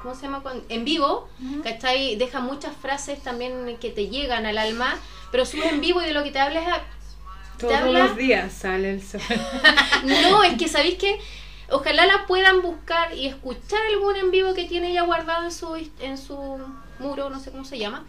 ¿cómo 0.00 0.14
se 0.14 0.22
llama? 0.22 0.42
En 0.68 0.84
vivo. 0.84 1.28
¿cachai? 1.62 2.16
Deja 2.16 2.40
muchas 2.40 2.74
frases 2.76 3.22
también 3.22 3.76
que 3.80 3.90
te 3.90 4.08
llegan 4.08 4.46
al 4.46 4.56
alma, 4.58 4.96
pero 5.30 5.44
sube 5.44 5.68
en 5.68 5.80
vivo 5.80 6.00
y 6.00 6.06
de 6.06 6.12
lo 6.12 6.22
que 6.24 6.30
te 6.30 6.38
habla 6.40 6.60
es... 6.60 6.66
Todos 7.58 7.74
habla- 7.74 8.06
los 8.08 8.16
días 8.16 8.52
sale 8.52 8.90
el 8.90 9.02
sol. 9.02 9.20
No, 10.04 10.42
es 10.42 10.54
que 10.58 10.68
sabéis 10.68 10.96
que 10.98 11.18
ojalá 11.70 12.06
la 12.06 12.26
puedan 12.26 12.60
buscar 12.62 13.14
y 13.14 13.26
escuchar 13.26 13.80
algún 13.92 14.16
en 14.16 14.30
vivo 14.30 14.52
que 14.54 14.64
tiene 14.64 14.90
ella 14.90 15.02
guardado 15.02 15.44
en 15.44 15.52
su, 15.52 15.74
en 16.00 16.18
su 16.18 16.58
muro, 16.98 17.30
no 17.30 17.38
sé 17.40 17.50
cómo 17.50 17.64
se 17.64 17.78
llama, 17.78 18.04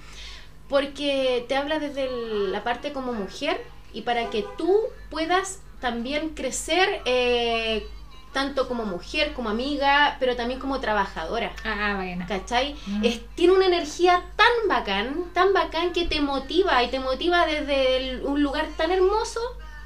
porque 0.69 1.45
te 1.47 1.55
habla 1.55 1.79
desde 1.79 2.05
el- 2.05 2.51
la 2.51 2.63
parte 2.63 2.93
como 2.93 3.13
mujer 3.13 3.63
y 3.93 4.01
para 4.01 4.29
que 4.29 4.45
tú 4.57 4.75
puedas 5.09 5.59
también 5.79 6.29
crecer 6.29 7.01
eh, 7.05 7.85
tanto 8.33 8.67
como 8.67 8.83
mujer, 8.85 9.33
como 9.33 9.49
amiga, 9.49 10.17
pero 10.19 10.35
también 10.35 10.59
como 10.59 10.79
trabajadora. 10.81 11.53
Ah, 11.63 11.93
bueno. 11.95 12.25
¿Cachai? 12.27 12.75
Mm. 12.87 13.05
Es- 13.05 13.21
tiene 13.35 13.53
una 13.53 13.67
energía 13.67 14.21
tan 14.35 14.67
bacán, 14.67 15.25
tan 15.33 15.53
bacán 15.53 15.93
que 15.93 16.05
te 16.05 16.19
motiva 16.19 16.83
y 16.83 16.89
te 16.89 16.99
motiva 16.99 17.45
desde 17.45 17.97
el- 17.97 18.25
un 18.25 18.41
lugar 18.43 18.67
tan 18.75 18.91
hermoso, 18.91 19.39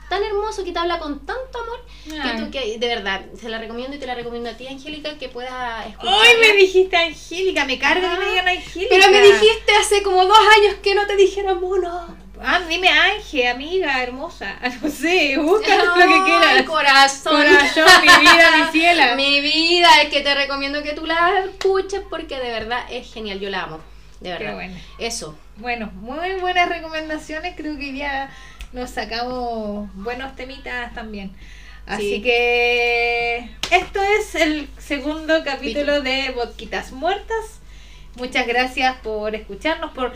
tan 0.10 0.24
hermoso 0.24 0.64
que 0.64 0.72
te 0.72 0.80
habla 0.80 1.00
con 1.00 1.20
tanto 1.26 1.60
amor, 1.60 1.80
que 2.06 2.18
Ay. 2.22 2.38
tú 2.40 2.50
que 2.50 2.78
de 2.80 2.88
verdad, 2.88 3.26
se 3.40 3.50
la 3.50 3.58
recomiendo 3.58 3.98
y 3.98 4.00
te 4.00 4.06
la 4.08 4.16
recomiendo 4.16 4.50
a 4.50 4.54
ti, 4.54 4.66
Angélica, 4.66 5.18
que 5.18 5.28
puedas 5.28 5.86
escucharla. 5.86 6.22
Ay, 6.24 6.38
me 6.40 6.54
dijiste 6.58 6.96
Angélica, 6.96 7.66
me 7.66 7.78
carga 7.78 8.14
que 8.14 8.20
me 8.24 8.30
digan 8.30 8.48
Angélica. 8.48 8.96
Pero 8.96 9.12
me 9.12 9.22
dijiste 9.22 9.76
hace 9.76 10.02
como 10.04 10.26
dos 10.26 10.38
años 10.58 10.76
que 10.82 10.96
no 10.96 11.06
te 11.06 11.18
dijera 11.18 11.54
mono. 11.56 12.16
Ah, 12.44 12.62
dime 12.68 12.90
Ángel, 12.90 13.48
amiga 13.48 14.02
hermosa. 14.04 14.56
No 14.82 14.90
sé, 14.90 15.38
busca 15.38 15.76
lo 15.76 15.94
que 15.96 16.24
quieras. 16.26 16.64
corazón. 16.64 17.36
Corazón, 17.36 17.86
mi 18.02 18.08
vida, 18.22 18.52
mi 18.58 18.72
ciela. 18.72 19.16
Mi 19.16 19.42
vida, 19.42 20.02
es 20.04 20.10
que 20.10 20.22
te 20.22 20.34
recomiendo 20.36 20.84
que 20.84 20.94
tú 20.94 21.06
la 21.06 21.40
escuches 21.50 22.02
porque 22.10 22.38
de 22.38 22.52
verdad 22.52 22.86
es 22.92 23.12
genial, 23.12 23.40
yo 23.40 23.50
la 23.50 23.64
amo. 23.64 23.80
De 24.20 24.30
verdad. 24.32 24.50
Qué 24.50 24.54
bueno. 24.56 24.78
Eso. 25.00 25.38
Bueno, 25.58 25.92
muy 25.96 26.34
buenas 26.40 26.70
recomendaciones. 26.70 27.56
Creo 27.56 27.78
que 27.78 27.94
ya 27.96 28.30
nos 28.74 28.90
sacamos 28.92 29.90
buenos 29.96 30.36
temitas 30.36 30.94
también. 30.94 31.32
Así 31.86 32.16
Sí. 32.16 32.22
que 32.22 33.50
esto 33.72 34.02
es 34.20 34.36
el 34.36 34.68
segundo 34.78 35.44
capítulo 35.44 36.02
de 36.02 36.32
Boquitas 36.32 36.92
Muertas. 36.92 37.60
Muchas 38.16 38.46
gracias 38.48 38.96
por 38.98 39.36
escucharnos, 39.36 39.92
por, 39.94 40.14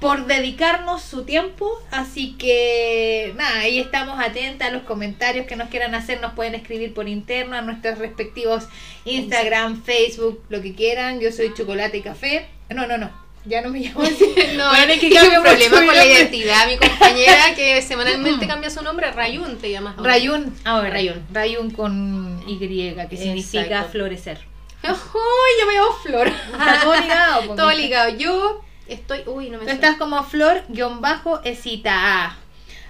por 0.00 0.26
dedicarnos 0.26 1.02
su 1.02 1.24
tiempo. 1.24 1.70
Así 1.90 2.34
que 2.38 3.32
nada, 3.36 3.60
ahí 3.60 3.78
estamos 3.78 4.18
atentas 4.20 4.68
a 4.68 4.70
los 4.70 4.82
comentarios 4.82 5.46
que 5.46 5.56
nos 5.56 5.68
quieran 5.68 5.94
hacer. 5.94 6.20
Nos 6.20 6.34
pueden 6.34 6.54
escribir 6.54 6.94
por 6.94 7.08
interno 7.08 7.56
a 7.56 7.62
nuestros 7.62 7.98
respectivos 7.98 8.64
Instagram, 9.04 9.82
Facebook, 9.82 10.42
lo 10.48 10.60
que 10.60 10.74
quieran. 10.74 11.20
Yo 11.20 11.32
soy 11.32 11.52
Chocolate 11.54 11.98
y 11.98 12.02
Café. 12.02 12.46
No, 12.68 12.86
no, 12.86 12.98
no. 12.98 13.26
Ya 13.46 13.62
no 13.62 13.68
me 13.70 13.78
llamo 13.78 14.02
así. 14.02 14.34
No, 14.56 14.68
Bueno, 14.70 14.92
es 14.92 15.00
que 15.00 15.10
cambie 15.10 15.38
un 15.38 15.44
problema 15.44 15.76
con 15.76 15.94
la 15.94 16.04
identidad. 16.04 16.66
Mi 16.66 16.76
compañera 16.76 17.54
que 17.56 17.80
semanalmente 17.80 18.46
cambia 18.46 18.70
su 18.70 18.82
nombre, 18.82 19.10
Rayun 19.12 19.58
te 19.58 19.70
llamas. 19.70 19.96
ahora. 19.96 20.12
Rayun, 20.12 20.54
ahora. 20.64 20.90
Rayun. 20.90 21.26
Rayun 21.32 21.70
con 21.70 22.42
Y, 22.46 22.58
que 22.58 23.16
significa 23.16 23.84
florecer. 23.84 24.40
Uy, 24.82 24.90
yo 25.60 25.66
me 25.66 25.74
llamo 25.74 25.92
Flor. 26.02 26.28
Está 26.28 26.80
todo 26.82 27.00
ligado. 27.00 27.54
Todo 27.54 27.70
ligado. 27.72 28.16
Yo 28.16 28.62
estoy. 28.88 29.22
Uy, 29.26 29.50
no 29.50 29.58
me 29.58 29.64
Tú 29.64 29.70
estás 29.70 29.96
como 29.96 30.22
flor-esita. 30.24 32.36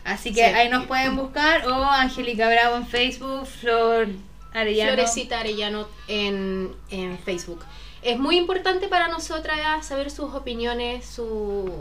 Así 0.04 0.32
que 0.32 0.48
Sí. 0.48 0.54
ahí 0.54 0.68
nos 0.68 0.86
pueden 0.86 1.16
buscar. 1.16 1.66
O 1.66 1.84
Angélica 1.84 2.48
Bravo 2.48 2.76
en 2.76 2.86
Facebook, 2.86 3.46
Flor 3.46 4.08
Arellano. 4.52 4.92
Florecita 4.92 5.40
Arellano 5.40 5.88
en, 6.08 6.74
en 6.90 7.18
Facebook. 7.18 7.64
Es 8.02 8.18
muy 8.18 8.36
importante 8.36 8.86
para 8.86 9.08
nosotras 9.08 9.58
saber 9.84 10.12
sus 10.12 10.32
opiniones, 10.32 11.04
su 11.04 11.72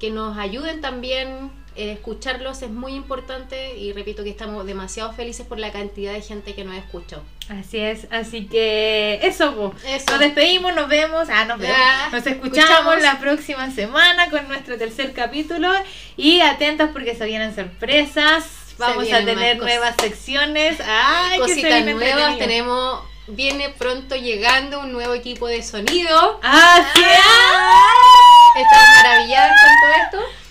que 0.00 0.10
nos 0.10 0.38
ayuden 0.38 0.80
también, 0.80 1.50
escucharlos 1.76 2.62
es 2.62 2.70
muy 2.70 2.94
importante 2.94 3.76
y 3.76 3.92
repito 3.92 4.22
que 4.22 4.30
estamos 4.30 4.64
demasiado 4.66 5.12
felices 5.12 5.46
por 5.46 5.58
la 5.58 5.72
cantidad 5.72 6.12
de 6.12 6.22
gente 6.22 6.54
que 6.54 6.64
nos 6.64 6.76
escuchó. 6.76 7.22
Así 7.48 7.78
es, 7.78 8.06
así 8.10 8.46
que 8.46 9.20
eso. 9.22 9.74
Eso. 9.86 10.10
Nos 10.10 10.20
despedimos, 10.20 10.74
nos 10.74 10.88
vemos, 10.88 11.28
ah, 11.30 11.44
nos 11.44 11.58
vemos. 11.58 11.76
Ah, 11.78 12.08
nos 12.12 12.26
escuchamos, 12.26 12.56
escuchamos. 12.56 13.02
la 13.02 13.18
próxima 13.18 13.70
semana 13.70 14.30
con 14.30 14.48
nuestro 14.48 14.78
tercer 14.78 15.12
capítulo 15.12 15.70
y 16.16 16.40
atentos 16.40 16.90
porque 16.92 17.14
se 17.14 17.26
vienen 17.26 17.54
sorpresas. 17.54 18.44
Vamos 18.78 19.12
a 19.12 19.24
tener 19.24 19.58
nuevas 19.58 19.94
secciones. 20.00 20.78
Ay, 20.86 21.38
Cositas 21.38 21.84
nuevas, 21.84 22.38
tenemos, 22.38 23.00
viene 23.28 23.68
pronto 23.68 24.16
llegando 24.16 24.80
un 24.80 24.92
nuevo 24.92 25.14
equipo 25.14 25.46
de 25.46 25.62
sonido. 25.62 26.40
Así 26.42 27.02
es. 27.02 28.62
Estamos 28.62 28.88
maravilladas 28.96 29.50
con 29.50 29.70
todo 29.80 30.22
esto. 30.22 30.43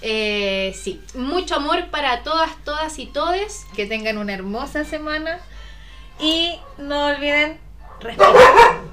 Sí. 0.00 0.06
Eh, 0.06 0.76
sí, 0.80 1.00
mucho 1.14 1.56
amor 1.56 1.88
para 1.90 2.22
todas, 2.22 2.50
todas 2.64 2.98
y 2.98 3.06
todes. 3.06 3.66
Que 3.74 3.86
tengan 3.86 4.18
una 4.18 4.34
hermosa 4.34 4.84
semana 4.84 5.40
y 6.20 6.58
no 6.78 7.06
olviden 7.06 7.58
respirar. 8.00 8.32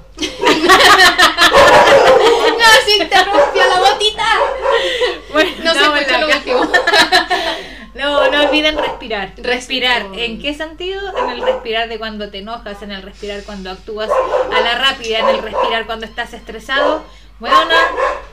¡No, 2.56 2.64
se 2.84 2.96
interrumpió 3.02 3.62
la 3.68 3.80
botita! 3.80 4.24
Bueno, 5.32 5.50
No 5.62 5.74
se 5.74 6.14
en 6.14 6.20
lo 6.20 6.26
último. 6.26 6.72
No, 7.96 8.30
no 8.30 8.42
olviden 8.42 8.76
respirar. 8.76 9.32
Respirar. 9.38 10.06
¿En 10.14 10.38
qué 10.38 10.52
sentido? 10.52 11.16
En 11.16 11.30
el 11.30 11.40
respirar 11.40 11.88
de 11.88 11.98
cuando 11.98 12.28
te 12.28 12.40
enojas, 12.40 12.82
en 12.82 12.92
el 12.92 13.00
respirar 13.00 13.42
cuando 13.44 13.70
actúas 13.70 14.10
a 14.54 14.60
la 14.60 14.74
rápida, 14.76 15.20
en 15.20 15.28
el 15.28 15.42
respirar 15.42 15.86
cuando 15.86 16.04
estás 16.04 16.34
estresado. 16.34 17.02
Bueno, 17.38 17.56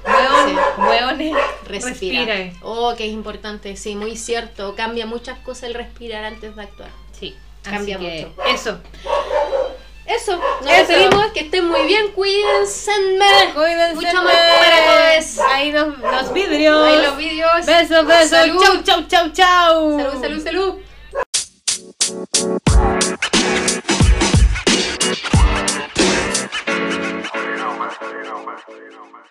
Weón, 0.05 0.57
weones, 0.77 1.33
Respira. 1.65 2.25
respira. 2.25 2.59
Oh, 2.61 2.93
que 2.95 3.05
es 3.05 3.11
importante, 3.11 3.75
sí, 3.75 3.95
muy 3.95 4.15
cierto. 4.17 4.75
Cambia 4.75 5.05
muchas 5.05 5.39
cosas 5.39 5.63
el 5.63 5.73
respirar 5.73 6.23
antes 6.25 6.55
de 6.55 6.61
actuar. 6.61 6.89
Sí, 7.17 7.35
Cambia 7.63 7.97
así 7.97 8.05
mucho. 8.05 8.33
Eso. 8.47 8.79
Eso, 10.05 10.37
nos 10.61 10.69
despedimos, 10.69 11.31
que 11.31 11.39
estén 11.41 11.65
muy 11.69 11.85
bien, 11.87 12.11
cuídense. 12.11 12.91
Cuídense. 13.53 13.95
Mucho 13.95 14.23
más 14.23 14.35
para 14.35 14.85
todos. 14.85 15.39
Ahí 15.49 15.71
los, 15.71 15.97
los 15.97 16.33
vidrios. 16.33 16.85
Ahí 16.85 17.01
los 17.05 17.17
vídeos. 17.17 17.65
Besos, 17.65 18.05
besos. 18.05 18.29
Salud. 18.29 18.61
Chau, 18.61 18.83
chau, 18.83 19.07
chau, 19.07 19.29
chau. 19.31 19.97
Salud, 19.97 20.21
salud, 20.21 20.43
salud. 20.43 20.75
Caramba. 28.33 29.22